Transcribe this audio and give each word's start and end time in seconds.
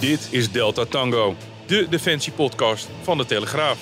Dit 0.00 0.28
is 0.32 0.52
Delta 0.52 0.84
Tango, 0.84 1.34
de 1.66 1.86
defensiepodcast 1.88 2.88
van 3.02 3.18
de 3.18 3.24
Telegraaf. 3.24 3.78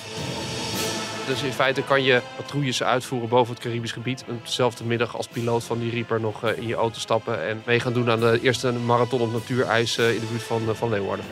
Dus 1.27 1.43
in 1.43 1.51
feite 1.51 1.83
kan 1.83 2.03
je 2.03 2.21
patrouilles 2.35 2.83
uitvoeren 2.83 3.29
boven 3.29 3.53
het 3.53 3.63
Caribisch 3.63 3.91
gebied. 3.91 4.25
Dezelfde 4.43 4.83
middag 4.83 5.17
als 5.17 5.27
piloot 5.27 5.63
van 5.63 5.79
die 5.79 5.91
Reaper 5.91 6.19
nog 6.19 6.43
eh, 6.43 6.57
in 6.57 6.67
je 6.67 6.75
auto 6.75 6.99
stappen. 6.99 7.47
En 7.47 7.61
mee 7.65 7.79
gaan 7.79 7.93
doen 7.93 8.09
aan 8.09 8.19
de 8.19 8.39
eerste 8.41 8.71
marathon 8.71 9.21
op 9.21 9.31
natuurijs 9.31 9.97
eh, 9.97 10.13
in 10.13 10.19
de 10.19 10.25
buurt 10.25 10.43
van, 10.43 10.69
eh, 10.69 10.75
van 10.75 10.89
Leeuwarden. 10.89 11.25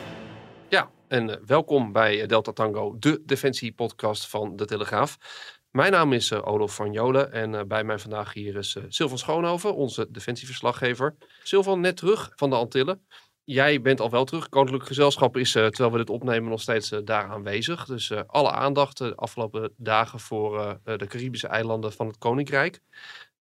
Ja, 0.68 0.90
en 1.08 1.40
welkom 1.46 1.92
bij 1.92 2.26
Delta 2.26 2.52
Tango, 2.52 2.96
de 2.98 3.22
defensiepodcast 3.24 4.26
van 4.26 4.56
de 4.56 4.64
Telegraaf. 4.64 5.16
Mijn 5.70 5.92
naam 5.92 6.12
is 6.12 6.32
Olof 6.32 6.74
van 6.74 6.92
Jolen 6.92 7.32
en 7.32 7.68
bij 7.68 7.84
mij 7.84 7.98
vandaag 7.98 8.32
hier 8.32 8.56
is 8.56 8.76
Sylvan 8.88 9.18
Schoonhoven, 9.18 9.74
onze 9.74 10.06
defensieverslaggever. 10.10 11.16
Sylvan, 11.42 11.80
net 11.80 11.96
terug 11.96 12.32
van 12.34 12.50
de 12.50 12.56
Antillen 12.56 13.00
jij 13.46 13.80
bent 13.80 14.00
al 14.00 14.10
wel 14.10 14.24
terug. 14.24 14.48
Koninklijk 14.48 14.86
Gezelschap 14.86 15.36
is, 15.36 15.54
uh, 15.54 15.66
terwijl 15.66 15.92
we 15.92 15.98
dit 15.98 16.10
opnemen, 16.10 16.50
nog 16.50 16.60
steeds 16.60 16.92
uh, 16.92 16.98
daar 17.04 17.28
aanwezig. 17.28 17.84
Dus 17.84 18.10
uh, 18.10 18.20
alle 18.26 18.50
aandacht 18.50 18.98
de 18.98 19.14
afgelopen 19.14 19.72
dagen 19.76 20.20
voor 20.20 20.80
de 20.84 21.06
Caribische 21.06 21.46
eilanden 21.46 21.92
van 21.92 22.06
het 22.06 22.18
Koninkrijk. 22.18 22.80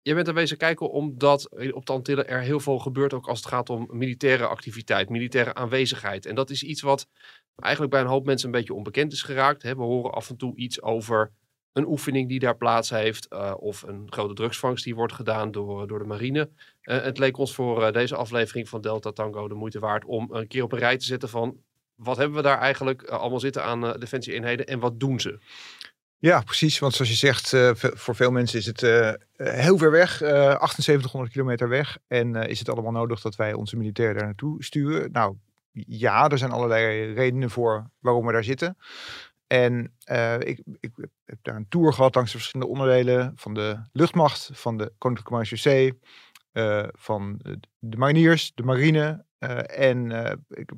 Je 0.02 0.14
bent 0.16 0.32
wezen 0.32 0.58
kijken 0.58 0.92
omdat 0.92 1.50
op 1.72 1.86
de 1.86 1.94
Antillen 1.94 2.28
er 2.28 2.42
heel 2.42 2.60
veel 2.60 2.80
gebeurt, 2.80 3.14
ook 3.14 3.28
als 3.28 3.40
het 3.40 3.48
gaat 3.48 3.70
om 3.70 3.88
militaire 3.92 4.48
activiteit, 4.48 5.10
militaire 5.10 5.54
aanwezigheid. 5.54 6.26
En 6.26 6.36
dat 6.36 6.50
is 6.50 6.64
iets 6.64 6.82
wat 6.82 7.08
eigenlijk 7.56 7.94
bij 7.94 8.02
een 8.02 8.08
hoop 8.08 8.26
mensen 8.26 8.48
een 8.48 8.60
beetje 8.60 8.74
onbekend 8.74 9.12
is 9.12 9.22
geraakt. 9.22 9.64
Hè. 9.64 9.76
We 9.76 9.82
horen 9.82 10.12
af 10.12 10.30
en 10.30 10.38
toe 10.38 10.56
iets 10.56 10.82
over 10.82 11.32
een 11.80 11.88
oefening 11.88 12.30
die 12.30 12.40
daar 12.40 12.58
plaats 12.58 12.90
heeft. 12.90 13.28
Uh, 13.30 13.54
of 13.58 13.82
een 13.82 14.08
grote 14.10 14.34
drugsvangst 14.34 14.84
die 14.84 14.96
wordt 14.96 15.14
gedaan 15.14 15.52
door, 15.52 15.88
door 15.88 16.00
de 16.00 16.06
marine. 16.06 16.50
Uh, 16.84 17.02
het 17.02 17.18
leek 17.18 17.38
ons 17.38 17.54
voor 17.54 17.82
uh, 17.82 17.92
deze 17.92 18.16
aflevering 18.16 18.70
van 18.70 18.82
Delta 18.82 19.12
Tango 19.12 19.48
de 19.48 19.54
moeite 19.54 19.80
waard 19.80 20.06
om 20.06 20.28
een 20.32 20.48
keer 20.48 20.64
op 20.64 20.72
een 20.72 20.80
rij 20.80 20.98
te 20.98 21.06
zetten 21.06 21.30
van 21.30 21.58
wat 21.96 22.18
hebben 22.18 22.36
we 22.36 22.44
daar 22.44 22.60
eigenlijk 22.60 23.04
allemaal 23.04 23.40
zitten 23.40 23.64
aan 23.64 24.00
defensieeenheden 24.00 24.66
en 24.66 24.80
wat 24.80 25.00
doen 25.00 25.20
ze? 25.20 25.40
Ja, 26.18 26.42
precies. 26.42 26.80
Want 26.80 26.94
zoals 26.94 27.12
je 27.12 27.18
zegt, 27.18 27.50
voor 27.98 28.16
veel 28.16 28.32
mensen 28.32 28.60
is 28.60 28.66
het 28.66 28.82
heel 29.36 29.78
ver 29.78 29.92
weg, 29.92 30.18
7800 30.18 31.32
kilometer 31.32 31.70
weg. 31.70 31.98
En 32.08 32.36
is 32.36 32.60
het 32.60 32.70
allemaal 32.70 32.92
nodig 32.92 33.22
dat 33.22 33.36
wij 33.36 33.54
onze 33.54 33.78
militairen 33.78 34.16
daar 34.16 34.26
naartoe 34.26 34.64
sturen? 34.64 35.12
Nou 35.12 35.36
ja, 35.72 36.30
er 36.30 36.38
zijn 36.38 36.52
allerlei 36.52 37.14
redenen 37.14 37.50
voor 37.50 37.90
waarom 38.00 38.26
we 38.26 38.32
daar 38.32 38.44
zitten. 38.44 38.78
En 39.48 39.94
ik, 40.40 40.62
ik, 40.80 40.92
heb 41.30 41.40
daar 41.42 41.56
een 41.56 41.68
tour 41.70 41.94
gehad 41.94 42.16
langs 42.16 42.32
de 42.32 42.38
verschillende 42.38 42.72
onderdelen 42.72 43.32
van 43.36 43.54
de 43.54 43.80
luchtmacht, 43.92 44.50
van 44.54 44.78
de 44.78 44.92
Koninklijke 44.98 45.34
Marechaussee, 45.34 46.00
uh, 46.54 46.88
van 46.92 47.40
de 47.80 47.98
mariniers, 47.98 48.52
de 48.56 48.64
marine 48.64 49.26
uh, 49.40 49.80
en 49.80 50.12
ik, 50.50 50.72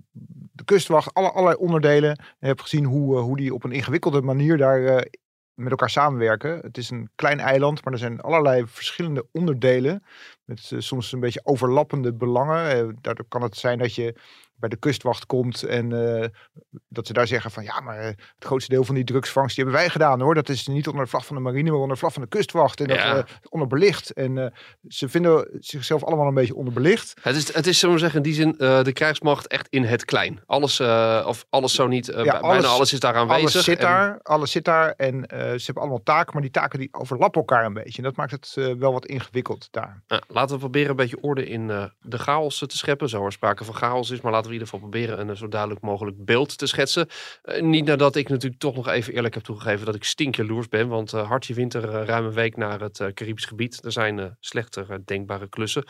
de 0.51 0.63
kustwacht, 0.63 1.13
alle, 1.13 1.31
allerlei 1.31 1.55
onderdelen. 1.55 2.15
En 2.39 2.47
heb 2.47 2.61
gezien 2.61 2.85
hoe, 2.85 3.17
hoe 3.17 3.37
die 3.37 3.53
op 3.53 3.63
een 3.63 3.71
ingewikkelde 3.71 4.21
manier 4.21 4.57
daar 4.57 5.07
met 5.53 5.71
elkaar 5.71 5.89
samenwerken. 5.89 6.59
Het 6.59 6.77
is 6.77 6.89
een 6.89 7.09
klein 7.15 7.39
eiland, 7.39 7.83
maar 7.83 7.93
er 7.93 7.99
zijn 7.99 8.21
allerlei 8.21 8.63
verschillende 8.67 9.27
onderdelen. 9.31 10.03
Met 10.45 10.71
soms 10.77 11.11
een 11.11 11.19
beetje 11.19 11.45
overlappende 11.45 12.13
belangen. 12.13 12.97
daardoor 13.01 13.25
kan 13.27 13.41
het 13.41 13.57
zijn 13.57 13.77
dat 13.77 13.95
je 13.95 14.15
bij 14.61 14.69
de 14.69 14.75
kustwacht 14.75 15.25
komt 15.25 15.63
en 15.63 15.91
uh, 15.91 16.25
dat 16.89 17.07
ze 17.07 17.13
daar 17.13 17.27
zeggen 17.27 17.51
van 17.51 17.63
ja, 17.63 17.79
maar 17.79 17.99
uh, 17.99 18.05
het 18.05 18.45
grootste 18.45 18.71
deel 18.71 18.83
van 18.83 18.95
die 18.95 19.03
drugsvangst 19.03 19.55
die 19.55 19.63
hebben 19.63 19.81
wij 19.83 19.91
gedaan 19.91 20.21
hoor. 20.21 20.35
Dat 20.35 20.49
is 20.49 20.67
niet 20.67 20.87
onder 20.87 21.03
de 21.03 21.09
vlag 21.09 21.25
van 21.25 21.35
de 21.35 21.41
marine, 21.41 21.69
maar 21.69 21.79
onder 21.79 21.93
de 21.93 21.99
vlag 21.99 22.13
van 22.13 22.21
de 22.21 22.27
kustwacht 22.27 22.79
en 22.81 22.87
ja. 22.87 23.13
dat 23.13 23.29
uh, 23.29 23.35
onderbelicht. 23.49 24.11
En 24.11 24.53
ze 24.87 25.09
vinden 25.09 25.47
zichzelf 25.59 26.03
allemaal 26.03 26.27
een 26.27 26.33
beetje 26.33 26.55
onderbelicht. 26.55 27.13
Het 27.21 27.35
is, 27.35 27.53
het 27.53 27.67
is 27.67 27.79
zo 27.79 27.97
zeggen 27.97 28.17
in 28.17 28.23
die 28.23 28.33
zin 28.33 28.55
de 28.57 28.91
krijgsmacht 28.93 29.47
echt 29.47 29.67
in 29.69 29.83
het 29.83 30.05
klein. 30.05 30.41
Alles 30.45 30.79
of 31.25 31.45
alles 31.49 31.73
zo 31.73 31.87
niet, 31.87 32.05
ja, 32.05 32.13
alles, 32.13 32.41
bijna 32.41 32.67
alles 32.67 32.93
is 32.93 32.99
daar 32.99 33.15
aanwezig. 33.15 33.53
Alles 33.53 33.63
zit 33.63 33.79
daar, 33.79 34.19
alles 34.23 34.51
zit 34.51 34.65
daar 34.65 34.93
en 34.97 35.23
ze 35.29 35.61
hebben 35.65 35.83
allemaal 35.83 36.03
taken, 36.03 36.33
maar 36.33 36.41
die 36.41 36.51
taken 36.51 36.79
die 36.79 36.89
overlappen 36.91 37.41
elkaar 37.41 37.65
een 37.65 37.73
beetje. 37.73 37.97
En 37.97 38.03
dat 38.03 38.15
maakt 38.15 38.31
het 38.31 38.53
wel 38.77 38.93
wat 38.93 39.05
ingewikkeld 39.05 39.67
daar. 39.71 40.03
laten 40.27 40.53
we 40.53 40.59
proberen 40.59 40.89
een 40.89 40.95
beetje 40.95 41.21
orde 41.21 41.45
in 41.45 41.67
de 42.01 42.17
chaos 42.17 42.57
te 42.57 42.77
scheppen. 42.77 43.09
Zo 43.09 43.25
er 43.25 43.31
sprake 43.31 43.63
van 43.63 43.75
chaos 43.75 44.09
is, 44.09 44.21
maar 44.21 44.31
laten 44.31 44.49
we 44.49 44.50
in 44.51 44.59
ieder 44.59 44.67
geval 44.67 44.89
proberen 44.89 45.29
een 45.29 45.37
zo 45.37 45.47
duidelijk 45.47 45.81
mogelijk 45.81 46.25
beeld 46.25 46.57
te 46.57 46.67
schetsen. 46.67 47.07
Uh, 47.43 47.61
niet 47.61 47.85
nadat 47.85 48.15
ik 48.15 48.29
natuurlijk 48.29 48.61
toch 48.61 48.75
nog 48.75 48.87
even 48.87 49.13
eerlijk 49.13 49.33
heb 49.33 49.43
toegegeven 49.43 49.85
dat 49.85 49.95
ik 49.95 50.03
stinkjaloers 50.03 50.67
ben. 50.67 50.87
Want 50.87 51.13
uh, 51.13 51.27
Hartje 51.27 51.53
Winter 51.53 51.83
uh, 51.83 52.05
ruim 52.05 52.25
een 52.25 52.33
week 52.33 52.57
naar 52.57 52.81
het 52.81 53.11
Caribisch 53.13 53.45
gebied. 53.45 53.85
Er 53.85 53.91
zijn 53.91 54.37
slechter 54.39 55.05
denkbare 55.05 55.49
klussen. 55.49 55.83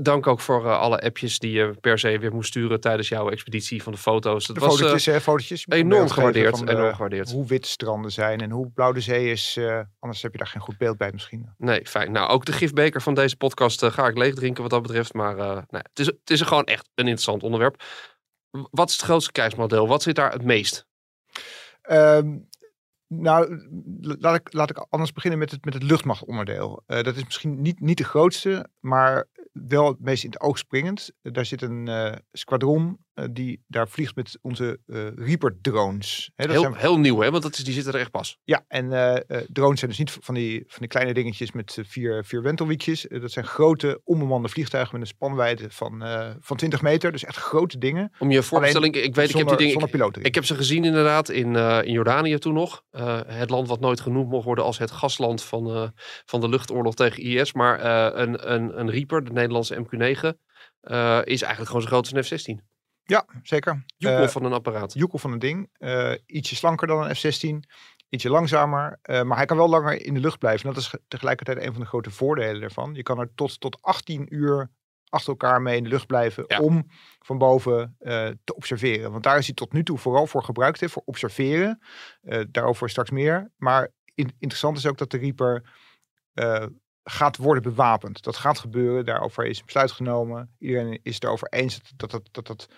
Dank 0.00 0.26
ook 0.26 0.40
voor 0.40 0.72
alle 0.72 1.00
appjes 1.00 1.38
die 1.38 1.52
je 1.52 1.74
per 1.80 1.98
se 1.98 2.18
weer 2.18 2.32
moest 2.32 2.48
sturen 2.48 2.80
tijdens 2.80 3.08
jouw 3.08 3.30
expeditie 3.30 3.82
van 3.82 3.92
de 3.92 3.98
foto's. 3.98 4.46
Dat 4.46 4.56
de 4.56 4.62
was 4.62 4.76
fotootjes, 4.76 5.06
hè, 5.06 5.20
fotootjes. 5.20 5.66
Enorm 5.68 6.08
gewaardeerd, 6.08 6.66
de, 6.66 6.72
enorm 6.72 6.92
gewaardeerd. 6.92 7.30
Hoe 7.30 7.46
wit 7.46 7.66
stranden 7.66 8.12
zijn 8.12 8.40
en 8.40 8.50
hoe 8.50 8.70
blauw 8.70 8.92
de 8.92 9.00
zee 9.00 9.30
is. 9.30 9.58
anders 9.98 10.22
heb 10.22 10.32
je 10.32 10.38
daar 10.38 10.46
geen 10.46 10.62
goed 10.62 10.78
beeld 10.78 10.96
bij 10.96 11.10
misschien. 11.12 11.54
Nee, 11.56 11.86
fijn. 11.86 12.12
Nou, 12.12 12.28
ook 12.30 12.44
de 12.44 12.52
gifbeker 12.52 13.02
van 13.02 13.14
deze 13.14 13.36
podcast 13.36 13.84
ga 13.84 14.06
ik 14.06 14.18
leeg 14.18 14.34
drinken 14.34 14.62
wat 14.62 14.70
dat 14.70 14.82
betreft. 14.82 15.12
Maar 15.12 15.36
nou, 15.36 15.64
het, 15.68 15.98
is, 15.98 16.06
het 16.06 16.30
is 16.30 16.40
gewoon 16.40 16.64
echt 16.64 16.88
een 16.94 17.04
interessant 17.04 17.42
onderwerp. 17.42 17.82
Wat 18.70 18.88
is 18.88 18.94
het 18.94 19.04
grootste 19.04 19.32
krijgsmodel? 19.32 19.88
Wat 19.88 20.02
zit 20.02 20.14
daar 20.14 20.32
het 20.32 20.44
meest? 20.44 20.86
Um, 21.90 22.48
nou, 23.08 23.66
laat 24.50 24.70
ik, 24.70 24.86
anders 24.88 25.12
beginnen 25.12 25.38
met 25.38 25.50
het, 25.50 25.64
met 25.64 25.74
het 25.74 25.82
luchtmachtonderdeel. 25.82 26.82
Uh, 26.86 27.02
dat 27.02 27.16
is 27.16 27.24
misschien 27.24 27.60
niet, 27.60 27.80
niet 27.80 27.98
de 27.98 28.04
grootste, 28.04 28.68
maar 28.80 29.28
wel 29.52 29.88
het 29.88 30.00
meest 30.00 30.24
in 30.24 30.30
het 30.30 30.40
oog 30.40 30.58
springend. 30.58 31.12
daar 31.22 31.44
zit 31.44 31.62
een 31.62 31.86
uh, 31.88 32.12
squadron 32.32 32.98
die 33.30 33.64
daar 33.66 33.88
vliegt 33.88 34.14
met 34.14 34.38
onze 34.42 34.78
Reaper 35.16 35.58
drones. 35.60 36.30
He, 36.34 36.50
heel, 36.50 36.60
zijn... 36.60 36.74
heel 36.74 36.98
nieuw, 36.98 37.20
hè? 37.20 37.30
Want 37.30 37.42
dat 37.42 37.56
is, 37.56 37.64
die 37.64 37.74
zitten 37.74 37.92
er 37.92 38.00
echt 38.00 38.10
pas. 38.10 38.38
Ja, 38.44 38.64
en 38.68 38.88
drones 39.48 39.78
zijn 39.78 39.90
dus 39.90 39.98
niet 39.98 40.16
van 40.20 40.34
die, 40.34 40.64
van 40.66 40.78
die 40.78 40.88
kleine 40.88 41.14
dingetjes 41.14 41.52
met 41.52 41.78
vier, 41.82 42.24
vier 42.24 42.42
wentelwiekjes. 42.42 43.06
dat 43.08 43.30
zijn 43.30 43.44
grote 43.44 44.00
onbemande 44.04 44.48
vliegtuigen 44.48 44.92
met 44.92 45.08
een 45.08 45.14
spanwijdte 45.14 45.70
van, 45.70 46.04
van 46.40 46.56
20 46.56 46.82
meter. 46.82 47.12
Dus 47.12 47.24
echt 47.24 47.36
grote 47.36 47.78
dingen. 47.78 48.12
Om 48.18 48.30
je 48.30 48.42
voor 48.42 48.62
te 48.62 48.68
stellen, 48.68 48.92
ik 48.92 49.14
weet, 49.14 49.30
zonder, 49.30 49.30
ik 49.30 49.36
heb 49.36 49.58
die 49.58 49.98
dingen. 49.98 50.08
Ik, 50.08 50.26
ik, 50.26 50.34
heb 50.34 50.44
ze 50.44 50.54
gezien 50.54 50.84
inderdaad 50.84 51.28
in, 51.28 51.56
in 51.56 51.92
Jordanië 51.92 52.38
toen 52.38 52.54
nog. 52.54 52.82
Het 53.26 53.50
land 53.50 53.68
wat 53.68 53.80
nooit 53.80 54.00
genoemd 54.00 54.28
mocht 54.28 54.44
worden 54.44 54.64
als 54.64 54.78
het 54.78 54.90
gastland 54.90 55.42
van, 55.42 55.92
van 56.24 56.40
de 56.40 56.48
luchtoorlog 56.48 56.94
tegen 56.94 57.22
IS. 57.22 57.52
Maar 57.52 57.84
een, 58.16 58.52
een, 58.52 58.80
een 58.80 58.90
Reaper, 58.90 59.24
de 59.24 59.32
Nederlandse 59.32 59.74
MQ-9, 59.74 60.38
is 61.24 61.42
eigenlijk 61.42 61.66
gewoon 61.66 61.82
zo 61.82 61.88
groot 61.88 62.12
als 62.14 62.30
een 62.30 62.38
F-16. 62.38 62.75
Ja, 63.06 63.26
zeker. 63.42 63.84
Joekel 63.96 64.28
van 64.28 64.44
een 64.44 64.52
apparaat. 64.52 64.92
Joekel 64.94 65.18
van 65.18 65.32
een 65.32 65.38
ding. 65.38 65.70
ietsje 66.26 66.56
slanker 66.56 66.86
dan 66.86 67.08
een 67.08 67.16
F-16. 67.16 67.70
Ietsje 68.08 68.30
langzamer. 68.30 68.98
maar 69.02 69.36
hij 69.36 69.46
kan 69.46 69.56
wel 69.56 69.68
langer 69.68 70.06
in 70.06 70.14
de 70.14 70.20
lucht 70.20 70.38
blijven. 70.38 70.66
dat 70.66 70.76
is 70.76 70.94
tegelijkertijd 71.08 71.58
een 71.58 71.72
van 71.72 71.80
de 71.80 71.86
grote 71.86 72.10
voordelen 72.10 72.62
ervan. 72.62 72.94
Je 72.94 73.02
kan 73.02 73.18
er 73.18 73.30
tot, 73.34 73.60
tot 73.60 73.82
18 73.82 74.34
uur 74.34 74.70
achter 75.08 75.30
elkaar 75.30 75.62
mee 75.62 75.76
in 75.76 75.82
de 75.82 75.88
lucht 75.88 76.06
blijven 76.06 76.60
om 76.60 76.86
van 77.18 77.38
boven 77.38 77.96
te 78.44 78.54
observeren. 78.54 79.10
Want 79.10 79.22
daar 79.22 79.38
is 79.38 79.46
hij 79.46 79.54
tot 79.54 79.72
nu 79.72 79.82
toe 79.82 79.98
vooral 79.98 80.26
voor 80.26 80.42
gebruikt, 80.42 80.80
hè, 80.80 80.88
voor 80.88 81.02
observeren. 81.04 81.82
Daarover 82.50 82.90
straks 82.90 83.10
meer. 83.10 83.52
Maar 83.56 83.92
in, 84.14 84.34
interessant 84.38 84.76
is 84.76 84.86
ook 84.86 84.98
dat 84.98 85.10
de 85.10 85.18
Reaper 85.18 85.74
gaat 87.08 87.36
worden 87.36 87.62
bewapend. 87.62 88.22
Dat 88.22 88.36
gaat 88.36 88.58
gebeuren, 88.58 89.04
daarover 89.04 89.46
is 89.46 89.58
een 89.58 89.64
besluit 89.64 89.92
genomen. 89.92 90.54
Iedereen 90.58 91.00
is 91.02 91.14
het 91.14 91.24
erover 91.24 91.48
eens 91.48 91.80
dat 91.96 92.10
dat, 92.10 92.28
dat, 92.30 92.46
dat, 92.46 92.68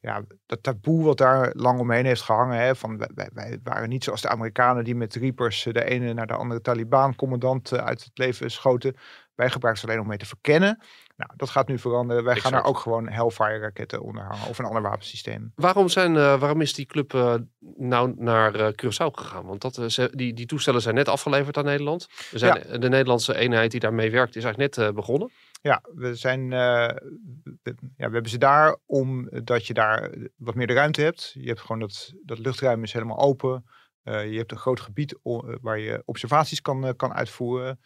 ja, 0.00 0.22
dat 0.46 0.62
taboe 0.62 1.04
wat 1.04 1.18
daar 1.18 1.50
lang 1.52 1.80
omheen 1.80 2.04
heeft 2.04 2.22
gehangen. 2.22 2.60
Hè, 2.60 2.76
van 2.76 3.06
wij, 3.14 3.60
waren 3.62 3.88
niet 3.88 4.04
zoals 4.04 4.20
de 4.20 4.28
Amerikanen 4.28 4.84
die 4.84 4.94
met 4.94 5.14
Reapers 5.14 5.62
de 5.62 5.84
ene 5.84 6.12
naar 6.12 6.26
de 6.26 6.34
andere 6.34 6.60
Taliban-commandant 6.60 7.72
uit 7.72 8.04
het 8.04 8.18
leven 8.18 8.50
schoten. 8.50 8.96
Wij 9.34 9.50
gebruiken 9.50 9.82
ze 9.82 9.88
alleen 9.88 10.02
om 10.02 10.08
mee 10.08 10.18
te 10.18 10.26
verkennen. 10.26 10.82
Nou, 11.18 11.30
dat 11.36 11.50
gaat 11.50 11.68
nu 11.68 11.78
veranderen. 11.78 12.24
Wij 12.24 12.36
gaan 12.36 12.54
er 12.54 12.64
ook 12.64 12.78
gewoon 12.78 13.08
Hellfire 13.08 13.58
raketten 13.58 14.02
onder 14.02 14.22
hangen 14.22 14.48
of 14.48 14.58
een 14.58 14.64
ander 14.64 14.82
wapensysteem. 14.82 15.52
Waarom, 15.54 15.88
zijn, 15.88 16.14
uh, 16.14 16.40
waarom 16.40 16.60
is 16.60 16.74
die 16.74 16.86
club 16.86 17.12
uh, 17.12 17.34
nou 17.76 18.14
naar 18.16 18.56
uh, 18.56 18.68
Curaçao 18.68 19.10
gegaan? 19.12 19.46
Want 19.46 19.60
dat, 19.60 19.92
ze, 19.92 20.10
die, 20.14 20.34
die 20.34 20.46
toestellen 20.46 20.80
zijn 20.80 20.94
net 20.94 21.08
afgeleverd 21.08 21.56
aan 21.56 21.64
Nederland. 21.64 22.08
We 22.30 22.38
zijn, 22.38 22.64
ja. 22.68 22.78
De 22.78 22.88
Nederlandse 22.88 23.36
eenheid 23.36 23.70
die 23.70 23.80
daarmee 23.80 24.10
werkt 24.10 24.36
is 24.36 24.44
eigenlijk 24.44 24.76
net 24.76 24.94
begonnen. 24.94 25.30
Ja, 25.60 25.82
we 25.94 26.14
zijn, 26.14 26.48
we, 26.48 27.74
ja, 27.96 28.06
we 28.06 28.12
hebben 28.12 28.28
ze 28.28 28.38
daar 28.38 28.76
omdat 28.86 29.66
je 29.66 29.74
daar 29.74 30.10
wat 30.36 30.54
meer 30.54 30.66
de 30.66 30.72
ruimte 30.72 31.00
hebt. 31.00 31.30
Je 31.34 31.48
hebt 31.48 31.60
gewoon 31.60 31.80
dat, 31.80 32.12
dat 32.24 32.38
luchtruim 32.38 32.82
is 32.82 32.92
helemaal 32.92 33.18
open. 33.18 33.64
je 34.02 34.36
hebt 34.36 34.52
een 34.52 34.58
groot 34.58 34.80
gebied 34.80 35.18
waar 35.60 35.78
je 35.78 36.02
observaties 36.04 36.60
kan, 36.60 36.96
kan 36.96 37.12
uitvoeren. 37.12 37.80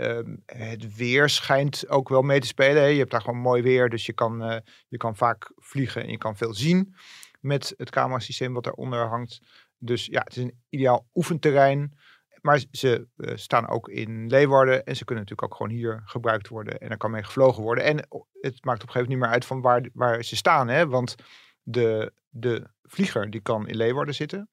Ehm, 0.00 0.36
het 0.46 0.96
weer 0.96 1.28
schijnt 1.28 1.88
ook 1.88 2.08
wel 2.08 2.22
mee 2.22 2.40
te 2.40 2.46
spelen. 2.46 2.82
Hè. 2.82 2.88
Je 2.88 2.98
hebt 2.98 3.10
daar 3.10 3.20
gewoon 3.20 3.38
mooi 3.38 3.62
weer, 3.62 3.88
dus 3.88 4.06
je 4.06 4.12
kan, 4.12 4.50
uh, 4.50 4.56
je 4.88 4.96
kan 4.96 5.16
vaak 5.16 5.52
vliegen 5.56 6.02
en 6.02 6.10
je 6.10 6.18
kan 6.18 6.36
veel 6.36 6.54
zien 6.54 6.94
met 7.40 7.74
het 7.76 7.90
camerasysteem 7.90 8.52
wat 8.52 8.64
daaronder 8.64 9.06
hangt. 9.06 9.40
Dus 9.78 10.06
ja, 10.06 10.20
het 10.20 10.36
is 10.36 10.42
een 10.42 10.60
ideaal 10.68 11.06
oefenterrein. 11.14 11.98
Maar 12.40 12.64
ze 12.70 13.06
uh, 13.16 13.36
staan 13.36 13.68
ook 13.68 13.88
in 13.88 14.28
Leeuwarden 14.28 14.84
en 14.84 14.96
ze 14.96 15.04
kunnen 15.04 15.24
natuurlijk 15.24 15.52
ook 15.52 15.58
gewoon 15.58 15.78
hier 15.78 16.02
gebruikt 16.04 16.48
worden 16.48 16.78
en 16.78 16.90
er 16.90 16.96
kan 16.96 17.10
mee 17.10 17.24
gevlogen 17.24 17.62
worden. 17.62 17.84
En 17.84 17.96
het 18.40 18.64
maakt 18.64 18.82
op 18.82 18.88
een 18.88 18.92
gegeven 18.92 18.92
moment 18.92 19.08
niet 19.08 19.18
meer 19.18 19.28
uit 19.28 19.44
van 19.44 19.60
waar, 19.60 19.88
waar 19.92 20.24
ze 20.24 20.36
staan. 20.36 20.68
Hè? 20.68 20.86
Want 20.86 21.14
De, 21.62 22.12
de 22.28 22.66
vlieger 22.82 23.30
die 23.30 23.40
kan 23.40 23.68
in 23.68 23.76
Leeuwarden 23.76 24.14
zitten. 24.14 24.50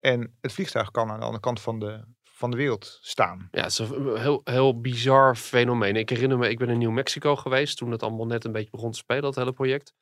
En 0.00 0.36
het 0.40 0.52
vliegtuig 0.52 0.90
kan 0.90 1.10
aan 1.10 1.18
de 1.18 1.24
andere 1.24 1.42
kant 1.42 1.60
van 1.60 1.78
de, 1.78 2.04
van 2.36 2.50
de 2.50 2.56
wereld 2.56 2.98
staan. 3.00 3.48
Ja, 3.50 3.62
het 3.62 3.70
is 3.70 3.78
een 3.78 4.16
heel, 4.16 4.40
heel 4.44 4.80
bizar 4.80 5.36
fenomeen. 5.36 5.96
Ik 5.96 6.08
herinner 6.08 6.38
me, 6.38 6.48
ik 6.48 6.58
ben 6.58 6.68
in 6.68 6.78
Nieuw 6.78 6.90
Mexico 6.90 7.36
geweest 7.36 7.76
toen 7.76 7.90
het 7.90 8.02
allemaal 8.02 8.26
net 8.26 8.44
een 8.44 8.52
beetje 8.52 8.70
begon 8.70 8.90
te 8.90 8.98
spelen, 8.98 9.22
dat 9.22 9.34
hele 9.34 9.52
project. 9.52 9.94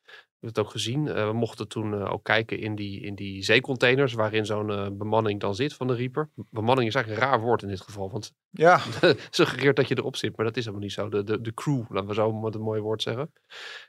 We 0.45 0.51
hebben 0.51 0.63
het 0.63 0.73
ook 0.73 0.83
gezien. 0.83 1.07
Uh, 1.07 1.27
we 1.27 1.33
mochten 1.33 1.69
toen 1.69 1.93
uh, 1.93 2.13
ook 2.13 2.25
kijken 2.25 2.59
in 2.59 2.75
die, 2.75 3.01
in 3.01 3.15
die 3.15 3.43
zeecontainers 3.43 4.13
waarin 4.13 4.47
zo'n 4.47 4.71
uh, 4.71 4.87
bemanning 4.93 5.41
dan 5.41 5.55
zit 5.55 5.75
van 5.75 5.87
de 5.87 5.95
Reaper. 5.95 6.31
Bemanning 6.51 6.89
is 6.89 6.95
eigenlijk 6.95 7.25
een 7.25 7.31
raar 7.31 7.41
woord 7.41 7.63
in 7.63 7.69
dit 7.69 7.81
geval, 7.81 8.11
want 8.11 8.33
ja. 8.51 8.81
suggereert 9.31 9.77
dat 9.77 9.89
je 9.89 9.99
erop 9.99 10.17
zit, 10.17 10.37
maar 10.37 10.47
dat 10.47 10.57
is 10.57 10.65
helemaal 10.65 10.87
niet 10.87 10.95
zo. 10.95 11.09
De, 11.09 11.25
de, 11.25 11.41
de 11.41 11.55
crew, 11.55 11.83
laten 11.89 12.09
we 12.09 12.15
zo 12.15 12.33
met 12.33 12.55
een 12.55 12.61
mooi 12.61 12.81
woord 12.81 13.03
zeggen. 13.03 13.33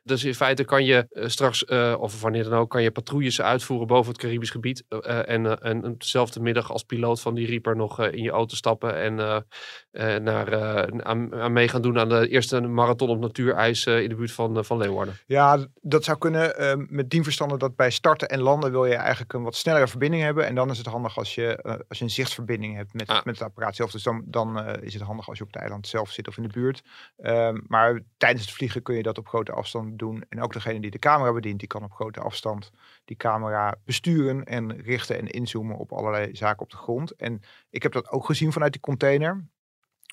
Dus 0.04 0.24
in 0.24 0.36
feite 0.36 0.64
kan 0.64 0.86
je 0.86 1.08
straks, 1.12 1.66
of 1.96 2.22
wanneer 2.22 2.44
dan 2.44 2.54
ook, 2.54 2.70
kan 2.70 2.84
je 2.84 2.92
patrouilles 2.92 3.42
uitvoeren 3.42 3.88
boven 3.88 4.12
het 4.12 4.22
Caribisch 4.22 4.50
gebied. 4.50 4.84
en, 4.88 5.62
en 5.62 5.96
dezelfde 5.98 6.40
middag 6.40 6.72
als 6.72 6.84
piloot 6.84 7.22
van 7.22 7.34
die 7.34 7.48
Reaper 7.48 7.76
nog 7.76 8.02
in 8.02 8.24
je 8.24 8.32
auto 8.36 8.56
stappen 8.56 8.96
en 8.96 9.16
naar, 10.24 10.64
aan, 11.04 11.36
aan 11.36 11.54
mee 11.54 11.68
gaan 11.68 11.82
doen 11.82 12.00
aan 12.00 12.10
de 12.10 12.28
eerste 12.28 12.62
marathon 12.62 13.10
op 13.10 13.20
natuurijs 13.20 13.86
in 13.86 14.10
de 14.10 14.16
buurt 14.16 14.32
van, 14.32 14.66
van 14.66 14.78
Leeuwarden. 14.78 15.18
Ja, 15.26 15.66
dat 15.82 16.04
zou 16.04 16.18
kunnen 16.18 16.62
uh, 16.62 16.86
met 16.88 17.10
dienverstanden 17.10 17.60
dat 17.60 17.76
bij 17.76 17.90
starten 17.90 18.30
en 18.30 18.40
landen 18.40 18.72
wil 18.72 18.86
je 18.86 18.96
eigenlijk 18.96 19.34
een 19.34 19.44
wat 19.44 19.56
snellere 19.56 19.88
verbinding 19.88 20.24
hebben. 20.24 20.46
En 20.46 20.56
dan 20.56 20.70
is 20.70 20.78
het 20.78 20.88
handig 20.88 21.18
als 21.18 21.36
je, 21.36 21.62
als 21.88 21.98
je 21.98 22.04
een 22.04 22.10
zichtsverbinding 22.10 22.76
hebt 22.76 22.94
met, 22.94 23.08
met 23.08 23.26
het 23.26 23.42
apparaat 23.42 23.76
zelf. 23.76 23.92
Dus 23.92 24.04
dan, 24.04 24.24
dan 24.26 24.76
is 24.82 24.94
het 24.94 25.04
handig 25.04 25.30
als 25.30 25.38
je 25.38 25.44
op 25.44 25.52
het 25.52 25.62
eiland 25.62 25.88
zelf 25.88 26.12
zit 26.12 26.28
of 26.28 26.38
in 26.38 26.44
de 26.44 26.50
buurt. 26.50 26.84
Ehm, 27.18 27.60
maar 27.68 28.00
tijdens 28.18 28.46
het 28.46 28.54
vliegen 28.54 28.82
kun 28.82 28.96
je 28.96 29.04
dat 29.04 29.18
op 29.18 29.28
grote 29.28 29.52
afstand 29.52 30.00
doen. 30.00 30.26
En 30.30 30.42
ook 30.42 30.54
degene 30.54 30.80
die 30.80 30.92
de 30.92 31.00
camera 31.00 31.34
bedient, 31.34 31.60
die 31.60 31.68
kan 31.68 31.84
op 31.84 31.92
grote 31.92 32.20
afstand 32.20 32.72
die 33.06 33.18
camera 33.18 33.76
besturen 33.84 34.44
en 34.44 34.82
richten 34.82 35.18
en 35.18 35.28
inzoomen 35.28 35.78
op 35.78 35.92
allerlei 35.92 36.36
zaken 36.36 36.62
op 36.62 36.70
de 36.70 36.78
grond. 36.78 37.12
En 37.12 37.42
ik 37.70 37.84
heb 37.84 37.92
dat 37.92 38.10
ook 38.10 38.26
gezien 38.26 38.52
vanuit 38.52 38.72
die 38.72 38.82
container 38.82 39.48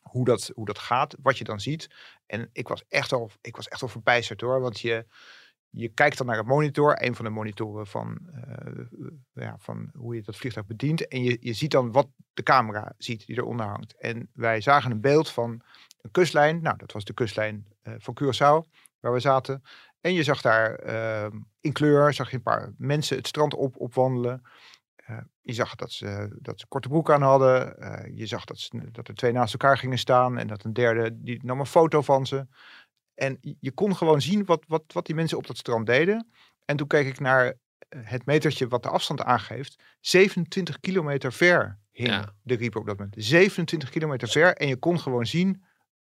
hoe 0.03 0.25
dat, 0.25 0.51
hoe 0.55 0.67
dat 0.67 0.79
gaat, 0.79 1.17
wat 1.23 1.39
je 1.39 1.45
dan 1.45 1.61
ziet. 1.61 1.91
En 2.27 2.49
ik 2.53 2.69
was 2.69 2.85
echt 2.89 3.13
al, 3.13 3.31
ik 3.41 3.57
was 3.57 3.69
echt 3.69 3.83
al 3.83 3.89
verbijsterd 3.89 4.41
hoor. 4.41 4.61
Want 4.61 4.81
je, 4.81 5.07
je 5.71 5.89
kijkt 5.89 6.19
dan 6.19 6.27
naar 6.27 6.37
het 6.37 6.47
monitor, 6.47 7.03
een 7.03 7.15
van 7.15 7.25
de 7.25 7.31
monitoren 7.31 7.87
van, 7.87 8.19
uh, 8.35 8.85
ja, 9.33 9.57
van 9.59 9.91
hoe 9.97 10.15
je 10.15 10.23
dat 10.23 10.37
vliegtuig 10.37 10.67
bedient. 10.67 11.09
En 11.09 11.23
je, 11.23 11.37
je 11.41 11.53
ziet 11.53 11.71
dan 11.71 11.93
wat 11.93 12.09
de 12.33 12.43
camera 12.43 12.95
ziet 12.99 13.27
die 13.27 13.37
eronder 13.37 13.67
hangt. 13.67 13.97
En 13.99 14.31
wij 14.33 14.61
zagen 14.61 14.91
een 14.91 15.01
beeld 15.01 15.31
van 15.31 15.63
een 16.01 16.11
kustlijn. 16.11 16.63
Nou, 16.63 16.77
dat 16.77 16.93
was 16.93 17.05
de 17.05 17.15
kustlijn 17.15 17.67
uh, 17.83 17.95
van 17.99 18.17
Curaçao, 18.23 18.71
waar 19.01 19.13
we 19.13 19.21
zaten. 19.21 19.63
En 20.03 20.13
je 20.13 20.23
zag 20.23 20.41
daar 20.41 20.87
uh, 20.87 21.39
in 21.61 21.73
kleur, 21.73 22.13
zag 22.13 22.31
je 22.31 22.37
een 22.37 22.43
paar 22.43 22.73
mensen 22.79 23.17
het 23.17 23.27
strand 23.27 23.55
op, 23.55 23.77
opwandelen. 23.77 24.43
je 25.41 25.53
zag 25.53 25.75
dat 25.75 25.93
ze, 25.93 26.37
dat 26.41 26.61
ze 26.61 26.67
korte 26.67 26.89
broek 26.89 27.11
aan 27.11 27.23
hadden. 27.23 27.77
je 28.15 28.27
zag 28.27 28.45
dat, 28.45 28.59
ze, 28.59 28.89
dat 28.93 29.09
er 29.09 29.15
twee 29.15 29.33
naast 29.33 29.53
elkaar 29.53 29.79
gingen 29.79 29.99
staan. 29.99 30.39
En 30.39 30.47
dat 30.47 30.65
een 30.65 30.73
derde, 30.73 31.23
die 31.23 31.41
nam 31.45 31.61
een 31.61 31.67
foto 31.67 32.03
van 32.03 32.27
ze. 32.27 32.47
En 33.15 33.39
je 33.61 33.73
kon 33.73 33.97
gewoon 33.97 34.21
zien 34.21 34.45
wat, 34.45 34.65
wat, 34.67 34.83
wat 34.93 35.07
die 35.07 35.15
mensen 35.15 35.39
op 35.39 35.47
dat 35.47 35.57
strand 35.57 35.87
deden. 35.87 36.31
En 36.65 36.77
toen 36.77 36.87
keek 36.87 37.07
ik 37.07 37.21
naar 37.21 37.47
eh, 37.47 37.55
het 38.03 38.27
metertje 38.27 38.69
wat 38.69 38.83
de 38.83 38.89
afstand 38.89 39.23
aangeeft. 39.23 39.83
27 40.01 40.81
kilometer 40.81 41.33
ver 41.33 41.79
hing 41.91 42.27
de 42.43 42.55
Reaper 42.55 42.81
op 42.81 42.87
dat 42.87 42.99
moment. 42.99 43.15
27 43.19 43.91
kilometer 43.91 44.29
ver. 44.29 44.57
En 44.57 44.69
je 44.69 44.77
kon 44.77 45.01
gewoon 45.01 45.27
zien 45.27 45.63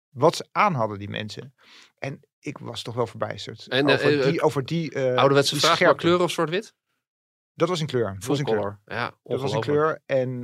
wat 0.08 0.36
ze 0.36 0.48
aan 0.52 0.74
hadden, 0.74 0.98
die 0.98 1.08
mensen. 1.08 1.54
En 1.98 2.20
ik 2.44 2.58
was 2.58 2.82
toch 2.82 2.94
wel 2.94 3.06
verbijsterd. 3.06 3.68
En, 3.68 3.90
over, 3.90 4.18
uh, 4.18 4.24
die, 4.24 4.40
over 4.40 4.64
die 4.64 4.94
uh, 4.94 5.14
Ouderwetse 5.14 5.56
vraag, 5.56 5.80
maar 5.80 5.94
kleur 5.94 6.20
of 6.20 6.30
zwart-wit? 6.30 6.74
Dat 7.54 7.68
was 7.68 7.80
in 7.80 7.86
kleur. 7.86 8.14
Dat 8.14 8.24
was 8.24 8.38
in 8.38 8.44
kleur. 8.44 8.80
Ja, 8.84 9.14
dat 9.22 9.40
was 9.40 9.52
in 9.52 9.60
kleur. 9.60 10.02
En 10.06 10.42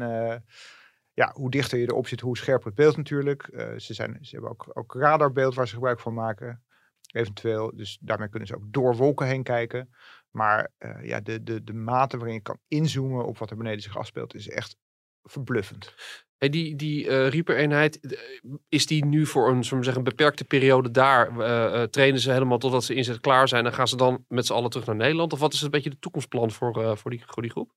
ja, 1.20 1.30
hoe 1.32 1.50
dichter 1.50 1.78
je 1.78 1.86
erop 1.86 2.06
zit, 2.06 2.20
hoe 2.20 2.36
scherper 2.36 2.66
het 2.66 2.74
beeld 2.74 2.96
natuurlijk. 2.96 3.48
Uh, 3.52 3.78
ze, 3.78 3.94
zijn, 3.94 4.18
ze 4.20 4.30
hebben 4.30 4.50
ook, 4.50 4.70
ook 4.72 4.94
radarbeeld 4.94 5.54
waar 5.54 5.68
ze 5.68 5.74
gebruik 5.74 6.00
van 6.00 6.14
maken. 6.14 6.64
Eventueel, 7.12 7.76
dus 7.76 7.98
daarmee 8.00 8.28
kunnen 8.28 8.48
ze 8.48 8.54
ook 8.54 8.72
door 8.72 8.96
wolken 8.96 9.26
heen 9.26 9.42
kijken. 9.42 9.94
Maar 10.30 10.70
uh, 10.78 11.04
ja, 11.04 11.20
de, 11.20 11.42
de, 11.42 11.64
de 11.64 11.72
mate 11.72 12.16
waarin 12.16 12.34
je 12.34 12.42
kan 12.42 12.58
inzoomen 12.68 13.24
op 13.24 13.38
wat 13.38 13.50
er 13.50 13.56
beneden 13.56 13.82
zich 13.82 13.96
afspeelt, 13.96 14.34
is 14.34 14.48
echt 14.48 14.76
verbluffend. 15.22 15.94
Hey, 16.40 16.48
die 16.48 16.76
die 16.76 17.04
uh, 17.04 17.28
Reaper-eenheid, 17.28 18.18
is 18.68 18.86
die 18.86 19.04
nu 19.04 19.26
voor 19.26 19.48
een, 19.48 19.58
we 19.58 19.84
zeggen, 19.84 20.02
beperkte 20.02 20.44
periode 20.44 20.90
daar? 20.90 21.30
Uh, 21.30 21.82
trainen 21.82 22.20
ze 22.20 22.32
helemaal 22.32 22.58
totdat 22.58 22.84
ze 22.84 22.94
inzet 22.94 23.20
klaar 23.20 23.48
zijn 23.48 23.66
en 23.66 23.72
gaan 23.72 23.88
ze 23.88 23.96
dan 23.96 24.24
met 24.28 24.46
z'n 24.46 24.52
allen 24.52 24.70
terug 24.70 24.86
naar 24.86 24.96
Nederland? 24.96 25.32
Of 25.32 25.38
wat 25.38 25.52
is 25.52 25.62
een 25.62 25.70
beetje 25.70 25.90
de 25.90 25.98
toekomstplan 26.00 26.50
voor, 26.50 26.98
voor, 26.98 27.10
die, 27.10 27.22
voor 27.26 27.48
groep? 27.48 27.72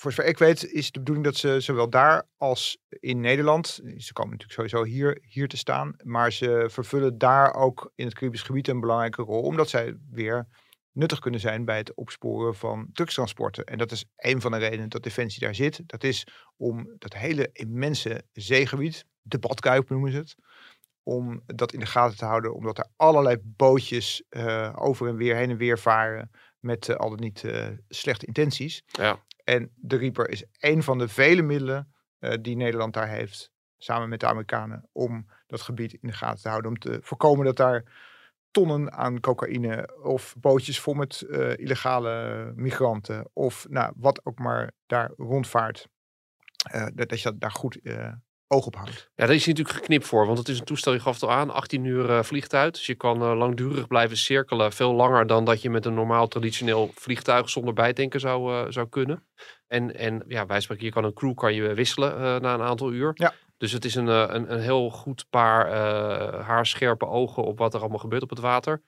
voor 0.00 0.12
zover 0.12 0.30
ik 0.30 0.38
weet 0.38 0.64
is 0.64 0.90
de 0.90 0.98
bedoeling 0.98 1.26
dat 1.26 1.36
ze 1.36 1.60
zowel 1.60 1.90
daar 1.90 2.28
als 2.36 2.78
in 2.88 3.20
Nederland, 3.20 3.66
ze 3.96 4.12
komen 4.12 4.30
natuurlijk 4.30 4.70
sowieso 4.70 4.84
hier, 4.84 5.18
hier 5.28 5.48
te 5.48 5.56
staan, 5.56 5.96
maar 6.02 6.32
ze 6.32 6.66
vervullen 6.70 7.18
daar 7.18 7.54
ook 7.54 7.92
in 7.94 8.04
het 8.04 8.14
Caribisch 8.14 8.42
gebied 8.42 8.68
een 8.68 8.80
belangrijke 8.80 9.22
rol, 9.22 9.42
omdat 9.42 9.68
zij 9.68 9.96
weer 10.10 10.46
nuttig 10.92 11.18
kunnen 11.18 11.40
zijn 11.40 11.64
bij 11.64 11.76
het 11.76 11.94
opsporen 11.94 12.54
van 12.54 12.88
drugstransporten. 12.92 13.64
En 13.64 13.78
dat 13.78 13.92
is 13.92 14.04
een 14.16 14.40
van 14.40 14.50
de 14.50 14.58
redenen 14.58 14.88
dat 14.88 15.02
Defensie 15.02 15.40
daar 15.40 15.54
zit. 15.54 15.82
Dat 15.86 16.04
is 16.04 16.26
om 16.56 16.94
dat 16.98 17.14
hele 17.14 17.50
immense 17.52 18.24
zeegebied, 18.32 19.04
de 19.22 19.38
badkuip 19.38 19.88
noemen 19.88 20.10
ze 20.10 20.16
het, 20.16 20.34
om 21.02 21.42
dat 21.46 21.72
in 21.72 21.80
de 21.80 21.86
gaten 21.86 22.18
te 22.18 22.24
houden, 22.24 22.54
omdat 22.54 22.78
er 22.78 22.86
allerlei 22.96 23.36
bootjes 23.42 24.22
uh, 24.30 24.72
over 24.74 25.08
en 25.08 25.16
weer 25.16 25.36
heen 25.36 25.50
en 25.50 25.56
weer 25.56 25.78
varen 25.78 26.30
met 26.58 26.88
uh, 26.88 26.96
al 26.96 27.08
dan 27.08 27.20
niet 27.20 27.42
uh, 27.42 27.66
slechte 27.88 28.26
intenties. 28.26 28.82
Ja. 28.86 29.24
En 29.44 29.72
de 29.74 29.96
Reaper 29.96 30.28
is 30.28 30.44
een 30.58 30.82
van 30.82 30.98
de 30.98 31.08
vele 31.08 31.42
middelen 31.42 31.94
die 32.40 32.56
Nederland 32.56 32.94
daar 32.94 33.08
heeft, 33.08 33.50
samen 33.78 34.08
met 34.08 34.20
de 34.20 34.26
Amerikanen, 34.26 34.88
om 34.92 35.26
dat 35.46 35.60
gebied 35.60 35.92
in 35.92 36.08
de 36.08 36.12
gaten 36.12 36.42
te 36.42 36.48
houden. 36.48 36.70
Om 36.70 36.78
te 36.78 36.98
voorkomen 37.02 37.44
dat 37.44 37.56
daar 37.56 37.84
tonnen 38.50 38.92
aan 38.92 39.20
cocaïne 39.20 39.88
of 40.02 40.34
bootjes 40.38 40.80
vol 40.80 40.94
met 40.94 41.24
uh, 41.28 41.56
illegale 41.56 42.52
migranten 42.54 43.30
of 43.32 43.66
nou, 43.68 43.92
wat 43.96 44.20
ook 44.24 44.38
maar 44.38 44.72
daar 44.86 45.10
rondvaart, 45.16 45.88
uh, 46.74 46.86
dat 46.94 47.20
je 47.20 47.38
daar 47.38 47.50
goed 47.50 47.80
oog 48.46 48.66
op 48.66 48.76
houdt. 48.76 49.10
Ja, 49.14 49.26
daar 49.26 49.34
is 49.34 49.46
natuurlijk 49.46 49.76
geknipt 49.76 50.06
voor, 50.06 50.26
want 50.26 50.38
het 50.38 50.48
is 50.48 50.58
een 50.58 50.64
toestel, 50.64 50.92
je 50.92 51.00
gaf 51.00 51.14
het 51.14 51.22
al 51.22 51.32
aan, 51.32 51.50
18 51.50 51.84
uur 51.84 52.24
vliegt 52.24 52.54
uit. 52.54 52.74
Dus 52.74 52.86
je 52.86 52.94
kan 52.94 53.18
langdurig 53.18 53.86
blijven 53.86 54.16
cirkelen, 54.16 54.72
veel 54.72 54.92
langer 54.92 55.26
dan 55.26 55.44
dat 55.44 55.62
je 55.62 55.70
met 55.70 55.86
een 55.86 55.94
normaal 55.94 56.28
traditioneel 56.28 56.90
vliegtuig 56.94 57.50
zonder 57.50 57.74
bijtanken 57.74 58.20
zou, 58.20 58.72
zou 58.72 58.88
kunnen. 58.88 59.26
En, 59.66 59.96
en 59.96 60.24
ja, 60.28 60.46
wij 60.46 60.60
spreken, 60.60 60.84
je 60.84 60.92
kan 60.92 61.04
een 61.04 61.12
crew 61.12 61.34
kan 61.34 61.54
je 61.54 61.74
wisselen 61.74 62.42
na 62.42 62.54
een 62.54 62.62
aantal 62.62 62.92
uur. 62.92 63.10
Ja. 63.14 63.34
Dus 63.60 63.72
het 63.72 63.84
is 63.84 63.94
een, 63.94 64.06
een, 64.06 64.52
een 64.52 64.60
heel 64.60 64.90
goed 64.90 65.26
paar 65.30 65.74
haarscherpe 66.42 67.06
ogen 67.06 67.42
op 67.42 67.58
wat 67.58 67.74
er 67.74 67.80
allemaal 67.80 67.98
gebeurt 67.98 68.22
op 68.22 68.30
het 68.30 68.38
water. 68.38 68.82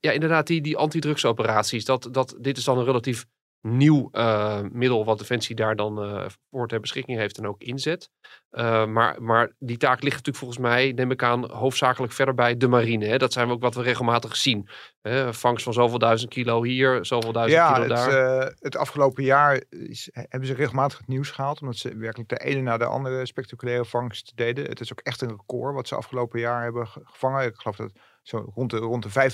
Ja, 0.00 0.10
inderdaad, 0.10 0.46
die, 0.46 0.60
die 0.60 0.76
antidrugsoperaties, 0.76 1.84
dat, 1.84 2.08
dat, 2.12 2.36
dit 2.40 2.56
is 2.56 2.64
dan 2.64 2.78
een 2.78 2.84
relatief 2.84 3.26
nieuw 3.60 4.08
uh, 4.12 4.60
middel 4.72 5.04
wat 5.04 5.18
Defensie 5.18 5.56
daar 5.56 5.76
dan 5.76 6.04
uh, 6.04 6.26
voor 6.50 6.68
ter 6.68 6.80
beschikking 6.80 7.18
heeft 7.18 7.38
en 7.38 7.46
ook 7.46 7.60
inzet. 7.60 8.10
Uh, 8.50 8.86
maar, 8.86 9.22
maar 9.22 9.52
die 9.58 9.76
taak 9.76 10.02
ligt 10.02 10.16
natuurlijk 10.16 10.36
volgens 10.36 10.58
mij, 10.58 10.92
neem 10.92 11.10
ik 11.10 11.22
aan, 11.22 11.50
hoofdzakelijk 11.50 12.12
verder 12.12 12.34
bij 12.34 12.56
de 12.56 12.68
marine. 12.68 13.06
Hè? 13.06 13.16
Dat 13.16 13.32
zijn 13.32 13.46
we 13.46 13.52
ook 13.52 13.60
wat 13.60 13.74
we 13.74 13.82
regelmatig 13.82 14.36
zien. 14.36 14.68
Hè? 15.00 15.34
Vangst 15.34 15.64
van 15.64 15.72
zoveel 15.72 15.98
duizend 15.98 16.30
kilo 16.30 16.62
hier, 16.62 17.04
zoveel 17.04 17.32
duizend 17.32 17.62
ja, 17.62 17.72
kilo 17.72 17.94
het, 17.94 18.10
daar. 18.10 18.54
het 18.58 18.76
afgelopen 18.76 19.24
jaar 19.24 19.62
is, 19.68 20.08
hebben 20.12 20.48
ze 20.48 20.54
regelmatig 20.54 20.98
het 20.98 21.08
nieuws 21.08 21.30
gehaald, 21.30 21.60
omdat 21.60 21.76
ze 21.76 21.96
werkelijk 21.96 22.28
de 22.28 22.38
ene 22.38 22.60
na 22.60 22.76
de 22.76 22.84
andere 22.84 23.26
spectaculaire 23.26 23.84
vangst 23.84 24.32
deden. 24.34 24.64
Het 24.64 24.80
is 24.80 24.92
ook 24.92 25.00
echt 25.00 25.20
een 25.20 25.28
record 25.28 25.74
wat 25.74 25.88
ze 25.88 25.94
afgelopen 25.94 26.40
jaar 26.40 26.62
hebben 26.62 26.86
gevangen. 26.86 27.46
Ik 27.46 27.56
geloof 27.56 27.76
dat 27.76 27.92
zo 28.22 28.50
rond 28.54 28.70
de, 28.70 28.76
rond 28.76 29.02
de 29.02 29.30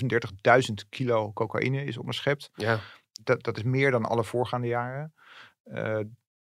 35.000 0.78 0.88
kilo 0.88 1.32
cocaïne 1.32 1.84
is 1.84 1.98
onderschept. 1.98 2.50
Ja 2.54 2.80
dat, 3.26 3.42
dat 3.42 3.56
is 3.56 3.62
meer 3.62 3.90
dan 3.90 4.04
alle 4.04 4.24
voorgaande 4.24 4.66
jaren. 4.66 5.14
Uh, 5.64 6.00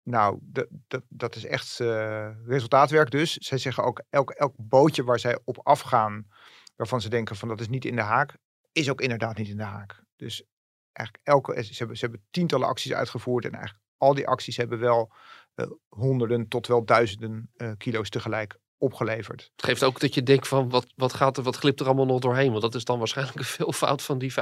nou, 0.03 0.39
dat, 0.41 0.67
dat, 0.87 1.03
dat 1.09 1.35
is 1.35 1.45
echt 1.45 1.79
uh, 1.79 2.29
resultaatwerk 2.45 3.11
dus. 3.11 3.33
Zij 3.33 3.57
zeggen 3.57 3.83
ook, 3.83 4.03
elk, 4.09 4.31
elk 4.31 4.53
bootje 4.57 5.03
waar 5.03 5.19
zij 5.19 5.39
op 5.43 5.59
afgaan, 5.63 6.27
waarvan 6.75 7.01
ze 7.01 7.09
denken 7.09 7.35
van 7.35 7.47
dat 7.47 7.59
is 7.59 7.69
niet 7.69 7.85
in 7.85 7.95
de 7.95 8.01
haak, 8.01 8.37
is 8.71 8.89
ook 8.89 9.01
inderdaad 9.01 9.37
niet 9.37 9.49
in 9.49 9.57
de 9.57 9.63
haak. 9.63 10.03
Dus 10.15 10.43
eigenlijk 10.91 11.27
elke, 11.27 11.63
ze 11.63 11.73
hebben, 11.77 11.97
ze 11.97 12.05
hebben 12.05 12.25
tientallen 12.31 12.67
acties 12.67 12.93
uitgevoerd 12.93 13.45
en 13.45 13.53
eigenlijk 13.53 13.83
al 13.97 14.13
die 14.13 14.27
acties 14.27 14.57
hebben 14.57 14.79
wel 14.79 15.13
uh, 15.55 15.65
honderden 15.87 16.47
tot 16.47 16.67
wel 16.67 16.85
duizenden 16.85 17.51
kilo's 17.77 18.09
tegelijk 18.09 18.57
opgeleverd. 18.77 19.51
Het 19.55 19.65
geeft 19.65 19.83
ook 19.83 19.99
dat 19.99 20.13
je 20.13 20.23
denkt 20.23 20.47
van 20.47 20.69
wat, 20.69 20.85
wat 20.95 21.13
gaat 21.13 21.37
er, 21.37 21.43
wat 21.43 21.55
glipt 21.55 21.79
er 21.79 21.85
allemaal 21.85 22.05
nog 22.05 22.19
doorheen? 22.19 22.49
Want 22.49 22.61
dat 22.61 22.75
is 22.75 22.85
dan 22.85 22.97
waarschijnlijk 22.97 23.37
een 23.37 23.45
veel 23.59 23.71
fout 23.71 24.01
van 24.01 24.17
die 24.17 24.33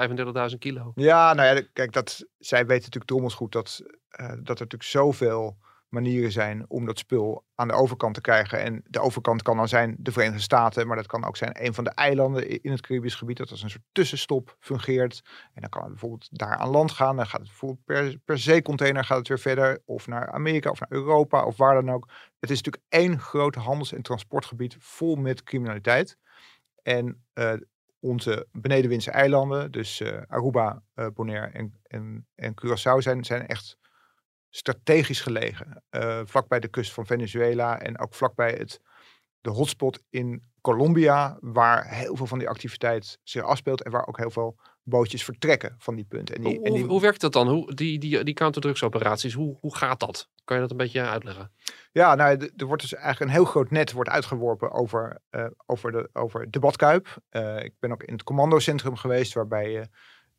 35.000 0.52 0.58
kilo. 0.60 0.92
Ja, 0.96 1.34
nou 1.34 1.56
ja, 1.56 1.64
kijk, 1.74 1.94
dat, 1.94 2.26
zij 2.40 2.60
weten 2.60 2.84
natuurlijk 2.84 3.06
drommels 3.06 3.34
goed 3.34 3.52
dat, 3.52 3.82
uh, 3.84 4.28
dat 4.28 4.36
er 4.36 4.44
natuurlijk 4.46 4.84
zoveel 4.84 5.58
manieren 5.94 6.32
zijn 6.32 6.66
om 6.68 6.86
dat 6.86 6.98
spul 6.98 7.44
aan 7.56 7.68
de 7.68 7.74
overkant 7.74 8.14
te 8.14 8.22
krijgen. 8.22 8.60
En 8.60 8.84
de 8.88 9.00
overkant 9.00 9.42
kan 9.42 9.58
dan 9.58 9.68
zijn 9.68 9.96
de 10.00 10.12
Verenigde 10.12 10.42
Staten, 10.42 10.88
maar 10.88 10.96
dat 10.96 11.06
kan 11.06 11.26
ook 11.26 11.38
zijn 11.38 11.66
een 11.66 11.74
van 11.74 11.84
de 11.84 11.90
eilanden 11.90 12.62
in 12.62 12.72
het 12.72 12.82
Caribisch 12.82 13.16
gebied, 13.16 13.38
dat 13.38 13.52
als 13.52 13.64
een 13.64 13.70
soort 13.70 13.84
tussenstop 13.92 14.56
fungeert. 14.60 15.22
En 15.54 15.62
dan 15.62 15.70
kan 15.70 15.82
het 15.82 15.92
bijvoorbeeld 15.92 16.28
daar 16.32 16.56
aan 16.56 16.70
land 16.70 16.92
gaan. 16.92 17.16
Dan 17.16 17.26
gaat 17.26 17.40
het 17.40 17.50
bijvoorbeeld 17.50 17.86
per, 17.86 18.20
per 18.26 18.38
zeecontainer 18.38 19.06
gaat 19.06 19.18
het 19.18 19.28
weer 19.28 19.40
verder, 19.40 19.82
of 19.86 20.08
naar 20.08 20.32
Amerika 20.32 20.70
of 20.70 20.80
naar 20.80 20.92
Europa 20.92 21.46
of 21.46 21.58
waar 21.58 21.74
dan 21.74 21.92
ook. 21.92 22.10
Het 22.40 22.50
is 22.50 22.62
natuurlijk 22.62 22.84
één 22.90 23.20
groot 23.20 23.56
handels- 23.56 23.94
en 23.94 24.02
transportgebied 24.02 24.76
vol 24.80 25.16
met 25.16 25.44
criminaliteit. 25.44 26.18
En 26.82 27.24
eh, 27.34 27.54
onze 28.00 28.48
benedenwindse 28.52 29.12
eilanden, 29.12 29.72
dus 29.72 30.02
eh, 30.02 30.22
Aruba, 30.28 30.84
eh, 30.94 31.08
Bonaire 31.14 31.48
en, 31.48 31.80
en, 31.84 32.28
en 32.36 32.54
Curaçao, 32.62 32.98
zijn, 32.98 33.24
zijn 33.24 33.48
echt 33.48 33.78
strategisch 34.56 35.22
gelegen. 35.22 35.84
Eh, 35.90 36.22
vlakbij 36.26 36.60
de 36.60 36.68
kust 36.68 36.94
van 36.94 37.06
Venezuela 37.06 37.80
en 37.80 38.00
ook 38.00 38.14
vlakbij 38.14 38.52
het, 38.52 38.82
de 39.42 39.50
hotspot 39.50 40.04
in 40.10 40.52
Colombia, 40.62 41.38
waar 41.40 41.88
heel 41.88 42.16
veel 42.16 42.28
van 42.28 42.40
die 42.40 42.50
activiteit 42.50 43.20
zich 43.24 43.44
afspeelt 43.44 43.84
en 43.84 43.92
waar 43.92 44.08
ook 44.08 44.18
heel 44.18 44.30
veel 44.30 44.56
bootjes 44.84 45.24
vertrekken 45.24 45.76
van 45.78 45.96
die 45.96 46.06
punten. 46.06 46.36
En 46.36 46.42
die, 46.42 46.56
Hoe, 46.56 46.66
en 46.66 46.72
die, 46.72 46.82
hoe, 46.82 46.92
hoe 46.92 47.02
werkt 47.02 47.22
dat 47.22 47.34
dan? 47.34 47.48
Hoe, 47.48 47.74
die, 47.74 48.00
die, 48.00 48.24
die 48.24 48.34
counterdrugsoperaties, 48.34 49.34
hoe, 49.34 49.58
hoe 49.60 49.76
gaat 49.76 50.00
dat? 50.00 50.30
Kan 50.44 50.56
je 50.56 50.62
dat 50.62 50.72
een 50.72 50.78
beetje 50.78 51.02
uitleggen? 51.02 51.52
Ja, 51.92 52.16
nou, 52.16 52.52
er 52.56 52.66
wordt 52.66 52.82
dus 52.82 52.94
eigenlijk 52.94 53.32
een 53.32 53.38
heel 53.38 53.46
groot 53.46 53.72
net 53.72 53.92
wordt 53.92 54.10
uitgeworpen 54.10 54.72
over, 54.72 55.20
eh, 55.30 55.46
over, 55.66 55.92
de, 55.92 56.10
over 56.14 56.52
de 56.52 56.60
badkuip. 56.60 57.18
Eh, 57.30 57.64
ik 57.64 57.74
ben 57.80 57.92
ook 57.92 58.04
in 58.04 58.14
het 58.14 58.24
commandocentrum 58.24 58.96
geweest, 58.96 59.34
waarbij 59.34 59.72
je 59.72 59.88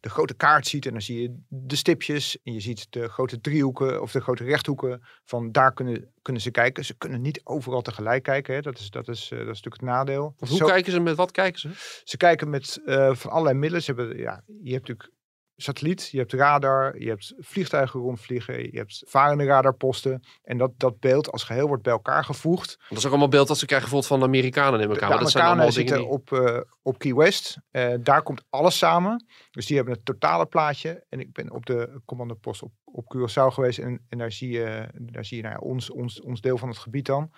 de 0.04 0.10
grote 0.10 0.34
kaart 0.34 0.66
ziet 0.66 0.86
en 0.86 0.92
dan 0.92 1.02
zie 1.02 1.22
je 1.22 1.36
de 1.48 1.76
stipjes 1.76 2.38
en 2.42 2.52
je 2.52 2.60
ziet 2.60 2.86
de 2.90 3.08
grote 3.08 3.40
driehoeken 3.40 4.02
of 4.02 4.12
de 4.12 4.20
grote 4.20 4.44
rechthoeken 4.44 5.02
van 5.24 5.52
daar 5.52 5.72
kunnen, 5.72 6.12
kunnen 6.22 6.42
ze 6.42 6.50
kijken. 6.50 6.84
Ze 6.84 6.94
kunnen 6.94 7.20
niet 7.20 7.40
overal 7.44 7.82
tegelijk 7.82 8.22
kijken, 8.22 8.54
hè. 8.54 8.60
Dat, 8.60 8.78
is, 8.78 8.90
dat, 8.90 9.08
is, 9.08 9.22
eh, 9.22 9.30
dat 9.30 9.40
is 9.40 9.46
natuurlijk 9.46 9.80
het 9.80 9.90
nadeel. 9.90 10.34
Want 10.38 10.50
hoe 10.50 10.58
Zo- 10.58 10.66
kijken 10.66 10.92
ze, 10.92 11.00
met 11.00 11.16
wat 11.16 11.30
kijken 11.30 11.60
ze? 11.60 11.70
ze 12.04 12.16
kijken 12.16 12.50
met 12.50 12.80
eh, 12.84 13.14
van 13.14 13.30
allerlei 13.30 13.58
middelen. 13.58 13.82
Ze 13.84 13.92
hebben, 13.94 14.18
ja, 14.18 14.42
je 14.62 14.72
hebt 14.72 14.88
natuurlijk 14.88 15.10
satelliet, 15.56 16.08
je 16.10 16.18
hebt 16.18 16.32
radar, 16.32 16.98
je 16.98 17.08
hebt 17.08 17.34
vliegtuigen 17.38 18.00
rondvliegen, 18.00 18.62
je 18.62 18.78
hebt 18.78 19.02
varende 19.06 19.44
radarposten. 19.44 20.22
En 20.42 20.58
dat, 20.58 20.72
dat 20.76 21.00
beeld 21.00 21.32
als 21.32 21.44
geheel 21.44 21.66
wordt 21.66 21.82
bij 21.82 21.92
elkaar 21.92 22.24
gevoegd. 22.24 22.76
Dat 22.88 22.98
is 22.98 23.04
ook 23.04 23.10
allemaal 23.10 23.28
beeld 23.28 23.48
dat 23.48 23.58
ze 23.58 23.66
krijgen 23.66 23.90
bijvoorbeeld 23.90 24.20
van 24.20 24.30
de 24.30 24.36
Amerikanen 24.36 24.80
in 24.80 24.88
elkaar. 24.88 25.08
de 25.08 25.14
maar 25.14 25.22
dat 25.22 25.30
zijn 25.30 25.44
Amerikanen 25.44 25.72
zitten 25.72 25.96
die... 25.96 26.06
op, 26.06 26.32
eh, 26.32 26.60
op 26.82 26.98
Key 26.98 27.14
West. 27.14 27.58
Eh, 27.70 27.94
daar 28.00 28.22
komt 28.22 28.44
alles 28.50 28.78
samen. 28.78 29.26
Dus 29.50 29.66
die 29.66 29.76
hebben 29.76 29.94
het 29.94 30.04
totale 30.04 30.46
plaatje. 30.46 31.04
En 31.08 31.20
ik 31.20 31.32
ben 31.32 31.50
op 31.50 31.66
de 31.66 32.00
commandopost 32.04 32.62
op, 32.62 32.72
op 32.84 33.16
Curaçao 33.16 33.52
geweest. 33.54 33.78
En, 33.78 34.04
en 34.08 34.18
daar 34.18 34.32
zie 34.32 34.50
je, 34.50 34.88
daar 34.94 35.24
zie 35.24 35.36
je 35.36 35.42
nou 35.42 35.54
ja, 35.54 35.60
ons, 35.60 35.90
ons, 35.90 36.20
ons 36.20 36.40
deel 36.40 36.58
van 36.58 36.68
het 36.68 36.78
gebied 36.78 37.06
dan. 37.06 37.32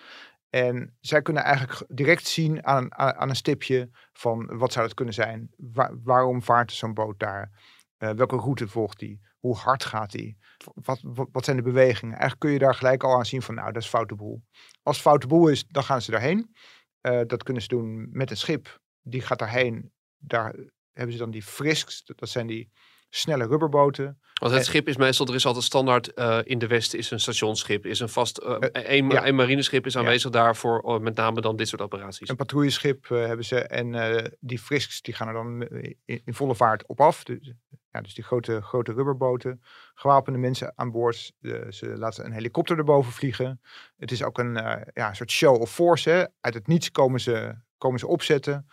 En 0.50 0.96
zij 1.00 1.22
kunnen 1.22 1.42
eigenlijk 1.42 1.84
direct 1.88 2.26
zien 2.26 2.66
aan, 2.66 2.94
aan, 2.94 3.14
aan 3.14 3.28
een 3.28 3.36
stipje 3.36 3.90
van 4.12 4.58
wat 4.58 4.72
zou 4.72 4.84
het 4.84 4.94
kunnen 4.94 5.14
zijn. 5.14 5.50
Wa- 5.56 5.94
waarom 6.04 6.42
vaart 6.42 6.72
zo'n 6.72 6.94
boot 6.94 7.18
daar? 7.18 7.50
Eh, 7.96 8.10
welke 8.10 8.36
route 8.36 8.68
volgt 8.68 8.98
die? 8.98 9.20
Hoe 9.38 9.56
hard 9.56 9.84
gaat 9.84 10.10
die? 10.10 10.36
Wat, 10.74 11.00
wat, 11.02 11.44
zijn 11.44 11.56
de 11.56 11.62
bewegingen? 11.62 12.12
Eigenlijk 12.12 12.40
kun 12.40 12.50
je 12.50 12.58
daar 12.58 12.74
gelijk 12.74 13.02
al 13.02 13.16
aan 13.16 13.26
zien 13.26 13.42
van 13.42 13.54
nou, 13.54 13.72
dat 13.72 13.82
is 13.82 13.88
foute 13.88 14.14
boel. 14.14 14.42
Als 14.82 14.96
het 14.96 15.06
foute 15.06 15.26
boel 15.26 15.48
is, 15.48 15.66
dan 15.66 15.82
gaan 15.82 16.02
ze 16.02 16.10
daarheen. 16.10 16.54
Eh, 17.00 17.20
dat 17.26 17.42
kunnen 17.42 17.62
ze 17.62 17.68
doen 17.68 18.08
met 18.10 18.30
een 18.30 18.36
schip. 18.36 18.80
Die 19.02 19.20
gaat 19.20 19.38
daarheen. 19.38 19.92
Daar 20.16 20.54
hebben 20.92 21.12
ze 21.12 21.18
dan 21.18 21.30
die 21.30 21.42
frisks. 21.42 22.04
Dat 22.04 22.28
zijn 22.28 22.46
die 22.46 22.70
snelle 23.16 23.46
rubberboten. 23.46 24.18
Want 24.40 24.52
het 24.52 24.60
Eh, 24.60 24.68
schip 24.68 24.88
is 24.88 24.96
meestal, 24.96 25.26
er 25.26 25.34
is 25.34 25.46
altijd 25.46 25.64
standaard 25.64 26.14
eh, 26.14 26.38
in 26.44 26.58
de 26.58 26.66
Westen 26.66 26.98
is 26.98 27.10
een 27.10 27.20
stationsschip, 27.20 27.86
is 27.86 28.00
een 28.00 28.08
vast, 28.08 28.38
eh, 28.38 28.56
een, 28.72 29.08
ja. 29.10 29.26
een 29.26 29.34
marineschip 29.34 29.86
is 29.86 29.92
Ja. 29.92 29.98
aanwezig 30.00 30.30
daarvoor, 30.30 31.02
met 31.02 31.14
name 31.16 31.40
dan 31.40 31.56
dit 31.56 31.68
soort 31.68 31.82
operaties. 31.82 32.28
Een 32.28 32.36
patrouilleschip 32.36 33.08
hebben 33.08 33.44
ze. 33.44 33.60
En 33.60 34.36
die 34.40 34.58
frisks 34.58 35.02
die 35.02 35.14
gaan 35.14 35.28
er 35.28 35.34
dan 35.34 35.62
in, 36.04 36.22
in 36.24 36.34
volle 36.34 36.54
vaart 36.54 36.86
op 36.86 37.00
af. 37.00 37.24
Dus, 37.24 37.52
ja, 37.90 38.00
dus 38.00 38.14
die 38.14 38.24
grote, 38.24 38.60
grote 38.62 38.92
rubberboten. 38.92 39.62
Gewapende 39.94 40.38
mensen 40.38 40.72
aan 40.74 40.90
boord. 40.90 41.32
Ze 41.68 41.92
laten 41.96 42.24
een 42.24 42.32
helikopter 42.32 42.78
erboven 42.78 43.12
vliegen. 43.12 43.60
Het 43.96 44.10
is 44.10 44.22
ook 44.22 44.38
een 44.38 44.84
ja, 44.94 45.14
soort 45.14 45.30
show 45.30 45.60
of 45.60 45.70
force. 45.72 46.10
Hè. 46.10 46.24
Uit 46.40 46.54
het 46.54 46.66
niets 46.66 46.90
komen 46.90 47.20
ze, 47.20 47.54
komen 47.78 47.98
ze 47.98 48.06
opzetten. 48.06 48.68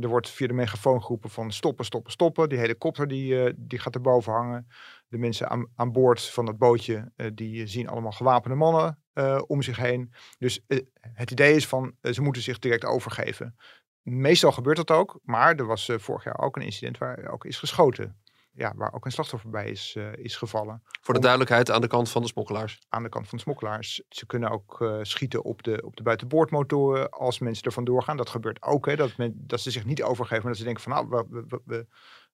Er 0.00 0.08
wordt 0.08 0.30
via 0.30 0.46
de 0.46 0.52
megafoon 0.52 1.02
geroepen 1.02 1.30
van 1.30 1.52
stoppen, 1.52 1.84
stoppen, 1.84 2.12
stoppen. 2.12 2.48
Die 2.48 2.58
helikopter 2.58 3.08
die, 3.08 3.44
eh, 3.44 3.52
die 3.56 3.78
gaat 3.78 3.94
erboven 3.94 4.32
hangen. 4.32 4.66
De 5.08 5.18
mensen 5.18 5.48
aan, 5.50 5.66
aan 5.74 5.92
boord 5.92 6.22
van 6.22 6.46
dat 6.46 6.58
bootje, 6.58 7.12
eh, 7.16 7.26
die 7.34 7.66
zien 7.66 7.88
allemaal 7.88 8.12
gewapende 8.12 8.56
mannen 8.56 9.02
eh, 9.12 9.42
om 9.46 9.62
zich 9.62 9.76
heen. 9.76 10.12
Dus 10.38 10.64
eh, 10.66 10.78
het 11.00 11.30
idee 11.30 11.54
is 11.54 11.66
van, 11.66 11.96
eh, 12.00 12.12
ze 12.12 12.22
moeten 12.22 12.42
zich 12.42 12.58
direct 12.58 12.84
overgeven. 12.84 13.56
Meestal 14.02 14.52
gebeurt 14.52 14.76
dat 14.76 14.90
ook, 14.90 15.20
maar 15.22 15.54
er 15.56 15.66
was 15.66 15.88
eh, 15.88 15.98
vorig 15.98 16.24
jaar 16.24 16.38
ook 16.38 16.56
een 16.56 16.62
incident 16.62 16.98
waar 16.98 17.30
ook 17.32 17.44
is 17.44 17.58
geschoten. 17.58 18.21
Ja, 18.54 18.72
waar 18.76 18.92
ook 18.92 19.04
een 19.04 19.12
slachtoffer 19.12 19.50
bij 19.50 19.68
is, 19.70 19.94
eh, 19.96 20.12
is 20.12 20.36
gevallen. 20.36 20.82
Voor 21.00 21.14
de 21.14 21.20
duidelijkheid 21.20 21.70
aan 21.70 21.80
de 21.80 21.86
kant 21.86 22.10
van 22.10 22.22
de 22.22 22.28
smokkelaars. 22.28 22.78
Aan 22.88 23.02
de 23.02 23.08
kant 23.08 23.28
van 23.28 23.38
de 23.38 23.44
smokkelaars. 23.44 24.02
Ze 24.08 24.26
kunnen 24.26 24.50
ook 24.50 24.80
eh, 24.80 24.98
schieten 25.02 25.44
op 25.44 25.62
de, 25.62 25.82
op 25.84 25.96
de 25.96 26.02
buitenboordmotoren 26.02 27.10
als 27.10 27.38
mensen 27.38 27.64
er 27.64 27.72
vandoor 27.72 28.02
gaan. 28.02 28.16
Dat 28.16 28.30
gebeurt 28.30 28.62
ook, 28.62 28.86
hè, 28.86 28.96
dat, 28.96 29.16
men, 29.16 29.34
dat 29.36 29.60
ze 29.60 29.70
zich 29.70 29.84
niet 29.84 30.02
overgeven, 30.02 30.42
maar 30.42 30.52
dat 30.52 30.60
ze 30.60 30.64
denken 30.64 30.82
van 30.82 30.92
nou, 30.92 31.06
we, 31.08 31.44
we, 31.48 31.60
we, 31.64 31.86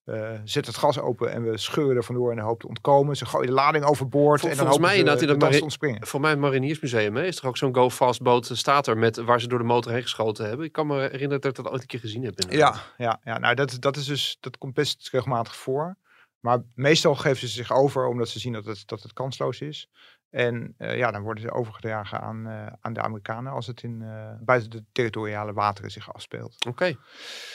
eh, 0.03 0.39
zetten 0.43 0.73
het 0.73 0.81
gas 0.81 0.99
open 0.99 1.31
en 1.31 1.43
we 1.43 1.57
scheuren 1.57 1.95
er 1.95 2.03
vandoor 2.03 2.31
in 2.31 2.37
de 2.37 2.43
hoop 2.43 2.59
te 2.59 2.67
ontkomen. 2.67 3.15
Ze 3.17 3.25
gooien 3.25 3.47
de 3.47 3.53
lading 3.53 3.85
overboord 3.85 4.39
Vol- 4.39 4.49
en 4.49 4.55
dan 4.55 4.65
volgens 4.65 4.87
mij 4.87 4.97
inderdaad 4.97 5.21
in 5.21 5.27
dat 5.27 5.39
mari- 5.39 5.61
ontspringen. 5.61 6.07
Voor 6.07 6.19
mij 6.19 6.29
het 6.29 6.39
Mariniersmuseum 6.39 7.15
hè, 7.15 7.23
is 7.25 7.39
er 7.39 7.47
ook 7.47 7.57
zo'n 7.57 7.75
Go 7.75 7.89
Fast 7.89 8.21
boot, 8.21 8.49
staat 8.53 8.87
er, 8.87 8.97
met, 8.97 9.17
waar 9.17 9.41
ze 9.41 9.47
door 9.47 9.59
de 9.59 9.65
motor 9.65 9.91
heen 9.91 10.01
geschoten 10.01 10.47
hebben. 10.47 10.65
Ik 10.65 10.71
kan 10.71 10.87
me 10.87 10.99
herinneren 10.99 11.41
dat 11.41 11.57
ik 11.57 11.63
dat 11.63 11.71
ooit 11.71 11.81
een 11.81 11.87
keer 11.87 11.99
gezien 11.99 12.23
heb. 12.23 12.39
inderdaad. 12.39 12.75
Ja, 12.97 13.05
ja, 13.05 13.19
ja 13.23 13.37
nou 13.37 13.55
dat, 13.55 13.77
dat 13.79 13.95
is 13.95 14.05
dus, 14.05 14.37
dat 14.39 14.57
komt 14.57 14.73
best 14.73 15.09
regelmatig 15.09 15.55
voor. 15.55 15.97
Maar 16.39 16.59
meestal 16.73 17.15
geven 17.15 17.39
ze 17.39 17.47
zich 17.47 17.71
over 17.71 18.07
omdat 18.07 18.29
ze 18.29 18.39
zien 18.39 18.53
dat 18.53 18.65
het, 18.65 18.83
dat 18.87 19.03
het 19.03 19.13
kansloos 19.13 19.61
is. 19.61 19.89
En 20.29 20.73
eh, 20.77 20.97
ja, 20.97 21.11
dan 21.11 21.21
worden 21.21 21.43
ze 21.43 21.51
overgedragen 21.51 22.21
aan, 22.21 22.47
eh, 22.47 22.67
aan 22.81 22.93
de 22.93 23.01
Amerikanen 23.01 23.51
als 23.51 23.67
het 23.67 23.83
in, 23.83 24.01
eh, 24.01 24.31
buiten 24.41 24.69
de 24.69 24.83
territoriale 24.91 25.53
wateren 25.53 25.91
zich 25.91 26.13
afspeelt. 26.13 26.65
Oké. 26.67 26.95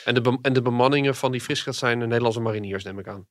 En, 0.04 0.14
de 0.14 0.38
en 0.42 0.52
de 0.52 0.62
bemanningen 0.62 1.14
van 1.14 1.32
die 1.32 1.40
frisgat 1.40 1.74
zijn 1.74 1.98
de 1.98 2.06
Nederlandse 2.06 2.40
mariniers, 2.40 2.84
neem 2.84 2.98
ik 2.98 3.08
aan. 3.08 3.26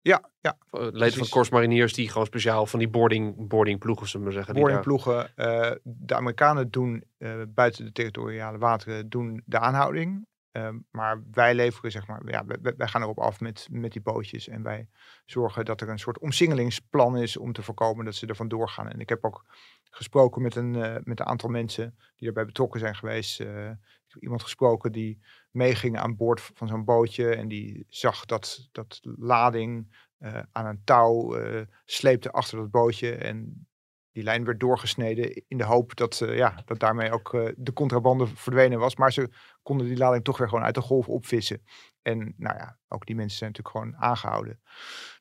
Ja, 0.00 0.30
ja. 0.40 0.58
Leden 0.70 1.18
van. 1.18 1.28
Korps 1.28 1.50
Mariniers 1.50 1.92
die 1.92 2.08
gewoon 2.08 2.26
speciaal 2.26 2.66
van 2.66 2.78
die 2.78 2.88
boarding, 2.88 3.48
boarding 3.48 3.78
ploegen, 3.78 4.08
zullen 4.08 4.26
we 4.26 4.32
maar 4.34 4.44
zeggen. 4.44 4.54
daar- 4.54 4.82
Boardingploegen. 4.82 5.36
eh 5.36 5.72
de 5.82 6.14
Amerikanen 6.14 6.70
doen 6.70 7.04
buiten 7.48 7.84
de 7.84 7.92
territoriale 7.92 8.58
wateren 8.58 9.08
doen 9.08 9.42
de 9.44 9.58
aanhouding. 9.58 10.26
Ehm, 10.56 10.78
maar 10.90 11.22
wij 11.30 11.54
leveren, 11.54 11.90
zeg 11.90 12.06
maar, 12.06 12.22
ja, 12.26 12.44
wij, 12.46 12.88
gaan 12.88 13.02
erop 13.02 13.18
af 13.18 13.40
met, 13.40 13.68
met 13.70 13.92
die 13.92 14.02
bootjes. 14.02 14.48
En 14.48 14.62
wij 14.62 14.88
zorgen 15.24 15.64
dat 15.64 15.80
er 15.80 15.88
een 15.88 15.98
soort 15.98 16.18
omsingelingsplan 16.18 17.16
is 17.16 17.36
om 17.36 17.52
te 17.52 17.62
voorkomen 17.62 18.04
dat 18.04 18.14
ze 18.14 18.26
er 18.26 18.36
vandoor 18.36 18.68
gaan. 18.68 18.88
En 18.88 19.00
ik 19.00 19.08
heb 19.08 19.24
ook 19.24 19.44
gesproken 19.90 20.42
met 20.42 20.54
een, 20.54 20.74
eh, 20.74 20.96
met 21.04 21.20
een 21.20 21.26
aantal 21.26 21.48
mensen 21.50 21.96
die 22.16 22.28
erbij 22.28 22.44
betrokken 22.44 22.80
zijn 22.80 22.96
geweest. 22.96 23.40
Eh, 23.40 23.70
ik 23.70 24.12
heb 24.12 24.22
iemand 24.22 24.42
gesproken 24.42 24.92
die 24.92 25.20
meeging 25.50 25.98
aan 25.98 26.16
boord 26.16 26.40
van 26.54 26.68
zo'n 26.68 26.84
bootje. 26.84 27.34
En 27.34 27.48
die 27.48 27.86
zag 27.88 28.24
dat, 28.24 28.68
dat 28.72 29.00
lading 29.02 29.94
eh, 30.18 30.42
aan 30.52 30.66
een 30.66 30.84
touw 30.84 31.36
sleepte 31.84 32.30
achter 32.30 32.58
dat 32.58 32.70
bootje. 32.70 33.14
En 33.14 33.66
die 34.16 34.24
lijn 34.24 34.44
werd 34.44 34.60
doorgesneden 34.60 35.42
in 35.48 35.58
de 35.58 35.64
hoop 35.64 35.96
dat, 35.96 36.20
eh, 36.20 36.36
ja, 36.36 36.62
dat 36.64 36.78
daarmee 36.78 37.10
ook 37.10 37.34
eh, 37.34 37.48
de 37.56 37.72
contrabande 37.72 38.26
verdwenen 38.26 38.78
was. 38.78 38.96
Maar 38.96 39.12
ze 39.12 39.30
konden 39.62 39.86
die 39.86 39.96
lading 39.96 40.24
toch 40.24 40.38
weer 40.38 40.48
gewoon 40.48 40.64
uit 40.64 40.74
de 40.74 40.80
golf 40.80 41.08
opvissen. 41.08 41.62
En 42.02 42.34
nou 42.36 42.56
ja, 42.56 42.78
ook 42.88 43.06
die 43.06 43.16
mensen 43.16 43.38
zijn 43.38 43.50
natuurlijk 43.50 43.76
gewoon 43.76 44.02
aangehouden. 44.02 44.60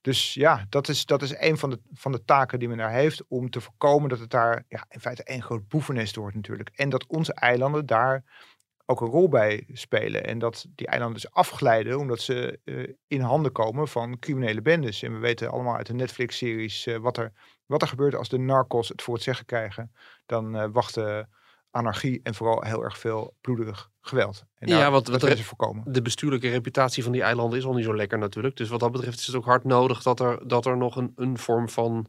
Dus 0.02 0.34
ja, 0.34 0.66
dat 0.70 0.88
is, 0.88 1.06
dat 1.06 1.22
is 1.22 1.36
een 1.38 1.58
van 1.58 1.70
de, 1.70 1.80
van 1.92 2.12
de 2.12 2.24
taken 2.24 2.60
die 2.60 2.68
men 2.68 2.78
daar 2.78 2.92
heeft. 2.92 3.28
Om 3.28 3.50
te 3.50 3.62
voorkomen 3.62 4.10
dat 4.10 4.20
het 4.20 4.30
daar 4.30 4.64
ja, 4.68 4.86
in 4.90 5.00
feite 5.00 5.24
één 5.24 5.44
groot 5.44 5.68
boevennest 5.68 6.16
wordt 6.16 6.36
natuurlijk. 6.36 6.70
En 6.76 6.90
dat 6.90 7.08
onze 7.08 7.34
eilanden 7.34 7.86
daar 7.86 8.24
ook 8.86 9.02
een 9.02 9.08
rol 9.08 9.30
bij 9.30 9.64
spelen. 9.74 10.24
En 10.26 10.40
dat 10.40 10.66
die 10.76 10.88
eilanden 10.88 11.22
dus 11.22 11.32
afglijden 11.32 12.00
omdat 12.00 12.20
ze 12.20 12.60
eh, 12.64 12.94
in 13.08 13.22
handen 13.22 13.52
komen 13.52 13.88
van 13.88 14.20
criminele 14.20 14.62
bendes. 14.62 15.04
En 15.04 15.14
we 15.14 15.20
weten 15.20 15.52
allemaal 15.52 15.76
uit 15.76 15.86
de 15.88 15.94
Netflix-series 15.94 16.86
eh, 16.86 16.98
wat, 16.98 17.18
er, 17.18 17.32
wat 17.66 17.82
er 17.82 17.88
gebeurt 17.88 18.16
als 18.16 18.30
de 18.30 18.38
narcos 18.38 18.90
het 18.90 19.02
voor 19.02 19.14
het 19.14 19.24
zeggen 19.24 19.46
krijgen. 19.46 19.92
Dan 20.26 20.56
eh 20.56 20.68
wachten 20.72 21.30
anarchie 21.72 22.20
en 22.24 22.36
vooral 22.36 22.62
heel 22.62 22.84
erg 22.84 22.98
veel 22.98 23.36
bloederig 23.42 23.90
geweld. 24.02 24.44
En 24.56 24.68
Ja, 24.68 24.92
want 24.92 25.08
wat 25.08 25.24
er- 25.24 25.38
voorkomen. 25.38 25.84
De 25.94 26.02
bestuurlijke 26.02 26.50
reputatie 26.50 27.04
van 27.04 27.12
die 27.12 27.22
eilanden 27.22 27.60
is 27.60 27.66
al 27.66 27.74
niet 27.74 27.86
zo 27.86 27.96
lekker 27.96 28.18
natuurlijk. 28.18 28.58
Dus 28.58 28.70
wat 28.70 28.80
dat 28.80 28.92
betreft 28.92 29.20
is 29.20 29.28
het 29.28 29.36
ook 29.36 29.46
hard 29.46 29.64
nodig 29.64 30.02
dat 30.02 30.20
er, 30.20 30.48
dat 30.48 30.66
er 30.66 30.78
nog 30.78 30.96
een, 30.96 31.12
een 31.16 31.38
vorm 31.38 31.70
van 31.70 32.08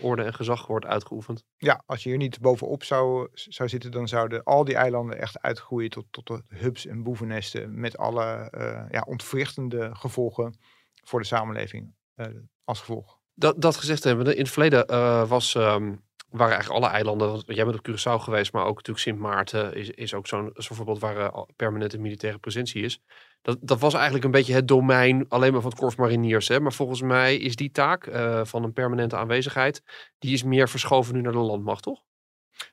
orde 0.00 0.22
en 0.22 0.34
gezag 0.34 0.66
wordt 0.66 0.86
uitgeoefend. 0.86 1.44
Ja, 1.56 1.82
als 1.86 2.02
je 2.02 2.08
hier 2.08 2.18
niet 2.18 2.40
bovenop 2.40 2.84
zou, 2.84 3.28
zou 3.32 3.68
zitten, 3.68 3.90
dan 3.90 4.08
zouden 4.08 4.44
al 4.44 4.64
die 4.64 4.74
eilanden 4.74 5.18
echt 5.18 5.40
uitgroeien 5.40 5.90
tot, 5.90 6.06
tot 6.10 6.26
de 6.26 6.42
hubs 6.48 6.86
en 6.86 7.02
boevennesten. 7.02 7.80
Met 7.80 7.98
alle 7.98 8.50
eh, 8.50 8.84
ja, 8.90 9.04
ontwrichtende 9.08 9.90
gevolgen 9.92 10.58
voor 11.04 11.20
de 11.20 11.26
samenleving 11.26 11.94
eh, 12.14 12.26
als 12.64 12.78
gevolg. 12.78 13.18
Dat, 13.34 13.60
dat 13.60 13.76
gezegd 13.76 14.04
hebben, 14.04 14.34
in 14.34 14.42
het 14.42 14.50
verleden 14.50 14.86
eh, 14.86 15.28
was 15.28 15.54
ehm, 15.54 15.94
waren 16.30 16.54
eigenlijk 16.54 16.82
alle 16.84 16.92
eilanden, 16.92 17.28
want 17.28 17.44
jij 17.46 17.64
bent 17.64 17.78
op 17.78 17.88
Curaçao 17.88 18.22
geweest, 18.22 18.52
maar 18.52 18.64
ook 18.64 18.76
natuurlijk 18.76 18.98
Sint 18.98 19.18
Maarten 19.18 19.74
is, 19.74 19.90
is 19.90 20.14
ook 20.14 20.26
zo'n 20.26 20.50
zo'n 20.54 20.76
voorbeeld 20.76 20.98
waar 20.98 21.16
eh, 21.16 21.42
permanente 21.56 21.98
militaire 21.98 22.38
presentie 22.38 22.82
is. 22.82 23.00
Dat, 23.42 23.58
dat 23.60 23.80
was 23.80 23.94
eigenlijk 23.94 24.24
een 24.24 24.30
beetje 24.30 24.54
het 24.54 24.68
domein 24.68 25.28
alleen 25.28 25.52
maar 25.52 25.60
van 25.60 25.70
het 25.70 25.78
Korps 25.78 25.96
Mariniers. 25.96 26.48
Hè? 26.48 26.60
Maar 26.60 26.72
volgens 26.72 27.02
mij 27.02 27.36
is 27.36 27.56
die 27.56 27.70
taak 27.70 28.06
eh, 28.06 28.44
van 28.44 28.64
een 28.64 28.72
permanente 28.72 29.16
aanwezigheid, 29.16 29.82
die 30.18 30.32
is 30.32 30.42
meer 30.42 30.68
verschoven 30.68 31.14
nu 31.14 31.20
naar 31.20 31.32
de 31.32 31.38
landmacht, 31.38 31.82
toch? 31.82 32.02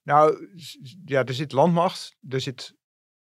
Nou, 0.03 0.50
ja, 1.05 1.24
er 1.24 1.33
zit 1.33 1.51
landmacht, 1.51 2.15
er 2.29 2.41
zit 2.41 2.75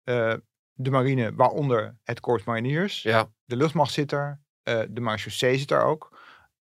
eh, 0.03 0.33
de 0.73 0.89
marine, 0.89 1.33
waaronder 1.35 1.97
het 2.03 2.19
Korps 2.19 2.43
Mariniers. 2.43 3.01
Ja, 3.01 3.31
De 3.45 3.55
luchtmacht 3.55 3.93
zit 3.93 4.11
er, 4.11 4.41
eh, 4.63 4.81
de 4.89 5.01
marechaussee 5.01 5.57
zit 5.57 5.71
er 5.71 5.83
ook. 5.83 6.17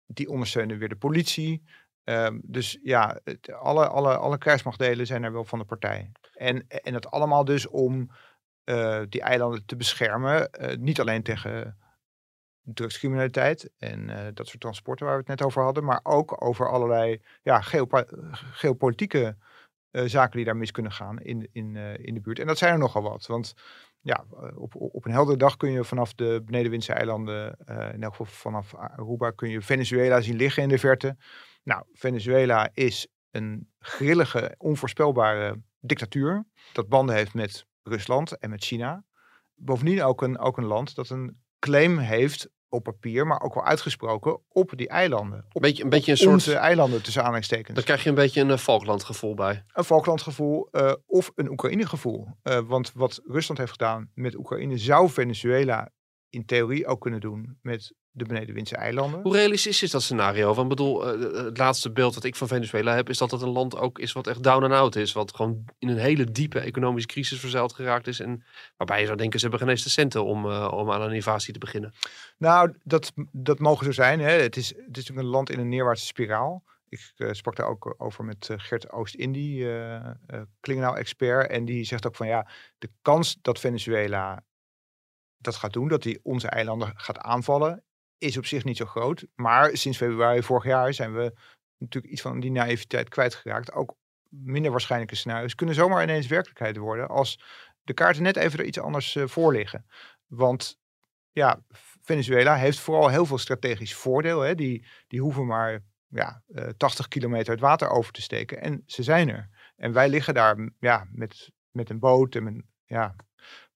Die 0.05 0.29
ondersteunen 0.29 0.77
weer 0.77 0.89
de 0.89 0.95
politie. 0.95 1.63
Ehm, 2.03 2.39
dus 2.43 2.79
ja, 2.81 3.19
het, 3.23 3.51
alle, 3.51 3.87
alle, 3.87 4.17
alle 4.17 4.37
krijgsmachtdelen 4.37 5.05
zijn 5.05 5.23
er 5.23 5.31
wel 5.33 5.45
van 5.45 5.59
de 5.59 5.65
partij. 5.65 6.11
En, 6.33 6.67
en 6.67 6.93
dat 6.93 7.11
allemaal 7.11 7.45
dus 7.45 7.67
om 7.67 8.09
eh, 8.67 9.01
die 9.09 9.21
eilanden 9.21 9.65
te 9.65 9.75
beschermen. 9.75 10.51
eh, 10.51 10.77
niet 10.77 10.99
alleen 10.99 11.23
tegen 11.23 11.77
drugscriminaliteit 12.61 13.69
en 13.77 14.09
eh, 14.09 14.27
dat 14.33 14.47
soort 14.47 14.61
transporten 14.61 15.05
waar 15.05 15.15
we 15.15 15.21
het 15.21 15.29
net 15.29 15.47
over 15.47 15.63
hadden. 15.63 15.83
Maar 15.83 15.99
ook 16.03 16.45
over 16.45 16.69
allerlei 16.69 17.21
ja, 17.41 17.61
geopolitieke 18.51 19.37
zaken 19.91 20.35
die 20.35 20.45
daar 20.45 20.57
mis 20.57 20.71
kunnen 20.71 20.91
gaan 20.91 21.19
in, 21.19 21.49
in, 21.51 21.75
in 21.75 22.13
de 22.13 22.21
buurt. 22.21 22.39
En 22.39 22.47
dat 22.47 22.57
zijn 22.57 22.73
er 22.73 22.79
nogal 22.79 23.01
wat. 23.01 23.25
Want 23.25 23.53
ja, 23.99 24.25
op, 24.55 24.75
op 24.75 25.05
een 25.05 25.11
heldere 25.11 25.37
dag 25.37 25.57
kun 25.57 25.71
je 25.71 25.83
vanaf 25.83 26.13
de 26.13 26.41
benedenwindse 26.45 26.93
eilanden, 26.93 27.57
in 27.93 28.03
elk 28.03 28.15
geval 28.15 28.25
vanaf 28.25 28.75
Aruba, 28.75 29.31
kun 29.31 29.49
je 29.49 29.61
Venezuela 29.61 30.21
zien 30.21 30.35
liggen 30.35 30.63
in 30.63 30.69
de 30.69 30.77
verte. 30.77 31.17
Nou, 31.63 31.83
Venezuela 31.93 32.69
is 32.73 33.07
een 33.31 33.69
grillige, 33.79 34.55
onvoorspelbare 34.57 35.61
dictatuur. 35.79 36.45
Dat 36.73 36.89
banden 36.89 37.15
heeft 37.15 37.33
met 37.33 37.65
Rusland 37.87 38.37
en 38.37 38.49
met 38.49 38.63
China. 38.63 39.03
Bovendien 39.55 40.03
ook 40.03 40.21
een, 40.21 40.39
ook 40.39 40.57
een 40.57 40.65
land 40.65 40.95
dat 40.95 41.09
een 41.09 41.41
claim 41.59 41.97
heeft 41.97 42.49
op 42.69 42.83
papier, 42.83 43.27
maar 43.27 43.41
ook 43.41 43.53
wel 43.53 43.65
uitgesproken 43.65 44.41
op 44.47 44.71
die 44.75 44.87
eilanden. 44.87 45.39
Op 45.39 45.55
een 45.55 45.61
beetje 45.61 45.83
een, 45.83 45.89
beetje 45.89 46.11
een 46.11 46.17
soort, 46.17 46.33
onze 46.33 46.55
eilanden 46.55 47.01
tussen 47.01 47.21
aanhalingstekens. 47.21 47.75
dan 47.75 47.83
krijg 47.83 48.03
je 48.03 48.09
een 48.09 48.15
beetje 48.15 48.41
een 48.41 48.49
uh, 48.49 48.57
Falkland 48.57 49.03
gevoel 49.03 49.33
bij. 49.33 49.63
Een 49.73 49.83
Falklandgevoel 49.83 50.67
uh, 50.71 50.93
of 51.05 51.31
een 51.35 51.49
Oekraïne-gevoel. 51.49 52.27
Uh, 52.43 52.59
want 52.59 52.91
wat 52.93 53.21
Rusland 53.25 53.59
heeft 53.59 53.71
gedaan 53.71 54.11
met 54.13 54.35
Oekraïne 54.35 54.77
zou 54.77 55.09
Venezuela 55.09 55.91
in 56.37 56.45
theorie 56.45 56.87
ook 56.87 57.01
kunnen 57.01 57.19
doen 57.19 57.57
met 57.61 57.93
de 58.11 58.25
benedenwindse 58.25 58.75
eilanden. 58.75 59.21
Hoe 59.21 59.33
realistisch 59.33 59.83
is 59.83 59.91
dat 59.91 60.01
scenario? 60.01 60.53
Want 60.53 60.67
bedoel, 60.67 61.17
uh, 61.17 61.43
het 61.45 61.57
laatste 61.57 61.91
beeld 61.91 62.13
dat 62.13 62.23
ik 62.23 62.35
van 62.35 62.47
Venezuela 62.47 62.95
heb, 62.95 63.09
is 63.09 63.17
dat 63.17 63.31
het 63.31 63.41
een 63.41 63.49
land 63.49 63.77
ook 63.77 63.99
is 63.99 64.11
wat 64.11 64.27
echt 64.27 64.43
down 64.43 64.63
and 64.63 64.73
out 64.73 64.95
is. 64.95 65.13
Wat 65.13 65.35
gewoon 65.35 65.65
in 65.79 65.87
een 65.87 65.97
hele 65.97 66.31
diepe 66.31 66.59
economische 66.59 67.07
crisis 67.07 67.39
verzeild 67.39 67.73
geraakt 67.73 68.07
is. 68.07 68.19
En 68.19 68.43
waarbij 68.77 68.99
je 68.99 69.05
zou 69.05 69.17
denken, 69.17 69.39
ze 69.39 69.47
hebben 69.47 69.61
geen 69.63 69.73
eens 69.75 69.83
de 69.83 69.89
centen 69.89 70.25
om, 70.25 70.45
uh, 70.45 70.71
om 70.73 70.91
aan 70.91 71.01
een 71.01 71.13
invasie 71.13 71.53
te 71.53 71.59
beginnen. 71.59 71.93
Nou, 72.37 72.73
dat, 72.83 73.13
dat 73.31 73.59
mogen 73.59 73.85
zo 73.85 73.91
zijn. 73.91 74.19
Hè. 74.19 74.31
Het, 74.31 74.55
is, 74.55 74.67
het 74.67 74.77
is 74.77 74.85
natuurlijk 74.85 75.25
een 75.25 75.33
land 75.33 75.49
in 75.49 75.59
een 75.59 75.69
neerwaartse 75.69 76.05
spiraal. 76.05 76.63
Ik 76.89 77.11
uh, 77.17 77.31
sprak 77.31 77.55
daar 77.55 77.67
ook 77.67 77.95
over 77.97 78.25
met 78.25 78.49
Gert 78.57 78.91
Oost-Indie, 78.91 79.59
uh, 79.59 80.11
Klingenau-expert. 80.59 81.49
En 81.49 81.65
die 81.65 81.83
zegt 81.83 82.07
ook 82.07 82.15
van 82.15 82.27
ja, 82.27 82.47
de 82.77 82.89
kans 83.01 83.37
dat 83.41 83.59
Venezuela 83.59 84.43
dat 85.37 85.55
gaat 85.55 85.73
doen, 85.73 85.87
dat 85.87 86.03
hij 86.03 86.19
onze 86.23 86.47
eilanden 86.47 86.93
gaat 86.95 87.17
aanvallen, 87.17 87.83
is 88.17 88.37
op 88.37 88.45
zich 88.45 88.63
niet 88.63 88.77
zo 88.77 88.85
groot. 88.85 89.25
Maar 89.35 89.77
sinds 89.77 89.97
februari 89.97 90.43
vorig 90.43 90.63
jaar 90.63 90.93
zijn 90.93 91.13
we 91.13 91.33
natuurlijk 91.77 92.13
iets 92.13 92.21
van 92.21 92.39
die 92.39 92.51
naïviteit 92.51 93.09
kwijtgeraakt. 93.09 93.71
Ook 93.71 93.95
minder 94.29 94.71
waarschijnlijke 94.71 95.15
scenario's 95.15 95.55
kunnen 95.55 95.75
zomaar 95.75 96.03
ineens 96.03 96.27
werkelijkheid 96.27 96.77
worden 96.77 97.07
als 97.07 97.41
de 97.83 97.93
kaarten 97.93 98.23
net 98.23 98.35
even 98.35 98.59
er 98.59 98.65
iets 98.65 98.79
anders 98.79 99.15
uh, 99.15 99.27
voor 99.27 99.53
liggen. 99.53 99.85
Want 100.25 100.79
ja, 101.31 101.61
Venezuela 102.01 102.55
heeft 102.55 102.79
vooral 102.79 103.09
heel 103.09 103.25
veel 103.25 103.37
strategisch 103.37 103.95
voordeel. 103.95 104.41
Hè? 104.41 104.55
Die, 104.55 104.85
die 105.07 105.21
hoeven 105.21 105.45
maar 105.45 105.83
ja, 106.07 106.41
uh, 106.47 106.69
80 106.77 107.07
kilometer 107.07 107.51
het 107.51 107.61
water 107.61 107.89
over 107.89 108.13
te 108.13 108.21
steken 108.21 108.61
en 108.61 108.83
ze 108.85 109.03
zijn 109.03 109.29
er. 109.29 109.49
En 109.75 109.93
wij 109.93 110.09
liggen 110.09 110.33
daar 110.33 110.69
ja, 110.79 111.07
met, 111.11 111.51
met 111.71 111.89
een 111.89 111.99
boot 111.99 112.35
en 112.35 112.43
met, 112.43 112.63
ja, 112.85 113.15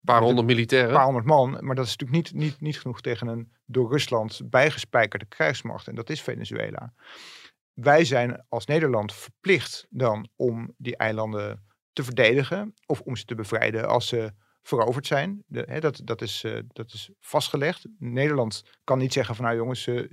een 0.01 0.13
paar 0.13 0.21
honderd 0.21 0.47
militairen. 0.47 0.89
Een 0.89 0.95
paar 0.95 1.05
honderd 1.05 1.25
man. 1.25 1.57
Maar 1.59 1.75
dat 1.75 1.85
is 1.85 1.95
natuurlijk 1.95 2.31
niet, 2.31 2.41
niet, 2.41 2.61
niet 2.61 2.79
genoeg 2.79 3.01
tegen 3.01 3.27
een 3.27 3.51
door 3.65 3.91
Rusland 3.91 4.41
bijgespijkerde 4.49 5.25
krijgsmacht. 5.25 5.87
En 5.87 5.95
dat 5.95 6.09
is 6.09 6.21
Venezuela. 6.21 6.93
Wij 7.73 8.05
zijn 8.05 8.45
als 8.49 8.65
Nederland 8.65 9.13
verplicht 9.13 9.87
dan 9.89 10.29
om 10.35 10.73
die 10.77 10.97
eilanden 10.97 11.65
te 11.93 12.03
verdedigen. 12.03 12.73
Of 12.85 13.01
om 13.01 13.15
ze 13.15 13.25
te 13.25 13.35
bevrijden 13.35 13.87
als 13.87 14.07
ze 14.07 14.33
veroverd 14.61 15.07
zijn. 15.07 15.43
De, 15.47 15.65
hè, 15.67 15.79
dat, 15.79 16.01
dat, 16.03 16.21
is, 16.21 16.43
uh, 16.43 16.59
dat 16.67 16.93
is 16.93 17.11
vastgelegd. 17.19 17.85
Nederland 17.99 18.63
kan 18.83 18.97
niet 18.97 19.13
zeggen 19.13 19.35
van 19.35 19.45
nou 19.45 19.57
jongens, 19.57 19.87
uh, 19.87 20.07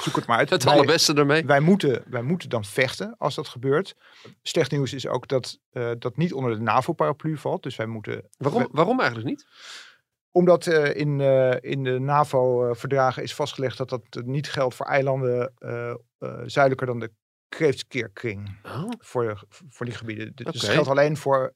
zoek 0.00 0.16
het 0.16 0.26
maar 0.26 0.38
uit. 0.38 0.50
Het 0.50 0.64
wij, 0.64 0.72
allerbeste 0.72 1.14
ermee. 1.14 1.44
Wij 1.44 1.60
moeten, 1.60 2.02
wij 2.06 2.22
moeten 2.22 2.48
dan 2.48 2.64
vechten 2.64 3.14
als 3.18 3.34
dat 3.34 3.48
gebeurt. 3.48 3.94
Slecht 4.42 4.70
nieuws 4.70 4.92
is 4.92 5.06
ook 5.06 5.28
dat 5.28 5.58
uh, 5.72 5.90
dat 5.98 6.16
niet 6.16 6.32
onder 6.32 6.54
de 6.54 6.60
NAVO-paraplu 6.60 7.36
valt. 7.36 7.62
Dus 7.62 7.76
wij 7.76 7.86
moeten. 7.86 8.28
Waarom, 8.36 8.68
waarom 8.70 9.00
eigenlijk 9.00 9.28
niet? 9.28 9.46
Omdat 10.30 10.66
uh, 10.66 10.96
in, 10.96 11.18
uh, 11.18 11.56
in 11.60 11.82
de 11.82 11.98
NAVO-verdragen 11.98 13.22
is 13.22 13.34
vastgelegd 13.34 13.76
dat 13.76 13.88
dat 13.88 14.24
niet 14.24 14.50
geldt 14.50 14.74
voor 14.74 14.86
eilanden 14.86 15.54
zuidelijker 16.44 16.86
dan 16.86 16.98
de 16.98 17.12
Kreeftskeerkring. 17.48 18.58
Oh. 18.62 18.88
Voor, 18.98 19.42
voor 19.48 19.86
die 19.86 19.94
gebieden. 19.94 20.32
Dus 20.34 20.46
okay. 20.46 20.60
het 20.60 20.70
geldt 20.70 20.88
alleen 20.88 21.16
voor 21.16 21.54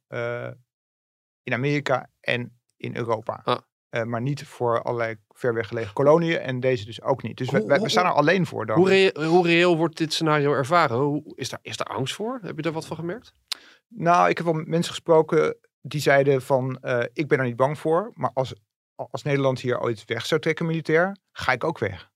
in 1.42 1.52
Amerika 1.52 2.10
en 2.20 2.60
in 2.76 2.96
Europa. 2.96 3.40
Ah. 3.44 3.58
Uh, 3.96 4.02
maar 4.02 4.20
niet 4.20 4.46
voor 4.46 4.82
allerlei 4.82 5.16
ver 5.30 5.54
weg 5.54 5.68
gelegen 5.68 5.92
koloniën. 5.92 6.38
En 6.38 6.60
deze 6.60 6.84
dus 6.84 7.02
ook 7.02 7.22
niet. 7.22 7.36
Dus 7.36 7.48
hoe, 7.48 7.66
we, 7.66 7.78
we, 7.78 7.88
staan 7.88 8.06
er 8.06 8.12
alleen 8.12 8.46
voor 8.46 8.66
dan. 8.66 8.76
Hoe, 8.76 8.88
rea 8.88 9.24
hoe, 9.24 9.46
reëel 9.46 9.76
wordt 9.76 9.96
dit 9.96 10.12
scenario 10.12 10.52
ervaren? 10.52 10.96
Hoe, 10.96 11.22
is, 11.34 11.48
daar, 11.48 11.58
is 11.62 11.76
daar 11.76 11.86
angst 11.86 12.14
voor? 12.14 12.38
Heb 12.42 12.56
je 12.56 12.62
daar 12.62 12.72
wat 12.72 12.86
van 12.86 12.96
gemerkt? 12.96 13.34
Nou, 13.88 14.28
ik 14.28 14.36
heb 14.36 14.46
wel 14.46 14.54
met 14.54 14.66
mensen 14.66 14.92
gesproken 14.92 15.56
die 15.80 16.00
zeiden 16.00 16.42
van... 16.42 16.78
Uh, 16.82 17.02
ik 17.12 17.28
ben 17.28 17.38
er 17.38 17.44
niet 17.44 17.56
bang 17.56 17.78
voor. 17.78 18.10
Maar 18.14 18.30
als, 18.34 18.54
als 18.94 19.22
Nederland 19.22 19.60
hier 19.60 19.80
ooit 19.80 20.04
weg 20.04 20.26
zou 20.26 20.40
trekken 20.40 20.66
militair... 20.66 21.16
ga 21.32 21.52
ik 21.52 21.64
ook 21.64 21.78
weg. 21.78 22.10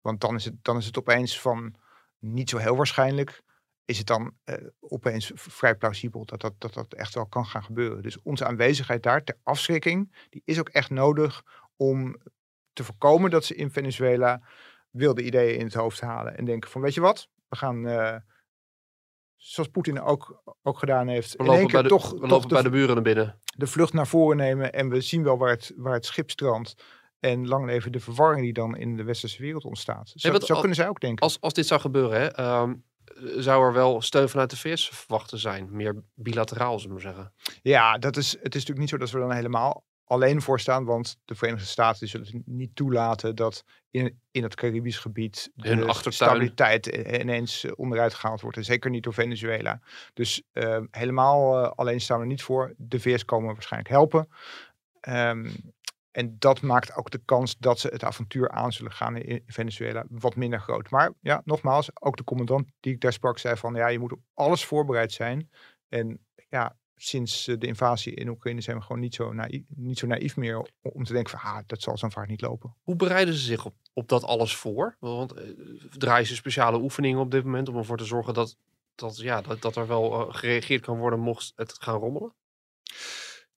Want 0.00 0.20
dan 0.20 0.34
is 0.34 0.44
het, 0.44 0.54
dan 0.62 0.76
is 0.76 0.86
het 0.86 0.98
opeens 0.98 1.40
van... 1.40 1.74
niet 2.18 2.50
zo 2.50 2.56
heel 2.56 2.76
waarschijnlijk... 2.76 3.42
is 3.84 3.98
het 3.98 4.06
dan 4.06 4.34
uh, 4.44 4.56
opeens 4.80 5.32
vrij 5.34 5.76
plausibel 5.76 6.24
dat 6.24 6.40
dat, 6.40 6.54
dat 6.58 6.74
dat 6.74 6.94
echt 6.94 7.14
wel 7.14 7.26
kan 7.26 7.46
gaan 7.46 7.64
gebeuren. 7.64 8.02
Dus 8.02 8.22
onze 8.22 8.46
aanwezigheid 8.46 9.02
daar 9.02 9.24
ter 9.24 9.38
afschrikking... 9.42 10.26
die 10.30 10.42
is 10.44 10.58
ook 10.58 10.68
echt 10.68 10.90
nodig 10.90 11.42
om 11.76 12.16
te 12.72 12.84
voorkomen 12.84 13.30
dat 13.30 13.44
ze 13.44 13.54
in 13.54 13.70
Venezuela 13.70 14.42
wilde 14.90 15.22
ideeën 15.22 15.58
in 15.58 15.64
het 15.64 15.74
hoofd 15.74 16.00
halen. 16.00 16.36
En 16.36 16.44
denken 16.44 16.70
van, 16.70 16.80
weet 16.80 16.94
je 16.94 17.00
wat, 17.00 17.28
we 17.48 17.56
gaan, 17.56 17.86
uh, 17.86 18.16
zoals 19.36 19.68
Poetin 19.68 20.00
ook, 20.00 20.42
ook 20.62 20.78
gedaan 20.78 21.08
heeft, 21.08 21.36
we 21.36 21.44
lopen, 21.44 21.72
bij 21.72 21.82
de, 21.82 21.88
toch, 21.88 22.10
we 22.10 22.26
lopen 22.26 22.48
bij 22.48 22.62
de 22.62 22.70
buren 22.70 22.94
naar 22.94 23.04
binnen. 23.04 23.38
De 23.56 23.66
vlucht 23.66 23.92
naar 23.92 24.06
voren 24.06 24.36
nemen 24.36 24.72
en 24.72 24.88
we 24.88 25.00
zien 25.00 25.22
wel 25.22 25.38
waar 25.38 25.50
het, 25.50 25.72
waar 25.76 25.94
het 25.94 26.06
schip 26.06 26.30
strandt. 26.30 26.74
En 27.18 27.48
lang 27.48 27.66
leven 27.66 27.92
de 27.92 28.00
verwarring 28.00 28.42
die 28.42 28.52
dan 28.52 28.76
in 28.76 28.96
de 28.96 29.02
westerse 29.02 29.42
wereld 29.42 29.64
ontstaat. 29.64 30.12
Zo, 30.14 30.32
wat, 30.32 30.46
zo 30.46 30.58
kunnen 30.58 30.76
zij 30.76 30.88
ook 30.88 31.00
denken. 31.00 31.22
Als, 31.22 31.40
als 31.40 31.52
dit 31.52 31.66
zou 31.66 31.80
gebeuren, 31.80 32.20
hè, 32.20 32.60
um, 32.60 32.84
zou 33.36 33.64
er 33.64 33.72
wel 33.72 34.00
steun 34.00 34.28
vanuit 34.28 34.50
de 34.50 34.56
VS 34.56 34.88
verwachten 34.88 35.38
zijn. 35.38 35.68
Meer 35.70 36.02
bilateraal, 36.14 36.78
zullen 36.78 36.96
we 36.96 37.02
zeggen. 37.02 37.32
Ja, 37.62 37.98
dat 37.98 38.16
is, 38.16 38.30
het 38.30 38.54
is 38.54 38.66
natuurlijk 38.66 38.78
niet 38.78 38.88
zo 38.88 38.96
dat 38.96 39.10
we 39.10 39.18
dan 39.18 39.32
helemaal 39.32 39.84
alleen 40.10 40.42
voor 40.42 40.60
staan, 40.60 40.84
want 40.84 41.18
de 41.24 41.34
Verenigde 41.34 41.66
Staten 41.66 42.08
zullen 42.08 42.42
niet 42.46 42.76
toelaten 42.76 43.36
dat 43.36 43.64
in, 43.90 44.20
in 44.30 44.42
het 44.42 44.54
Caribisch 44.54 44.98
gebied 44.98 45.50
Hun 45.56 45.78
de 45.78 45.84
achtertuin. 45.84 46.30
stabiliteit 46.30 46.86
ineens 46.86 47.66
onderuit 47.74 48.14
gehaald 48.14 48.40
wordt. 48.40 48.56
En 48.56 48.64
zeker 48.64 48.90
niet 48.90 49.02
door 49.02 49.14
Venezuela. 49.14 49.80
Dus 50.14 50.42
uh, 50.52 50.78
helemaal 50.90 51.62
uh, 51.62 51.70
alleen 51.70 52.00
staan 52.00 52.16
we 52.16 52.22
er 52.22 52.28
niet 52.28 52.42
voor. 52.42 52.74
De 52.76 53.00
VS 53.00 53.24
komen 53.24 53.52
waarschijnlijk 53.52 53.92
helpen. 53.92 54.28
Um, 55.08 55.52
en 56.10 56.36
dat 56.38 56.60
maakt 56.60 56.96
ook 56.96 57.10
de 57.10 57.20
kans 57.24 57.58
dat 57.58 57.78
ze 57.78 57.88
het 57.88 58.04
avontuur 58.04 58.50
aan 58.50 58.72
zullen 58.72 58.92
gaan 58.92 59.16
in 59.16 59.42
Venezuela 59.46 60.04
wat 60.08 60.36
minder 60.36 60.60
groot. 60.60 60.90
Maar 60.90 61.12
ja, 61.20 61.42
nogmaals, 61.44 61.90
ook 62.00 62.16
de 62.16 62.24
commandant 62.24 62.68
die 62.80 62.94
ik 62.94 63.00
daar 63.00 63.12
sprak 63.12 63.38
zei 63.38 63.56
van 63.56 63.74
ja, 63.74 63.88
je 63.88 63.98
moet 63.98 64.12
op 64.12 64.20
alles 64.34 64.64
voorbereid 64.64 65.12
zijn. 65.12 65.50
En 65.88 66.18
ja, 66.48 66.76
sinds 66.96 67.44
de 67.44 67.66
invasie 67.66 68.14
in 68.14 68.28
Oekraïne 68.28 68.60
zijn 68.60 68.76
we 68.76 68.82
gewoon 68.82 69.00
niet 69.00 69.14
zo 69.14 69.32
naïef, 69.32 69.62
niet 69.68 69.98
zo 69.98 70.06
naïef 70.06 70.36
meer 70.36 70.70
om 70.82 71.04
te 71.04 71.12
denken 71.12 71.38
van 71.38 71.50
ah, 71.50 71.58
dat 71.66 71.82
zal 71.82 71.98
zo'n 71.98 72.12
vaart 72.12 72.28
niet 72.28 72.40
lopen. 72.40 72.74
Hoe 72.82 72.96
bereiden 72.96 73.34
ze 73.34 73.40
zich 73.40 73.64
op, 73.64 73.74
op 73.92 74.08
dat 74.08 74.24
alles 74.24 74.56
voor? 74.56 74.96
Want 74.98 75.38
uh, 75.38 75.42
draaien 75.90 76.26
ze 76.26 76.34
speciale 76.34 76.78
oefeningen 76.78 77.20
op 77.20 77.30
dit 77.30 77.44
moment 77.44 77.68
om 77.68 77.76
ervoor 77.76 77.96
te 77.96 78.04
zorgen 78.04 78.34
dat, 78.34 78.56
dat, 78.94 79.18
ja, 79.18 79.40
dat, 79.40 79.62
dat 79.62 79.76
er 79.76 79.86
wel 79.86 80.20
uh, 80.20 80.34
gereageerd 80.34 80.84
kan 80.84 80.98
worden 80.98 81.18
mocht 81.18 81.52
het 81.56 81.72
gaan 81.72 81.98
rommelen? 81.98 82.32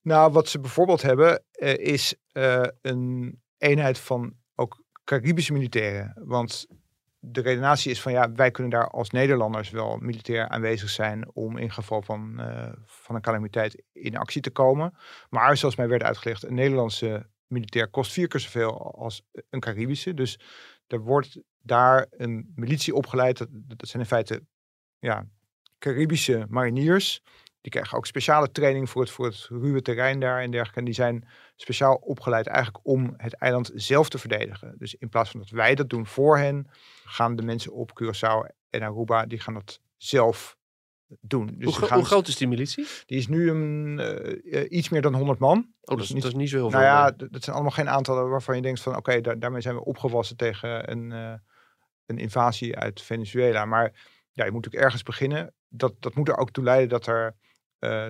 Nou, 0.04 0.32
wat 0.32 0.48
ze 0.48 0.60
bijvoorbeeld 0.60 1.02
hebben 1.02 1.44
uh, 1.52 1.74
is 1.76 2.14
een 2.80 3.40
eenheid 3.58 3.98
van 3.98 4.34
ook 4.54 4.84
Caribische 5.04 5.52
militairen. 5.52 6.12
Want 6.24 6.66
de 7.18 7.40
redenatie 7.40 7.90
is 7.90 8.02
van 8.02 8.12
ja, 8.12 8.32
wij 8.32 8.50
kunnen 8.50 8.72
daar 8.72 8.88
als 8.88 9.10
Nederlanders 9.10 9.70
wel 9.70 9.96
militair 9.96 10.48
aanwezig 10.48 10.90
zijn 10.90 11.34
om 11.34 11.56
in 11.56 11.70
geval 11.70 12.02
van, 12.02 12.40
eh, 12.40 12.72
van 12.86 13.14
een 13.14 13.20
calamiteit 13.20 13.82
in 13.92 14.16
actie 14.16 14.42
te 14.42 14.50
komen. 14.50 14.94
Maar 15.28 15.56
zoals 15.56 15.76
mij 15.76 15.88
werd 15.88 16.02
uitgelegd, 16.02 16.42
een 16.42 16.54
Nederlandse 16.54 17.26
militair 17.46 17.88
kost 17.88 18.12
vier 18.12 18.28
keer 18.28 18.40
zoveel 18.40 18.94
als 18.94 19.22
een 19.50 19.60
Caribische. 19.60 20.14
Dus 20.14 20.40
er 20.86 21.00
wordt 21.00 21.38
daar 21.60 22.06
een 22.10 22.52
militie 22.54 22.94
opgeleid. 22.94 23.38
Dat, 23.38 23.48
dat 23.50 23.88
zijn 23.88 24.02
in 24.02 24.08
feite 24.08 24.42
ja, 24.98 25.26
Caribische 25.78 26.46
mariniers. 26.48 27.22
Die 27.64 27.72
krijgen 27.72 27.96
ook 27.98 28.06
speciale 28.06 28.50
training 28.50 28.90
voor 28.90 29.02
het, 29.02 29.10
voor 29.10 29.24
het 29.26 29.46
ruwe 29.50 29.82
terrein 29.82 30.20
daar 30.20 30.40
en 30.40 30.50
dergelijke. 30.50 30.78
En 30.78 30.84
die 30.84 30.94
zijn 30.94 31.28
speciaal 31.56 31.94
opgeleid 31.94 32.46
eigenlijk 32.46 32.86
om 32.86 33.14
het 33.16 33.34
eiland 33.34 33.70
zelf 33.74 34.08
te 34.08 34.18
verdedigen. 34.18 34.74
Dus 34.78 34.94
in 34.94 35.08
plaats 35.08 35.30
van 35.30 35.40
dat 35.40 35.48
wij 35.50 35.74
dat 35.74 35.88
doen 35.90 36.06
voor 36.06 36.38
hen, 36.38 36.70
gaan 37.04 37.36
de 37.36 37.42
mensen 37.42 37.72
op 37.72 37.90
Curaçao 38.02 38.54
en 38.70 38.82
Aruba, 38.82 39.26
die 39.26 39.40
gaan 39.40 39.54
dat 39.54 39.80
zelf 39.96 40.56
doen. 41.20 41.54
Dus 41.58 41.76
hoe, 41.76 41.86
gaan, 41.86 42.04
groot 42.04 42.28
is 42.28 42.36
die 42.36 42.48
militie? 42.48 42.86
Die 43.06 43.18
is 43.18 43.28
nu 43.28 43.50
een, 43.50 43.98
eh, 43.98 44.60
eh, 44.60 44.70
iets 44.70 44.88
meer 44.88 45.02
dan 45.02 45.14
100 45.14 45.38
man. 45.38 45.58
Oh, 45.58 45.96
dat 45.96 46.04
is, 46.04 46.08
dat 46.08 46.24
is 46.24 46.34
niet 46.34 46.48
zo 46.48 46.56
heel 46.56 46.70
Nou 46.70 46.82
veel. 46.82 46.92
ja, 46.92 47.10
eh. 47.10 47.28
dat 47.30 47.44
zijn 47.44 47.54
allemaal 47.56 47.74
geen 47.74 47.88
aantallen 47.88 48.28
waarvan 48.30 48.56
je 48.56 48.62
denkt 48.62 48.80
van 48.80 48.96
oké, 48.96 49.20
daar- 49.20 49.38
daarmee 49.38 49.60
zijn 49.60 49.74
we 49.74 49.84
opgewassen 49.84 50.36
tegen 50.36 50.90
een, 50.90 51.10
een 52.06 52.18
invasie 52.18 52.76
uit 52.76 53.02
Venezuela. 53.02 53.64
Maar 53.64 53.92
ja, 54.32 54.44
je 54.44 54.50
moet 54.50 54.60
natuurlijk 54.62 54.84
ergens 54.84 55.02
beginnen. 55.02 55.54
Dat, 55.68 55.94
dat 56.00 56.14
moet 56.14 56.28
er 56.28 56.36
ook 56.36 56.50
toe 56.50 56.64
leiden 56.64 56.88
dat 56.88 57.06
er, 57.06 57.36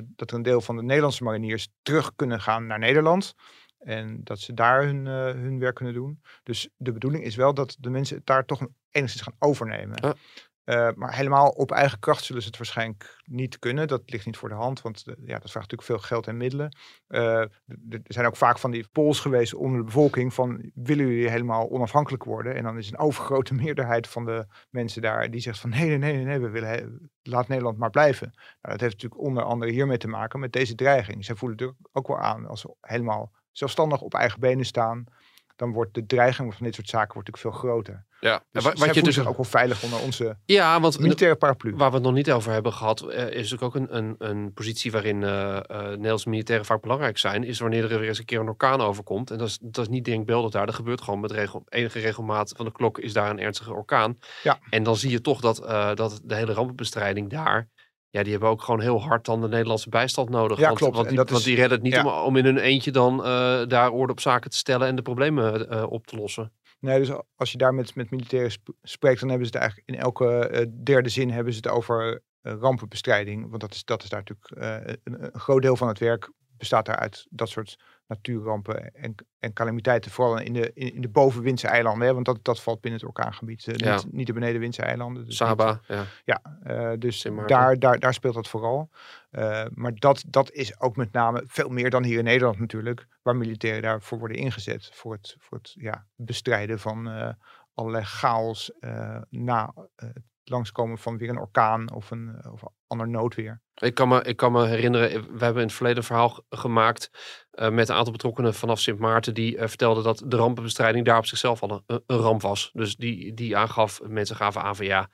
dat 0.06 0.30
er 0.30 0.36
een 0.36 0.42
deel 0.42 0.60
van 0.60 0.76
de 0.76 0.82
Nederlandse 0.82 1.24
mariniers 1.24 1.68
terug 1.82 2.12
kunnen 2.16 2.40
gaan 2.40 2.66
naar 2.66 2.78
Nederland. 2.78 3.34
En 3.78 4.20
dat 4.24 4.38
ze 4.38 4.54
daar 4.54 4.84
hun, 4.84 5.06
eh, 5.06 5.42
hun 5.42 5.58
werk 5.58 5.74
kunnen 5.74 5.94
doen. 5.94 6.22
Dus 6.42 6.68
de 6.76 6.92
bedoeling 6.92 7.24
is 7.24 7.36
wel 7.36 7.54
dat 7.54 7.76
de 7.80 7.90
mensen 7.90 8.16
het 8.16 8.26
daar 8.26 8.44
toch 8.44 8.66
enigszins 8.90 9.22
gaan 9.22 9.36
overnemen. 9.38 10.16
Eh, 10.64 10.88
maar 10.94 11.14
helemaal 11.14 11.48
op 11.48 11.70
eigen 11.70 11.98
kracht 11.98 12.24
zullen 12.24 12.42
ze 12.42 12.48
het 12.48 12.56
waarschijnlijk 12.56 13.22
niet 13.24 13.58
kunnen. 13.58 13.88
Dat 13.88 14.02
ligt 14.06 14.26
niet 14.26 14.36
voor 14.36 14.48
de 14.48 14.54
hand, 14.54 14.82
want 14.82 15.06
eh, 15.06 15.14
ja, 15.16 15.38
dat 15.38 15.50
vraagt 15.50 15.70
natuurlijk 15.70 15.82
veel 15.82 15.98
geld 15.98 16.26
en 16.26 16.36
middelen. 16.36 16.76
Eh, 17.06 17.40
er 17.88 18.00
zijn 18.04 18.26
ook 18.26 18.36
vaak 18.36 18.58
van 18.58 18.70
die 18.70 18.88
polls 18.92 19.20
geweest 19.20 19.54
onder 19.54 19.78
de 19.78 19.84
bevolking 19.84 20.34
van 20.34 20.70
willen 20.74 21.06
jullie 21.06 21.30
helemaal 21.30 21.70
onafhankelijk 21.70 22.24
worden? 22.24 22.54
En 22.54 22.62
dan 22.62 22.78
is 22.78 22.90
een 22.90 22.98
overgrote 23.08 23.54
meerderheid 23.54 24.08
van 24.08 24.24
de 24.24 24.46
mensen 24.70 25.02
daar 25.02 25.30
die 25.30 25.40
zegt 25.40 25.58
van 25.58 25.70
nee, 25.70 25.98
nee, 25.98 26.24
nee, 26.24 26.38
we 26.38 26.48
willen 26.48 27.10
laat 27.22 27.48
Nederland 27.48 27.78
maar 27.78 27.90
blijven. 27.90 28.30
Nou, 28.34 28.46
dat 28.60 28.80
heeft 28.80 28.92
natuurlijk 28.92 29.20
onder 29.20 29.42
andere 29.42 29.72
hiermee 29.72 29.98
te 29.98 30.08
maken 30.08 30.40
met 30.40 30.52
deze 30.52 30.74
dreiging. 30.74 31.24
Zij 31.24 31.34
voelen 31.34 31.58
het 31.58 31.74
ook 31.92 32.08
wel 32.08 32.18
aan 32.18 32.46
als 32.46 32.60
ze 32.60 32.74
helemaal 32.80 33.32
zelfstandig 33.52 34.00
op 34.00 34.14
eigen 34.14 34.40
benen 34.40 34.64
staan. 34.64 35.04
Dan 35.56 35.72
wordt 35.72 35.94
de 35.94 36.06
dreiging 36.06 36.54
van 36.54 36.64
dit 36.64 36.74
soort 36.74 36.88
zaken 36.88 37.14
wordt 37.14 37.28
natuurlijk 37.28 37.56
veel 37.56 37.70
groter. 37.70 38.04
ja. 38.20 38.42
Dus 38.52 38.64
wat 38.64 38.94
je 38.94 39.02
dus 39.02 39.26
ook 39.26 39.36
wel 39.36 39.44
veilig 39.44 39.82
onder 39.82 40.00
onze 40.00 40.36
ja, 40.44 40.80
want 40.80 40.98
militaire 40.98 41.36
paraplu. 41.36 41.74
Waar 41.76 41.88
we 41.88 41.94
het 41.94 42.04
nog 42.04 42.14
niet 42.14 42.30
over 42.30 42.52
hebben 42.52 42.72
gehad, 42.72 43.00
eh, 43.00 43.26
is 43.26 43.50
natuurlijk 43.50 43.62
ook 43.62 43.74
een, 43.74 43.96
een, 43.96 44.14
een 44.18 44.52
positie 44.52 44.92
waarin 44.92 45.22
eh, 45.22 45.60
Nederlandse 45.78 46.28
militairen 46.28 46.66
vaak 46.66 46.80
belangrijk 46.80 47.18
zijn, 47.18 47.44
is 47.44 47.58
wanneer 47.58 47.92
er 47.92 47.98
weer 47.98 48.08
eens 48.08 48.18
een 48.18 48.24
keer 48.24 48.40
een 48.40 48.48
orkaan 48.48 48.80
overkomt. 48.80 49.30
En 49.30 49.38
dat 49.38 49.48
is, 49.48 49.58
dat 49.60 49.84
is 49.84 49.90
niet 49.90 50.04
denkbeeldig 50.04 50.50
daar. 50.50 50.66
Dat 50.66 50.74
gebeurt 50.74 51.00
gewoon 51.00 51.20
met 51.20 51.30
regel, 51.30 51.62
enige 51.68 51.98
regelmaat 51.98 52.52
van 52.56 52.64
de 52.64 52.72
klok 52.72 52.98
is 52.98 53.12
daar 53.12 53.30
een 53.30 53.40
ernstige 53.40 53.74
orkaan. 53.74 54.18
Ja. 54.42 54.58
En 54.70 54.82
dan 54.82 54.96
zie 54.96 55.10
je 55.10 55.20
toch 55.20 55.40
dat, 55.40 55.56
dat 55.96 56.20
de 56.24 56.34
hele 56.34 56.52
rampenbestrijding 56.52 57.30
daar, 57.30 57.68
ja, 58.14 58.22
die 58.22 58.32
hebben 58.32 58.48
ook 58.48 58.62
gewoon 58.62 58.80
heel 58.80 59.02
hard 59.02 59.24
dan 59.24 59.40
de 59.40 59.48
Nederlandse 59.48 59.88
bijstand 59.88 60.28
nodig. 60.28 60.58
Ja, 60.58 60.66
want, 60.66 60.78
klopt. 60.78 60.94
Want 60.96 61.08
die, 61.08 61.16
dat 61.16 61.26
is- 61.26 61.32
want 61.32 61.44
die 61.44 61.54
redden 61.54 61.72
het 61.72 61.82
niet 61.82 61.92
ja. 61.94 62.04
om, 62.20 62.24
om 62.26 62.36
in 62.36 62.44
hun 62.44 62.58
eentje 62.58 62.90
dan 62.90 63.24
eh, 63.24 63.62
daar 63.66 63.90
orde 63.90 64.12
op 64.12 64.20
zaken 64.20 64.50
te 64.50 64.56
stellen 64.56 64.86
en 64.86 64.96
de 64.96 65.02
problemen 65.02 65.68
eh, 65.70 65.84
op 65.90 66.06
te 66.06 66.16
lossen. 66.16 66.52
Nee, 66.80 66.98
dus 66.98 67.10
als 67.36 67.52
je 67.52 67.58
daar 67.58 67.74
met, 67.74 67.94
met 67.94 68.10
militairen 68.10 68.50
sp- 68.50 68.72
spreekt, 68.82 69.20
dan 69.20 69.28
hebben 69.28 69.46
ze 69.46 69.52
het 69.52 69.62
eigenlijk 69.62 69.90
in 69.90 70.04
elke 70.04 70.48
eh, 70.48 70.66
derde 70.84 71.08
zin 71.08 71.30
hebben 71.30 71.52
ze 71.52 71.58
het 71.62 71.68
over 71.68 72.22
rampenbestrijding. 72.42 73.48
Want 73.48 73.60
dat 73.60 73.74
is, 73.74 73.84
dat 73.84 74.02
is 74.02 74.08
daar 74.08 74.22
natuurlijk 74.26 74.80
een, 75.04 75.24
een 75.34 75.40
groot 75.40 75.62
deel 75.62 75.76
van 75.76 75.88
het 75.88 75.98
werk 75.98 76.30
bestaat 76.68 76.86
daar 76.86 76.96
uit 76.96 77.26
dat 77.30 77.48
soort 77.48 77.78
natuurrampen 78.06 78.94
en, 78.94 79.14
en 79.38 79.52
calamiteiten. 79.52 80.10
Vooral 80.10 80.38
in 80.38 80.52
de, 80.52 80.70
in, 80.74 80.94
in 80.94 81.00
de 81.00 81.08
bovenwindse 81.08 81.68
eilanden, 81.68 82.06
hè, 82.06 82.14
want 82.14 82.26
dat, 82.26 82.38
dat 82.44 82.62
valt 82.62 82.80
binnen 82.80 83.00
het 83.00 83.08
orkaangebied. 83.08 83.66
eh, 83.66 83.74
Ja. 83.76 83.94
niet, 83.94 84.12
niet 84.12 84.26
de 84.26 84.32
benedenwindse 84.32 84.82
eilanden. 84.82 85.24
Dus 85.24 85.38
niet- 85.40 85.48
Saba, 85.48 85.80
ja. 85.88 86.04
ja, 86.24 86.40
eh, 86.62 86.92
dus 86.98 87.26
daar, 87.46 87.78
daar, 87.78 87.98
daar 87.98 88.14
speelt 88.14 88.34
dat 88.34 88.48
vooral. 88.48 88.90
Eh, 89.30 89.64
maar 89.74 89.94
dat, 89.94 90.24
dat 90.26 90.50
is 90.50 90.80
ook 90.80 90.96
met 90.96 91.12
name 91.12 91.42
veel 91.46 91.68
meer 91.68 91.90
dan 91.90 92.02
hier 92.04 92.18
in 92.18 92.24
Nederland 92.24 92.58
natuurlijk, 92.58 93.06
waar 93.22 93.36
militairen 93.36 93.82
daarvoor 93.82 94.18
worden 94.18 94.36
ingezet. 94.36 94.90
Voor 94.92 95.12
het, 95.12 95.36
voor 95.38 95.58
het 95.58 95.72
ja, 95.78 96.06
bestrijden 96.16 96.78
van 96.78 97.08
allerlei 97.74 98.04
chaos 98.04 98.72
na 99.30 99.74
het 99.96 100.22
langskomen 100.44 100.98
van 100.98 101.18
weer 101.18 101.28
een 101.28 101.38
orkaan 101.38 101.92
of 101.92 102.10
een 102.10 102.34
eh, 102.42 102.52
of 102.52 102.62
ander 102.86 103.08
noodweer. 103.08 103.60
Ik 103.74 103.94
kan, 103.94 104.08
me, 104.08 104.22
ik 104.22 104.36
kan 104.36 104.52
me 104.52 104.66
herinneren, 104.66 105.10
eh, 105.10 105.20
we 105.20 105.44
hebben 105.44 105.62
in 105.62 105.68
het 105.68 105.72
verleden 105.72 105.98
een 105.98 106.04
verhaal 106.04 106.44
gemaakt 106.50 107.10
eh, 107.50 107.70
met 107.70 107.88
een 107.88 107.94
aantal 107.94 108.12
betrokkenen 108.12 108.54
vanaf 108.54 108.80
Sint 108.80 108.98
Maarten. 108.98 109.34
Die 109.34 109.56
eh, 109.56 109.68
vertelden 109.68 110.04
dat 110.04 110.22
de 110.26 110.36
rampenbestrijding 110.36 111.04
daar 111.04 111.18
op 111.18 111.26
zichzelf 111.26 111.62
al 111.62 111.82
een, 111.86 112.02
ramp 112.06 112.42
was. 112.42 112.70
Dus 112.72 112.96
die, 112.96 113.34
die 113.34 113.56
aangaf, 113.56 114.00
mensen 114.06 114.36
gaven 114.36 114.62
aan 114.62 114.76
van 114.76 114.86
ja, 114.86 115.08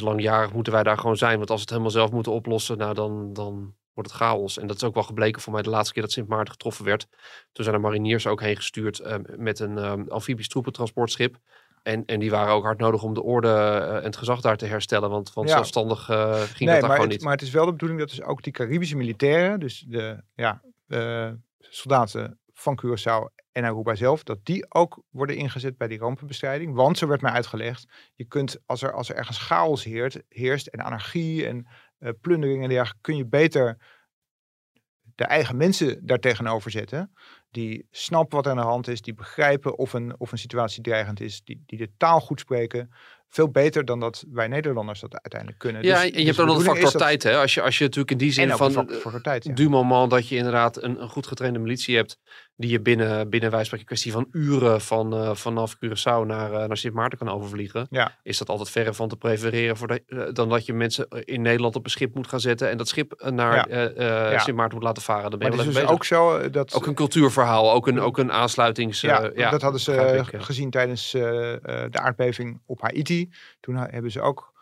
langjarig 0.00 0.52
moeten 0.52 0.72
wij 0.72 0.82
daar 0.82 0.98
gewoon 0.98 1.16
zijn. 1.16 1.36
Want 1.36 1.50
als 1.50 1.58
we 1.58 1.62
het 1.62 1.70
helemaal 1.70 1.90
zelf 1.90 2.10
moeten 2.10 2.32
oplossen, 2.32 2.78
nou 2.78 2.94
dan, 2.94 3.32
dan 3.32 3.74
wordt 3.94 4.10
het 4.10 4.18
chaos. 4.18 4.58
En 4.58 4.66
dat 4.66 4.76
is 4.76 4.84
ook 4.84 4.94
wel 4.94 5.02
gebleken 5.02 5.42
voor 5.42 5.52
mij 5.52 5.62
de 5.62 5.70
laatste 5.70 5.92
keer 5.92 6.02
dat 6.02 6.12
Sint 6.12 6.28
Maarten 6.28 6.52
getroffen 6.52 6.84
werd. 6.84 7.06
Toen 7.52 7.64
zijn 7.64 7.76
er 7.76 7.82
mariniers 7.82 8.26
ook 8.26 8.40
heen 8.40 8.56
gestuurd 8.56 9.02
met 9.36 9.58
een 9.58 9.78
eh, 9.78 9.92
amfibisch 10.08 10.48
troepentransportschip. 10.48 11.38
En, 11.82 12.04
en 12.04 12.20
die 12.20 12.30
waren 12.30 12.54
ook 12.54 12.64
hard 12.64 12.78
nodig 12.78 13.02
om 13.02 13.14
de 13.14 13.22
orde 13.22 13.48
eh, 13.48 13.96
en 13.96 14.02
het 14.02 14.16
gezag 14.16 14.40
daar 14.40 14.56
te 14.56 14.66
herstellen. 14.66 15.10
Want, 15.10 15.32
want 15.32 15.48
Ja. 15.48 15.54
zelfstandig 15.54 16.08
eh, 16.08 16.32
ging 16.40 16.70
dat 16.70 16.80
daar 16.80 16.80
maar 16.80 16.90
gewoon 16.90 17.00
het, 17.00 17.10
niet. 17.10 17.22
maar 17.22 17.32
het 17.32 17.42
is 17.42 17.50
wel 17.50 17.64
de 17.64 17.72
bedoeling 17.72 18.00
dat 18.00 18.08
dus 18.08 18.22
ook 18.22 18.42
die 18.42 18.52
Caribische 18.52 18.96
militairen, 18.96 19.60
dus 19.60 19.84
de 19.88 20.22
ja, 20.34 20.62
soldaten 21.58 22.40
van 22.52 22.80
Curaçao 22.84 23.42
en 23.52 23.64
Aruba 23.64 23.94
zelf, 23.94 24.22
dat 24.22 24.38
die 24.42 24.74
ook 24.74 25.02
worden 25.10 25.36
ingezet 25.36 25.76
bij 25.76 25.88
die 25.88 25.98
rampenbestrijding. 25.98 26.74
Want, 26.74 26.98
zo 26.98 27.06
werd 27.06 27.20
mij 27.20 27.32
uitgelegd, 27.32 27.86
je 28.14 28.24
kunt 28.24 28.58
als 28.66 28.82
er, 28.82 28.92
als 28.92 29.08
er 29.08 29.16
ergens 29.16 29.38
chaos 29.38 29.84
heert, 29.84 30.22
heerst 30.28 30.66
en 30.66 30.84
anarchie 30.84 31.46
en 31.46 31.66
eh, 31.98 32.10
plundering 32.20 32.62
en 32.62 32.68
dergelijke, 32.68 33.00
kun 33.00 33.16
je 33.16 33.26
beter 33.26 33.78
de 35.14 35.24
eigen 35.24 35.56
mensen 35.56 36.06
daartegenover 36.06 36.70
zetten. 36.70 37.12
Die 37.50 37.86
snappen 37.90 38.36
wat 38.36 38.44
er 38.46 38.50
aan 38.52 38.56
de 38.58 38.62
hand 38.62 38.88
is, 38.88 39.02
die 39.02 39.14
begrijpen 39.14 39.78
of 39.78 39.92
een, 39.92 40.14
of 40.18 40.32
een 40.32 40.38
situatie 40.38 40.82
dreigend 40.82 41.20
is, 41.20 41.42
die, 41.44 41.62
die 41.66 41.78
de 41.78 41.90
taal 41.96 42.20
goed 42.20 42.40
spreken. 42.40 42.90
Veel 43.28 43.50
beter 43.50 43.84
dan 43.84 44.00
dat 44.00 44.24
wij 44.30 44.48
Nederlanders 44.48 45.00
dat 45.00 45.12
uiteindelijk 45.12 45.60
kunnen. 45.60 45.82
Ja, 45.82 45.94
Dus- 45.94 46.00
en 46.00 46.06
je 46.06 46.12
dus 46.12 46.24
hebt 46.24 46.36
de 46.36 46.42
ook 46.42 46.48
bedoeling 46.48 46.74
factor 46.76 46.92
dat- 46.92 47.08
tijd. 47.08 47.22
Hè? 47.22 47.36
Als, 47.40 47.54
je, 47.54 47.62
als 47.62 47.78
je 47.78 47.84
natuurlijk 47.84 48.10
in 48.10 48.18
die 48.18 48.32
zin 48.32 48.50
van 48.50 48.66
een 48.66 48.72
factor, 48.72 48.96
eh, 48.96 49.02
factor 49.02 49.22
tijd, 49.22 49.44
ja. 49.44 49.52
du 49.54 49.68
moment 49.68 50.10
dat 50.10 50.28
je 50.28 50.36
inderdaad 50.36 50.82
een, 50.82 51.02
een 51.02 51.08
goed 51.08 51.26
getrainde 51.26 51.58
militie 51.58 51.96
hebt. 51.96 52.18
Die 52.56 52.70
je 52.70 52.80
binnen, 52.80 53.30
binnen 53.30 53.52
een 53.52 53.84
kwestie 53.84 54.12
van 54.12 54.28
uren 54.32 54.80
van, 54.80 55.14
eh, 55.14 55.34
vanaf 55.34 55.76
Curaçao 55.76 56.26
naar, 56.26 56.52
eh, 56.52 56.66
naar 56.66 56.76
Sint 56.76 56.94
Maarten 56.94 57.18
kan 57.18 57.28
overvliegen. 57.28 57.86
Ja. 57.90 58.18
Is 58.22 58.38
dat 58.38 58.48
altijd 58.48 58.70
verre 58.70 58.94
van 58.94 59.08
te 59.08 59.16
prefereren 59.16 59.76
voor 59.76 59.86
de, 59.86 60.02
eh, 60.06 60.18
dan 60.32 60.48
dat 60.48 60.66
je 60.66 60.72
mensen 60.72 61.08
in 61.08 61.42
Nederland 61.42 61.76
op 61.76 61.84
een 61.84 61.90
schip 61.90 62.14
moet 62.14 62.28
gaan 62.28 62.40
zetten. 62.40 62.70
En 62.70 62.76
dat 62.76 62.88
schip 62.88 63.30
naar 63.30 63.70
Ja. 63.70 63.90
Ja. 64.30 64.38
Sint 64.38 64.56
Maarten 64.56 64.74
moet 64.74 64.86
laten 64.86 65.02
varen. 65.02 65.30
Dan 65.30 65.38
ben 65.38 65.48
Maar 65.48 65.58
je 65.58 65.64
het 65.64 65.72
wel 65.72 65.82
is 65.82 65.88
dus 65.88 65.96
ook 65.96 66.04
zo 66.04 66.50
dat... 66.50 66.74
Ook 66.74 66.86
een 66.86 66.94
cultuurverhaal, 66.94 67.72
ook 67.72 67.86
een, 67.86 68.00
ook 68.00 68.18
een 68.18 68.32
aansluitings... 68.32 69.00
ja, 69.00 69.30
ja, 69.34 69.50
dat 69.50 69.62
hadden 69.62 69.80
ze 69.80 70.24
ik, 70.32 70.42
gezien 70.42 70.70
tijdens 70.70 71.10
de 71.10 71.90
aardbeving 71.92 72.60
op 72.66 72.80
Haiti. 72.80 73.30
Toen 73.60 73.76
hebben 73.76 74.10
ze 74.10 74.20
ook 74.20 74.52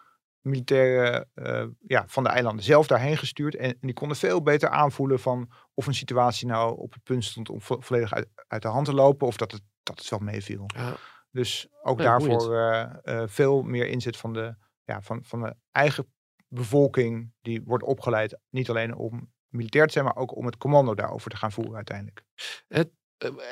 militairen 0.41 1.29
eh, 1.35 1.67
ja, 1.87 2.05
van 2.07 2.23
de 2.23 2.29
eilanden 2.29 2.65
zelf 2.65 2.87
daarheen 2.87 3.17
gestuurd. 3.17 3.55
En, 3.57 3.71
en 3.71 3.79
die 3.81 3.93
konden 3.95 4.17
veel 4.17 4.43
beter 4.43 4.69
aanvoelen 4.69 5.21
van 5.21 5.51
of 5.75 5.87
een 5.87 5.95
situatie 5.95 6.47
nou 6.47 6.79
op 6.79 6.93
het 6.93 7.03
punt 7.03 7.25
stond 7.25 7.49
om 7.51 7.61
vo- 7.61 7.81
volledig 7.81 8.13
uit, 8.13 8.29
uit 8.49 8.63
de 8.63 8.69
hand 8.69 8.87
te 8.87 8.95
lopen. 8.95 9.27
Of 9.27 9.37
dat 9.37 9.53
het, 9.53 9.63
dat 9.83 9.99
het 9.99 10.09
wel 10.09 10.19
meeviel. 10.19 10.65
Ja. 10.67 10.97
Dus 11.31 11.69
ook 11.83 11.99
daarvoor 12.05 12.57
eh, 12.57 12.91
eh, 13.23 13.29
veel 13.29 13.63
meer 13.63 13.87
inzet 13.87 14.17
van 14.17 14.33
de, 14.33 14.55
ja, 14.85 15.03
van, 15.03 15.25
van 15.25 15.41
de 15.43 15.55
eigen 15.71 16.13
bevolking. 16.49 17.33
Die 17.41 17.63
wordt 17.65 17.85
opgeleid 17.85 18.39
niet 18.51 18.71
alleen 18.71 18.95
om 18.95 19.33
militair 19.49 19.87
te 19.87 19.93
zijn, 19.93 20.05
maar 20.05 20.17
ook 20.17 20.37
om 20.37 20.47
het 20.47 20.57
commando 20.57 20.95
daarover 20.95 21.31
te 21.31 21.37
gaan 21.37 21.53
voeren 21.53 21.75
uiteindelijk. 21.77 22.23
Eh, 22.69 22.81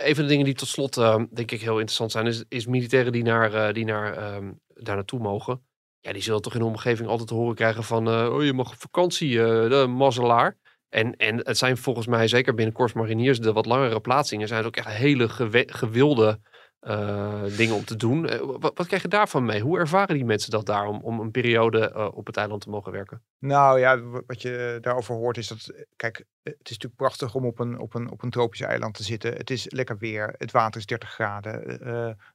Een 0.01 0.15
van 0.15 0.23
de 0.25 0.31
dingen 0.31 0.45
die 0.45 0.55
tot 0.55 0.69
slot 0.69 0.95
denk 1.35 1.51
ik 1.51 1.61
heel 1.61 1.73
interessant 1.73 2.13
zijn, 2.13 2.27
is, 2.27 2.45
is 2.49 2.67
militairen 2.67 3.13
die, 3.13 3.23
naar, 3.23 3.73
die 3.73 3.85
naar, 3.85 4.15
ehm, 4.17 4.53
daar 4.67 4.95
naartoe 4.95 5.21
mogen. 5.21 5.67
Ja, 6.01 6.13
die 6.13 6.23
zullen 6.23 6.43
toch 6.43 6.55
in 6.55 6.61
de 6.61 6.67
omgeving 6.67 7.09
altijd 7.09 7.29
te 7.29 7.35
horen 7.35 7.55
krijgen 7.55 7.85
van, 7.85 8.09
eh, 8.09 8.35
oh 8.35 8.45
je 8.45 8.53
mag 8.53 8.71
op 8.71 8.81
vakantie, 8.81 9.43
eh, 9.43 9.71
de 9.71 9.87
mazzelaar. 9.87 10.57
En, 10.89 11.17
en 11.17 11.37
het 11.37 11.59
zijn 11.59 11.77
volgens 11.77 12.07
mij, 12.07 12.29
zeker 12.29 12.55
binnen 12.55 12.75
Korps 12.75 12.93
Mariniers, 12.93 13.39
de 13.41 13.53
wat 13.53 13.67
langere 13.67 14.01
plaatsingen, 14.01 14.49
zijn 14.49 14.59
het 14.59 14.69
ook 14.69 14.77
echt 14.77 14.97
hele 14.97 15.29
gewilde 15.67 16.41
eh, 16.79 17.45
dingen 17.57 17.75
om 17.75 17.85
te 17.85 17.97
doen. 17.97 18.29
Eh, 18.29 18.41
wat, 18.41 18.87
krijg 18.87 19.03
je 19.03 19.09
daarvan 19.09 19.45
mee? 19.45 19.61
Hoe 19.61 19.79
ervaren 19.79 20.15
die 20.15 20.25
mensen 20.25 20.51
dat 20.51 20.67
daar 20.67 20.87
om, 20.87 21.01
om 21.03 21.21
een 21.21 21.31
periode 21.31 21.91
eh, 21.91 22.09
op 22.15 22.27
het 22.27 22.37
eiland 22.37 22.61
te 22.61 22.71
mogen 22.71 22.93
werken? 22.93 23.23
Nou 23.39 23.79
ja, 23.79 24.01
wat 24.01 24.43
je 24.43 24.79
daarover 24.81 25.15
hoort 25.15 25.37
is 25.37 25.49
dat, 25.49 25.87
kijk, 25.97 26.25
het 26.43 26.55
is 26.55 26.71
natuurlijk 26.71 26.95
prachtig 26.95 27.35
om 27.35 27.47
op 27.47 27.59
een, 27.59 27.79
op 27.79 27.95
een, 27.95 28.11
op 28.11 28.23
een 28.23 28.31
tropisch 28.31 28.61
eiland 28.61 28.95
te 28.95 29.03
zitten. 29.03 29.33
Het 29.33 29.51
is 29.51 29.71
lekker 29.71 29.99
weer, 29.99 30.35
het 30.37 30.51
water 30.51 30.81
is 30.81 30.87
30 30.87 31.11
graden, 31.11 31.61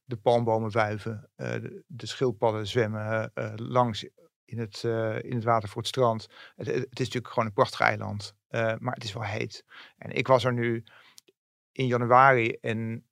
de 0.06 0.18
palmbomen 0.18 0.72
wuiven, 0.72 1.30
de, 1.36 1.84
de 1.88 2.08
schildpadden 2.08 2.68
zwemmen 2.68 3.32
langs 3.56 4.08
in 4.46 4.60
het, 4.60 4.84
in 5.22 5.36
het 5.36 5.44
water 5.44 5.70
voor 5.70 5.82
het 5.82 5.92
strand. 5.92 6.28
Het, 6.56 6.68
het 6.68 7.00
is 7.00 7.06
natuurlijk 7.06 7.28
gewoon 7.28 7.46
een 7.46 7.54
prachtig 7.54 7.80
eiland, 7.80 8.36
maar 8.50 8.94
het 8.94 9.04
is 9.04 9.14
wel 9.14 9.24
heet. 9.24 9.66
En 9.98 10.12
ik 10.12 10.28
was 10.28 10.44
er 10.44 10.54
nu 10.54 10.84
in 11.72 11.88
januari 11.88 12.58
en 12.62 13.06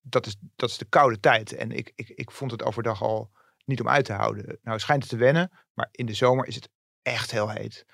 dat, 0.00 0.26
is, 0.26 0.36
dat 0.56 0.70
is 0.70 0.78
de 0.78 0.84
koude 0.84 1.20
tijd. 1.20 1.52
En 1.52 1.70
ik, 1.70 1.92
ik, 1.94 2.08
ik 2.08 2.30
vond 2.30 2.50
het 2.50 2.62
overdag 2.62 3.02
al 3.02 3.30
niet 3.64 3.80
om 3.80 3.88
uit 3.88 4.04
te 4.04 4.12
houden. 4.12 4.58
Nou 4.62 4.78
schijnt 4.78 5.02
het 5.02 5.10
te 5.10 5.16
wennen, 5.16 5.50
maar 5.74 5.88
in 5.90 6.06
de 6.06 6.14
zomer 6.14 6.46
is 6.46 6.54
het 6.54 6.68
echt 7.02 7.30
heel 7.30 7.50
heet. 7.50 7.86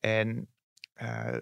En 0.00 0.48
eh, 0.92 1.36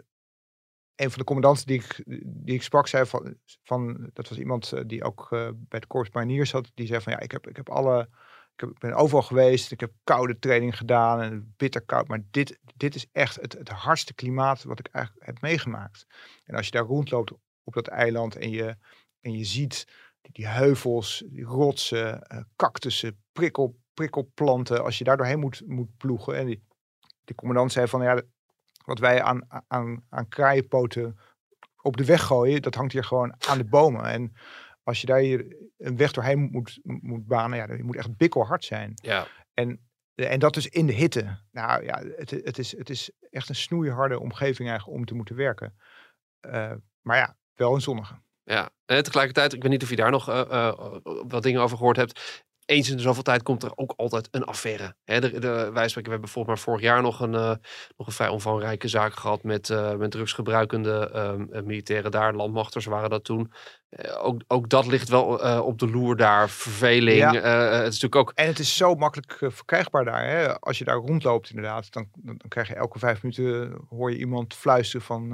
een 1.00 1.10
van 1.10 1.18
de 1.18 1.24
commandanten 1.24 1.66
die 1.66 1.78
ik, 1.78 2.02
die 2.24 2.54
ik 2.54 2.62
sprak, 2.62 2.86
zei 2.86 3.06
van, 3.06 3.36
van 3.62 4.10
dat 4.12 4.28
was 4.28 4.38
iemand 4.38 4.72
eh, 4.72 4.82
die 4.86 5.04
ook 5.04 5.22
eh, 5.30 5.48
bij 5.54 5.78
het 5.78 5.86
Corps 5.86 6.10
Mariniers 6.10 6.50
zat, 6.50 6.70
die 6.74 6.86
zei 6.86 7.00
van 7.00 7.12
ja, 7.12 7.18
ik 7.18 7.30
heb, 7.30 7.48
ik 7.48 7.56
heb 7.56 7.68
alle, 7.68 8.08
ik 8.56 8.78
ben 8.78 8.94
overal 8.94 9.22
geweest, 9.22 9.72
ik 9.72 9.80
heb 9.80 9.92
koude 10.04 10.38
training 10.38 10.76
gedaan 10.76 11.20
en 11.20 11.54
bitter 11.56 11.82
koud, 11.82 12.08
maar 12.08 12.22
dit, 12.30 12.58
dit 12.76 12.94
is 12.94 13.06
echt 13.12 13.36
het, 13.36 13.52
het 13.52 13.68
hardste 13.68 14.14
klimaat 14.14 14.62
wat 14.62 14.78
ik 14.78 14.86
eigenlijk 14.86 15.26
heb 15.26 15.40
meegemaakt. 15.40 16.06
En 16.44 16.54
als 16.54 16.64
je 16.64 16.72
daar 16.72 16.84
rondloopt 16.84 17.32
op 17.64 17.74
dat 17.74 17.86
eiland 17.86 18.36
en 18.36 18.50
je, 18.50 18.76
en 19.20 19.32
je 19.32 19.44
ziet 19.44 19.86
die, 20.22 20.46
heuvels, 20.46 21.24
die 21.26 21.44
rotsen, 21.44 22.22
eh, 22.22 22.40
cactussen, 22.56 23.22
prikkel, 23.32 23.78
prikkelplanten, 23.94 24.84
als 24.84 24.98
je 24.98 25.04
daar 25.04 25.16
doorheen 25.16 25.38
moet, 25.38 25.62
moet 25.66 25.96
ploegen. 25.96 26.36
En 26.36 26.46
die, 26.46 26.62
die 27.24 27.34
commandant 27.34 27.72
zei 27.72 27.86
van 27.86 28.02
ja, 28.02 28.22
wat 28.84 28.98
wij 28.98 29.22
aan, 29.22 29.64
aan, 29.66 30.04
aan 30.08 30.28
kraaienpoten 30.28 31.18
op 31.82 31.96
de 31.96 32.04
weg 32.04 32.22
gooien, 32.22 32.62
dat 32.62 32.74
hangt 32.74 32.92
hier 32.92 33.04
gewoon 33.04 33.34
aan 33.48 33.58
de 33.58 33.64
bomen. 33.64 34.04
En 34.04 34.32
als 34.82 35.00
je 35.00 35.06
daar 35.06 35.18
hier 35.18 35.56
een 35.78 35.96
weg 35.96 36.12
doorheen 36.12 36.38
moet, 36.38 36.80
moet 36.82 37.26
banen, 37.26 37.58
ja, 37.58 37.66
dan 37.66 37.84
moet 37.84 37.96
echt 37.96 38.16
bikkelhard 38.16 38.64
zijn. 38.64 38.92
Ja, 38.94 39.26
En, 39.54 39.80
en 40.14 40.38
dat 40.38 40.54
dus 40.54 40.68
in 40.68 40.86
de 40.86 40.92
hitte. 40.92 41.38
Nou 41.50 41.84
ja, 41.84 42.02
het, 42.16 42.30
het, 42.30 42.58
is, 42.58 42.76
het 42.76 42.90
is 42.90 43.10
echt 43.30 43.48
een 43.48 43.54
snoeiharde 43.54 44.20
omgeving 44.20 44.68
eigenlijk 44.68 44.98
om 44.98 45.04
te 45.04 45.14
moeten 45.14 45.36
werken. 45.36 45.78
Eh, 46.40 46.72
maar 47.00 47.16
ja, 47.16 47.36
wel 47.54 47.74
een 47.74 47.80
zonnige. 47.80 48.20
Ja. 48.44 48.70
En 48.86 49.02
tegelijkertijd, 49.02 49.52
ik 49.52 49.62
weet 49.62 49.70
niet 49.70 49.82
of 49.82 49.90
je 49.90 49.96
daar 49.96 50.10
nog 50.10 50.28
eh, 50.28 50.40
eh, 50.40 50.72
wat 51.02 51.42
dingen 51.42 51.60
over 51.60 51.76
gehoord 51.76 51.96
hebt. 51.96 52.44
Eens 52.70 52.90
in 52.90 52.96
de 52.96 53.02
zoveel 53.02 53.22
tijd 53.22 53.42
komt 53.42 53.62
er 53.62 53.72
ook 53.74 53.92
altijd 53.96 54.28
een 54.30 54.44
affaire. 54.44 54.94
Hè, 55.04 55.20
de, 55.20 55.38
de, 55.38 55.48
wij 55.48 55.88
spreken, 55.88 55.92
we 55.94 56.00
hebben 56.00 56.20
bijvoorbeeld 56.20 56.46
maar 56.46 56.64
vorig 56.64 56.80
jaar 56.80 57.02
nog 57.02 57.20
een, 57.20 57.34
eh, 57.34 57.54
nog 57.96 58.06
een 58.06 58.12
vrij 58.12 58.28
omvangrijke 58.28 58.88
zaak 58.88 59.14
gehad 59.14 59.42
met, 59.42 59.70
eh, 59.70 59.94
met 59.94 60.10
drugsgebruikende 60.10 61.10
ehm, 61.12 61.46
eh, 61.52 61.62
militairen 61.62 62.10
daar. 62.10 62.34
Landmachters 62.34 62.84
waren 62.84 63.10
dat 63.10 63.24
toen. 63.24 63.52
Ook, 64.20 64.42
ook 64.46 64.68
dat 64.68 64.86
ligt 64.86 65.08
wel 65.08 65.24
op 65.62 65.78
de 65.78 65.90
loer 65.90 66.16
daar. 66.16 66.50
Verveling. 66.50 67.18
Ja. 67.18 67.32
het 67.32 67.94
is 67.94 68.00
natuurlijk 68.00 68.14
ook 68.14 68.32
En 68.34 68.46
het 68.46 68.58
is 68.58 68.76
zo 68.76 68.94
makkelijk 68.94 69.36
verkrijgbaar 69.38 70.04
daar. 70.04 70.26
Hè? 70.26 70.60
Als 70.60 70.78
je 70.78 70.84
daar 70.84 70.96
rondloopt 70.96 71.50
inderdaad, 71.50 71.92
dan, 71.92 72.08
dan, 72.14 72.38
krijg 72.48 72.68
je 72.68 72.74
elke 72.74 72.98
vijf 72.98 73.22
minuten, 73.22 73.78
hoor 73.88 74.10
je 74.10 74.18
iemand 74.18 74.54
fluisteren 74.54 75.06
van, 75.06 75.28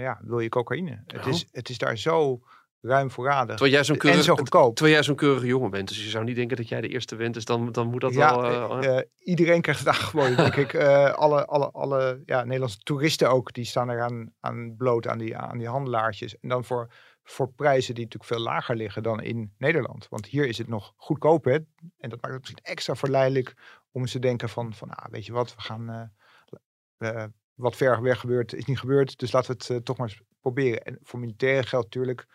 ja, 0.00 0.18
wil 0.22 0.40
je 0.40 0.48
cocaïne? 0.48 1.02
Het, 1.06 1.26
Oh. 1.26 1.32
is, 1.32 1.46
het 1.52 1.68
is 1.68 1.78
daar 1.78 1.98
zo 1.98 2.40
ruim 2.80 3.10
voorradig. 3.10 3.56
terwijl 3.56 3.72
jij 3.72 3.84
zo'n 3.84 3.96
keurige, 3.96 4.22
zo 4.22 4.34
terwijl 4.34 4.94
jij 4.94 5.02
zo'n 5.02 5.14
keurige 5.14 5.46
jongen 5.46 5.70
bent. 5.70 5.88
Dus 5.88 6.04
je 6.04 6.10
zou 6.10 6.24
niet 6.24 6.36
denken 6.36 6.56
dat 6.56 6.68
jij 6.68 6.80
de 6.80 6.88
eerste 6.88 7.16
bent. 7.16 7.34
Dus 7.34 7.44
dan, 7.44 7.72
dan 7.72 7.86
moet 7.86 8.00
dat 8.00 8.14
ja, 8.14 8.40
wel... 8.40 8.44
eh, 8.44 8.88
eh, 8.88 8.98
eh, 8.98 9.04
iedereen 9.18 9.60
krijgt 9.60 9.80
het 9.80 9.88
aangeboden, 9.94 10.36
denk 10.36 10.56
ik. 10.56 10.72
Eh, 10.72 11.12
alle 11.12 11.46
alle, 11.46 11.70
alle 11.70 12.22
ja, 12.26 12.44
Nederlandse 12.44 12.78
toeristen 12.78 13.30
ook, 13.30 13.52
die 13.52 13.64
staan 13.64 13.88
er 13.88 14.02
aan, 14.02 14.32
aan 14.40 14.74
bloot 14.76 15.06
aan 15.06 15.18
die, 15.18 15.36
aan 15.36 15.58
die 15.58 15.68
handelaartjes. 15.68 16.38
En 16.38 16.48
dan 16.48 16.64
voor, 16.64 16.92
voor 17.22 17.52
prijzen 17.52 17.94
die 17.94 18.04
natuurlijk 18.04 18.32
veel 18.32 18.42
lager 18.42 18.76
liggen 18.76 19.02
dan 19.02 19.22
in 19.22 19.54
Nederland. 19.58 20.06
Want 20.08 20.26
hier 20.26 20.46
is 20.46 20.58
het 20.58 20.68
nog 20.68 20.92
goedkoop, 20.96 21.44
hè? 21.44 21.58
En 21.98 22.08
dat 22.08 22.20
maakt 22.20 22.34
het 22.34 22.38
misschien 22.38 22.64
extra 22.64 22.94
verleidelijk 22.94 23.54
om 23.90 24.00
eens 24.00 24.12
te 24.12 24.18
denken 24.18 24.48
van, 24.48 24.74
van 24.74 24.90
ah, 24.90 25.10
weet 25.10 25.26
je 25.26 25.32
wat, 25.32 25.54
we 25.54 25.62
gaan... 25.62 26.12
wat 27.54 27.76
ver 27.76 28.02
weg 28.02 28.20
gebeurt, 28.20 28.54
is 28.54 28.64
niet 28.64 28.78
gebeurd. 28.78 29.18
Dus 29.18 29.32
laten 29.32 29.56
we 29.56 29.74
het 29.74 29.84
toch 29.84 29.96
maar 29.96 30.08
eens 30.08 30.22
proberen. 30.40 30.82
En 30.82 30.98
voor 31.02 31.18
militairen 31.18 31.64
geldt 31.64 31.84
natuurlijk 31.84 32.26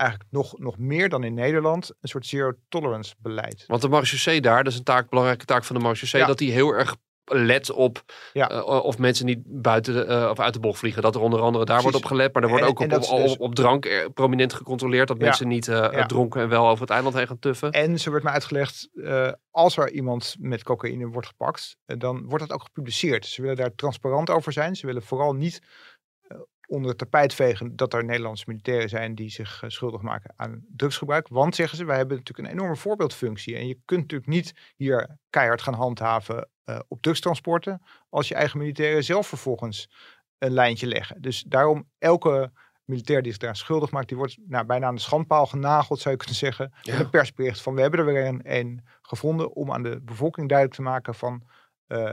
eigenlijk 0.00 0.30
nog, 0.30 0.58
nog 0.58 0.78
meer 0.78 1.08
dan 1.08 1.24
in 1.24 1.34
Nederland 1.34 1.90
een 2.00 2.08
soort 2.08 2.26
zero 2.26 2.52
tolerance 2.68 3.14
beleid. 3.18 3.64
Want 3.66 3.82
de 3.82 3.88
marechaussee 3.88 4.40
daar, 4.40 4.64
dat 4.64 4.72
is 4.72 4.78
een 4.78 4.84
taak, 4.84 5.08
belangrijke 5.08 5.44
taak 5.44 5.64
van 5.64 5.76
de 5.76 5.82
marechaussee, 5.82 6.20
Ja. 6.20 6.26
dat 6.26 6.38
die 6.38 6.52
heel 6.52 6.70
erg 6.74 6.96
let 7.32 7.70
op 7.70 8.02
Ja. 8.32 8.48
eh, 8.50 8.64
of 8.84 8.98
mensen 8.98 9.26
niet 9.26 9.38
buiten 9.44 9.94
de, 9.94 10.04
eh, 10.04 10.28
of 10.30 10.38
uit 10.40 10.54
de 10.54 10.60
bocht 10.60 10.78
vliegen. 10.78 11.02
Dat 11.02 11.14
er 11.14 11.20
onder 11.20 11.40
andere 11.40 11.64
daar 11.64 11.82
wordt 11.82 11.96
op 11.96 12.04
gelet, 12.04 12.34
maar 12.34 12.42
er 12.42 12.48
wordt 12.48 12.64
En- 12.64 12.70
ook 12.70 12.80
en 12.80 12.92
op, 12.96 13.02
op, 13.10 13.22
dus- 13.22 13.36
op, 13.36 13.54
drank 13.54 13.84
eh, 13.84 14.04
prominent 14.14 14.52
gecontroleerd 14.52 15.08
dat 15.08 15.16
Ja. 15.18 15.24
mensen 15.24 15.48
niet 15.48 15.66
Ja. 15.66 16.06
dronken 16.06 16.40
en 16.40 16.48
wel 16.48 16.68
over 16.68 16.80
het 16.80 16.90
eiland 16.90 17.14
heen 17.14 17.26
gaan 17.26 17.38
tuffen. 17.38 17.70
En 17.70 17.98
zo 17.98 18.10
werd 18.10 18.24
me 18.24 18.30
uitgelegd, 18.30 18.88
als 19.50 19.76
er 19.76 19.90
iemand 19.90 20.36
met 20.38 20.62
cocaïne 20.62 21.06
wordt 21.06 21.26
gepakt, 21.28 21.76
dan 21.86 22.24
wordt 22.28 22.48
dat 22.48 22.52
ook 22.58 22.62
gepubliceerd. 22.64 23.26
Ze 23.26 23.40
willen 23.42 23.56
daar 23.56 23.74
transparant 23.74 24.30
over 24.30 24.52
zijn. 24.52 24.76
Ze 24.76 24.86
willen 24.86 25.02
vooral 25.02 25.32
niet 25.34 25.60
onder 26.70 26.90
het 26.90 26.98
tapijt 26.98 27.34
vegen 27.34 27.76
dat 27.76 27.94
er 27.94 28.04
Nederlandse 28.04 28.44
militairen 28.46 28.88
zijn 28.88 29.14
die 29.14 29.30
zich 29.30 29.62
eh, 29.62 29.70
schuldig 29.70 30.02
maken 30.02 30.32
aan 30.36 30.64
drugsgebruik. 30.76 31.28
Want, 31.28 31.54
zeggen 31.54 31.78
ze, 31.78 31.84
wij 31.84 31.96
hebben 31.96 32.16
natuurlijk 32.16 32.48
een 32.48 32.54
enorme 32.54 32.76
voorbeeldfunctie. 32.76 33.56
En 33.56 33.66
je 33.66 33.78
kunt 33.84 34.00
natuurlijk 34.00 34.30
niet 34.30 34.54
hier 34.76 35.16
keihard 35.30 35.62
gaan 35.62 35.74
handhaven 35.74 36.48
eh, 36.64 36.78
op 36.88 37.02
drugstransporten, 37.02 37.82
als 38.08 38.28
je 38.28 38.34
eigen 38.34 38.58
militairen 38.58 39.04
zelf 39.04 39.26
vervolgens 39.26 39.90
een 40.38 40.52
lijntje 40.52 40.86
leggen. 40.86 41.22
Dus 41.22 41.44
daarom 41.46 41.88
elke 41.98 42.52
militair 42.84 43.22
die 43.22 43.32
zich 43.32 43.40
daar 43.40 43.56
schuldig 43.56 43.90
maakt, 43.90 44.08
die 44.08 44.16
wordt 44.16 44.36
nou, 44.46 44.66
bijna 44.66 44.86
aan 44.86 44.94
de 44.94 45.00
schandpaal 45.00 45.46
genageld, 45.46 46.00
zou 46.00 46.14
je 46.14 46.20
kunnen 46.20 46.38
zeggen. 46.38 46.72
Ja. 46.82 46.92
Met 46.92 47.04
een 47.04 47.10
persbericht 47.10 47.60
van 47.60 47.74
we 47.74 47.80
hebben 47.80 48.00
er 48.00 48.06
weer 48.06 48.26
een, 48.26 48.40
een 48.42 48.84
gevonden 49.02 49.54
om 49.54 49.72
aan 49.72 49.82
de 49.82 50.00
bevolking 50.00 50.48
duidelijk 50.48 50.78
te 50.78 50.82
maken 50.82 51.14
van 51.14 51.42
eh, 51.86 52.10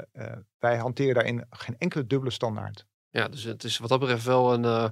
wij 0.59 0.77
hanteren 0.77 1.13
daarin 1.13 1.45
geen 1.49 1.77
enkele 1.77 2.07
dubbele 2.07 2.31
standaard. 2.31 2.85
Ja, 3.17 3.27
dus 3.27 3.43
het 3.43 3.63
is 3.63 3.77
wat 3.77 3.89
dat 3.89 3.99
betreft 3.99 4.25
wel 4.25 4.53
een. 4.53 4.65
eh, 4.65 4.89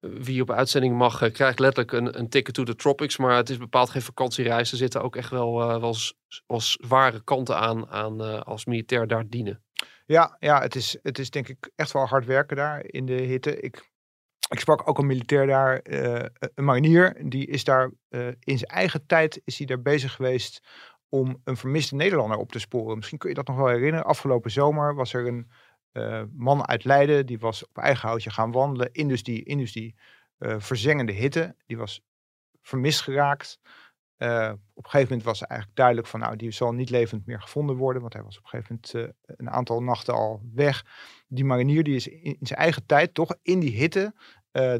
wie 0.00 0.42
op 0.42 0.50
uitzending 0.50 0.96
mag, 0.96 1.22
eh, 1.22 1.32
krijgt 1.32 1.58
letterlijk 1.58 1.92
een, 1.92 2.18
een 2.18 2.28
ticket 2.28 2.54
to 2.54 2.62
the 2.62 2.74
tropics. 2.74 3.16
Maar 3.16 3.36
het 3.36 3.50
is 3.50 3.56
bepaald 3.56 3.90
geen 3.90 4.02
vakantiereis. 4.02 4.70
Er 4.70 4.76
zitten 4.76 5.02
ook 5.02 5.16
echt 5.16 5.30
wel, 5.30 5.60
eh, 5.60 5.80
wel, 5.80 6.60
zware 6.60 7.24
kanten 7.24 7.56
aan, 7.56 7.88
aan 7.88 8.44
als 8.44 8.64
militair 8.64 9.06
daar 9.06 9.28
dienen. 9.28 9.62
Ja, 10.06 10.36
ja 10.38 10.60
het, 10.60 10.74
is, 10.74 10.98
het 11.02 11.18
is 11.18 11.30
denk 11.30 11.48
ik 11.48 11.70
echt 11.74 11.92
wel 11.92 12.06
hard 12.06 12.24
werken 12.24 12.56
daar 12.56 12.84
in 12.84 13.06
de 13.06 13.12
hitte. 13.12 13.60
Ik, 13.60 13.90
ik 14.48 14.60
sprak 14.60 14.88
ook 14.88 14.98
een 14.98 15.06
militair 15.06 15.46
daar, 15.46 15.80
een 16.54 16.64
marinier, 16.64 17.28
die 17.28 17.46
is 17.46 17.64
daar 17.64 17.92
in 18.38 18.58
zijn 18.58 18.70
eigen 18.70 19.06
tijd 19.06 19.40
is 19.44 19.58
hij 19.58 19.66
daar 19.66 19.82
bezig 19.82 20.12
geweest 20.12 20.60
om 21.08 21.40
een 21.44 21.56
vermiste 21.56 21.94
Nederlander 21.94 22.38
op 22.38 22.52
te 22.52 22.58
sporen. 22.58 22.96
Misschien 22.96 23.18
kun 23.18 23.28
je 23.28 23.34
dat 23.34 23.46
nog 23.46 23.56
wel 23.56 23.66
herinneren. 23.66 24.04
Afgelopen 24.04 24.50
zomer 24.50 24.94
was 24.94 25.12
er 25.12 25.26
een 25.26 25.50
eh, 25.98 26.22
man 26.32 26.66
uit 26.66 26.84
Leiden, 26.84 27.26
die 27.26 27.38
was 27.38 27.66
op 27.66 27.78
eigen 27.78 28.08
houtje 28.08 28.30
gaan 28.30 28.52
wandelen 28.52 28.92
in 28.92 29.08
dus 29.08 29.22
die, 29.22 29.44
in 29.44 29.58
dus 29.58 29.72
die 29.72 29.94
eh, 30.38 30.54
verzengende 30.58 31.12
hitte. 31.12 31.56
Die 31.66 31.76
was 31.76 32.00
vermist 32.60 33.00
geraakt. 33.00 33.60
Eh, 34.16 34.52
op 34.74 34.84
een 34.84 34.90
gegeven 34.90 35.08
moment 35.08 35.22
was 35.22 35.42
eigenlijk 35.42 35.78
duidelijk 35.78 36.06
van, 36.06 36.20
nou, 36.20 36.36
die 36.36 36.50
zal 36.50 36.72
niet 36.72 36.90
levend 36.90 37.26
meer 37.26 37.40
gevonden 37.40 37.76
worden, 37.76 38.00
want 38.02 38.12
hij 38.14 38.22
was 38.22 38.38
op 38.38 38.42
een 38.42 38.48
gegeven 38.48 38.80
moment 38.82 39.14
een 39.26 39.50
aantal 39.50 39.82
nachten 39.82 40.14
al 40.14 40.42
weg. 40.54 40.84
Die 41.28 41.44
marinier 41.44 41.84
die 41.84 41.96
is 41.96 42.08
in, 42.08 42.36
zijn 42.40 42.58
eigen 42.58 42.86
tijd 42.86 43.14
toch 43.14 43.36
in 43.42 43.60
die 43.60 43.76
hitte 43.76 44.14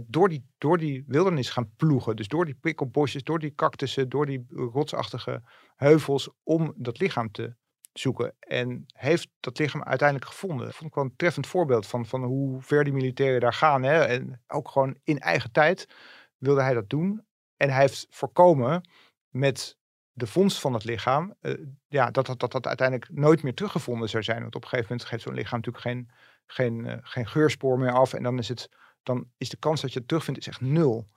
door, 0.07 0.29
die, 0.29 0.47
door 0.59 0.79
die 0.79 1.05
wildernis 1.07 1.51
gaan 1.51 1.73
ploegen. 1.77 2.17
Dus 2.17 2.29
door 2.29 2.45
die 2.45 2.55
prikkelbosjes, 2.55 3.23
door 3.23 3.39
die 3.39 3.55
cactussen, 3.55 4.09
door 4.09 4.27
die 4.27 4.47
rotsachtige 4.49 5.43
heuvels, 5.77 6.31
om 6.43 6.73
dat 6.77 6.99
lichaam 6.99 7.31
te 7.31 7.55
zoeken. 7.99 8.35
En 8.41 8.85
heeft 8.87 9.29
dat 9.41 9.59
lichaam 9.59 9.83
uiteindelijk 9.83 10.31
gevonden. 10.31 10.67
Dat 10.67 10.75
vond 10.75 10.89
ik 10.89 10.95
wel 10.95 11.05
een 11.05 11.17
treffend 11.17 11.47
voorbeeld 11.47 11.87
van, 11.87 12.07
van 12.07 12.23
hoe 12.23 12.63
ver 12.63 12.85
die 12.85 12.93
militairen 12.93 13.41
daar 13.41 13.55
gaan. 13.55 13.83
Hè? 13.83 14.05
En 14.05 14.43
ook 14.47 14.69
gewoon 14.69 14.99
in 15.05 15.19
eigen 15.19 15.53
tijd 15.53 15.89
wilde 16.37 16.63
hij 16.63 16.75
dat 16.75 16.91
doen. 16.91 17.27
En 17.57 17.71
hij 17.71 17.81
heeft 17.81 18.07
voorkomen 18.11 18.89
met 19.29 19.77
de 20.13 20.27
vondst 20.27 20.61
van 20.61 20.73
het 20.73 20.85
lichaam, 20.85 21.35
eh, 21.41 21.53
ja, 21.89 22.11
dat, 22.11 22.27
dat, 22.27 22.53
dat 22.53 22.67
uiteindelijk 22.67 23.11
nooit 23.11 23.43
meer 23.43 23.55
teruggevonden 23.55 24.09
zou 24.09 24.23
zijn. 24.23 24.43
Want 24.43 24.55
op 24.55 24.63
een 24.63 24.69
gegeven 24.69 24.91
moment 24.91 25.09
geeft 25.09 25.23
zo'n 25.23 25.35
lichaam 25.35 25.59
natuurlijk 25.59 25.85
geen, 25.85 26.11
geen, 26.47 26.87
eh, 26.87 26.99
geen 27.03 27.29
geurspoor 27.29 27.79
meer 27.79 27.93
af. 27.93 28.13
En 28.13 28.23
dan 28.23 28.39
is, 28.39 28.49
het, 28.49 28.69
dan 29.03 29.31
is 29.37 29.49
de 29.49 29.57
kans 29.57 29.81
dat 29.81 29.93
je 29.93 29.99
het 29.99 30.09
terugvindt 30.09 30.41
is 30.41 30.47
echt 30.47 30.61
nul. 30.61 31.09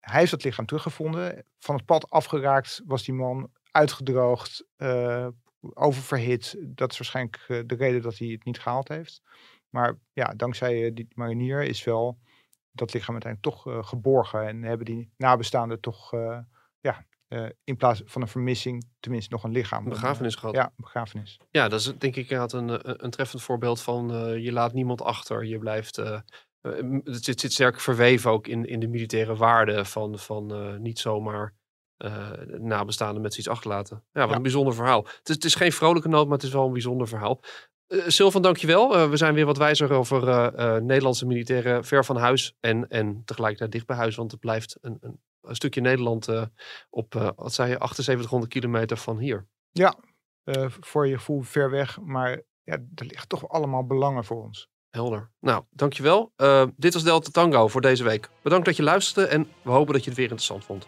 Hij 0.00 0.18
heeft 0.18 0.30
dat 0.30 0.44
lichaam 0.44 0.66
teruggevonden. 0.66 1.44
Van 1.58 1.74
het 1.74 1.84
pad 1.84 2.10
afgeraakt 2.10 2.82
was 2.84 3.04
die 3.04 3.14
man 3.14 3.50
uitgedroogd, 3.70 4.66
eh, 4.76 5.28
oververhit. 5.74 6.56
Dat 6.60 6.92
is 6.92 6.98
waarschijnlijk 6.98 7.44
eh, 7.48 7.60
de 7.66 7.74
reden 7.74 8.02
dat 8.02 8.18
hij 8.18 8.28
het 8.28 8.44
niet 8.44 8.60
gehaald 8.60 8.88
heeft. 8.88 9.22
Maar 9.68 9.98
ja, 10.12 10.34
dankzij 10.36 10.84
eh, 10.84 10.94
die 10.94 11.08
marinier 11.14 11.62
is 11.62 11.84
wel 11.84 12.18
dat 12.70 12.94
lichaam 12.94 13.14
uiteindelijk 13.14 13.54
toch 13.54 13.72
eh, 13.72 13.84
geborgen. 13.84 14.46
En 14.46 14.62
hebben 14.62 14.86
die 14.86 15.10
nabestaanden 15.16 15.80
toch, 15.80 16.10
ja, 16.80 17.06
in 17.64 17.76
plaats 17.76 18.02
van 18.04 18.22
een 18.22 18.28
vermissing 18.28 18.88
tenminste 19.00 19.32
nog 19.32 19.44
een 19.44 19.50
lichaam. 19.50 19.84
Een 19.84 19.90
begrafenis 19.90 20.34
gehad. 20.34 20.54
Ja, 20.54 20.72
begrafenis. 20.76 21.40
Ja, 21.50 21.68
dat 21.68 21.80
is 21.80 21.84
denk 21.84 22.16
ik 22.16 22.30
inderdaad 22.30 22.52
een, 22.52 23.04
een, 23.04 23.10
treffend 23.10 23.42
voorbeeld 23.42 23.80
van 23.80 24.08
je 24.40 24.52
laat 24.52 24.72
niemand 24.72 25.02
achter. 25.02 25.44
Je 25.44 25.58
blijft. 25.58 25.96
het 25.96 27.24
zit, 27.24 27.40
zit 27.40 27.52
sterk 27.52 27.80
verweven 27.80 28.30
ook 28.30 28.46
in, 28.46 28.64
in 28.64 28.80
de 28.80 28.88
militaire 28.88 29.36
waarden 29.36 29.86
van, 29.86 30.18
van 30.18 30.76
niet 30.82 30.98
zomaar 30.98 31.54
eh, 32.02 32.30
nabestaanden 32.58 33.22
met 33.22 33.34
zoiets 33.34 33.52
achterlaten. 33.52 34.04
Ja, 34.12 34.20
wat 34.20 34.30
Ja. 34.30 34.36
een 34.36 34.42
bijzonder 34.42 34.74
verhaal. 34.74 35.02
Het 35.18 35.28
is, 35.28 35.34
het 35.34 35.44
is 35.44 35.54
geen 35.54 35.72
vrolijke 35.72 36.08
noot, 36.08 36.24
maar 36.24 36.36
het 36.36 36.46
is 36.46 36.52
wel 36.52 36.66
een 36.66 36.72
bijzonder 36.72 37.08
verhaal. 37.08 37.40
Eh 37.86 37.98
Sylvan, 38.06 38.42
dankjewel. 38.42 38.96
Eh 38.96 39.08
we 39.10 39.16
zijn 39.16 39.34
weer 39.34 39.46
wat 39.46 39.56
wijzer 39.56 39.92
over 39.92 40.52
Nederlandse 40.82 41.26
militairen 41.26 41.84
ver 41.84 42.04
van 42.04 42.16
huis 42.16 42.56
en, 42.60 42.88
en 42.88 43.22
tegelijkertijd 43.24 43.72
dicht 43.72 43.86
bij 43.86 43.96
huis. 43.96 44.16
Want 44.16 44.30
het 44.30 44.40
blijft 44.40 44.78
een, 44.80 44.96
een, 45.00 45.20
een 45.40 45.54
stukje 45.54 45.80
Nederland 45.80 46.28
op, 46.90 47.32
wat 47.36 47.52
zei 47.54 47.70
je, 47.70 47.76
7800 47.78 48.52
kilometer 48.52 48.96
van 48.96 49.18
hier. 49.18 49.46
Eh, 50.44 50.66
voor 50.80 51.06
je 51.08 51.16
gevoel 51.16 51.42
ver 51.42 51.70
weg, 51.70 52.00
maar 52.00 52.30
ja, 52.62 52.72
er 52.94 53.06
liggen 53.06 53.28
toch 53.28 53.48
allemaal 53.48 53.86
belangen 53.86 54.24
voor 54.24 54.42
ons. 54.42 54.68
Helder. 54.90 55.30
Nou, 55.40 55.64
dankjewel. 55.70 56.32
Dit 56.76 56.94
was 56.94 57.02
Delta 57.02 57.30
Tango 57.30 57.68
voor 57.68 57.80
deze 57.80 58.04
week. 58.04 58.28
Bedankt 58.42 58.66
dat 58.66 58.76
je 58.76 58.82
luisterde 58.82 59.28
en 59.28 59.48
we 59.62 59.70
hopen 59.70 59.92
dat 59.92 60.02
je 60.02 60.08
het 60.08 60.18
weer 60.18 60.28
interessant 60.28 60.64
vond. 60.64 60.86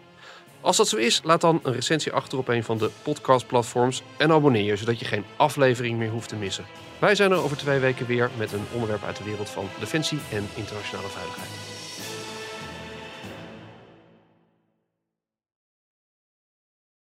Als 0.65 0.77
dat 0.77 0.87
zo 0.87 0.97
is, 0.97 1.21
laat 1.23 1.41
dan 1.41 1.59
een 1.63 1.73
recensie 1.73 2.11
achter 2.11 2.37
op 2.37 2.47
een 2.47 2.63
van 2.63 2.77
de 2.77 2.89
podcastplatforms 3.03 4.03
en 4.17 4.31
abonneer 4.31 4.63
je, 4.63 4.75
zodat 4.75 4.99
je 4.99 5.05
geen 5.05 5.25
aflevering 5.35 5.97
meer 5.97 6.09
hoeft 6.09 6.29
te 6.29 6.35
missen. 6.35 6.65
Wij 6.99 7.15
zijn 7.15 7.31
er 7.31 7.43
over 7.43 7.57
twee 7.57 7.79
weken 7.79 8.05
weer 8.05 8.29
met 8.37 8.51
een 8.51 8.65
onderwerp 8.73 9.03
uit 9.03 9.17
de 9.17 9.23
wereld 9.23 9.49
van 9.49 9.67
defensie 9.79 10.19
en 10.31 10.49
internationale 10.55 11.07
veiligheid. 11.07 11.74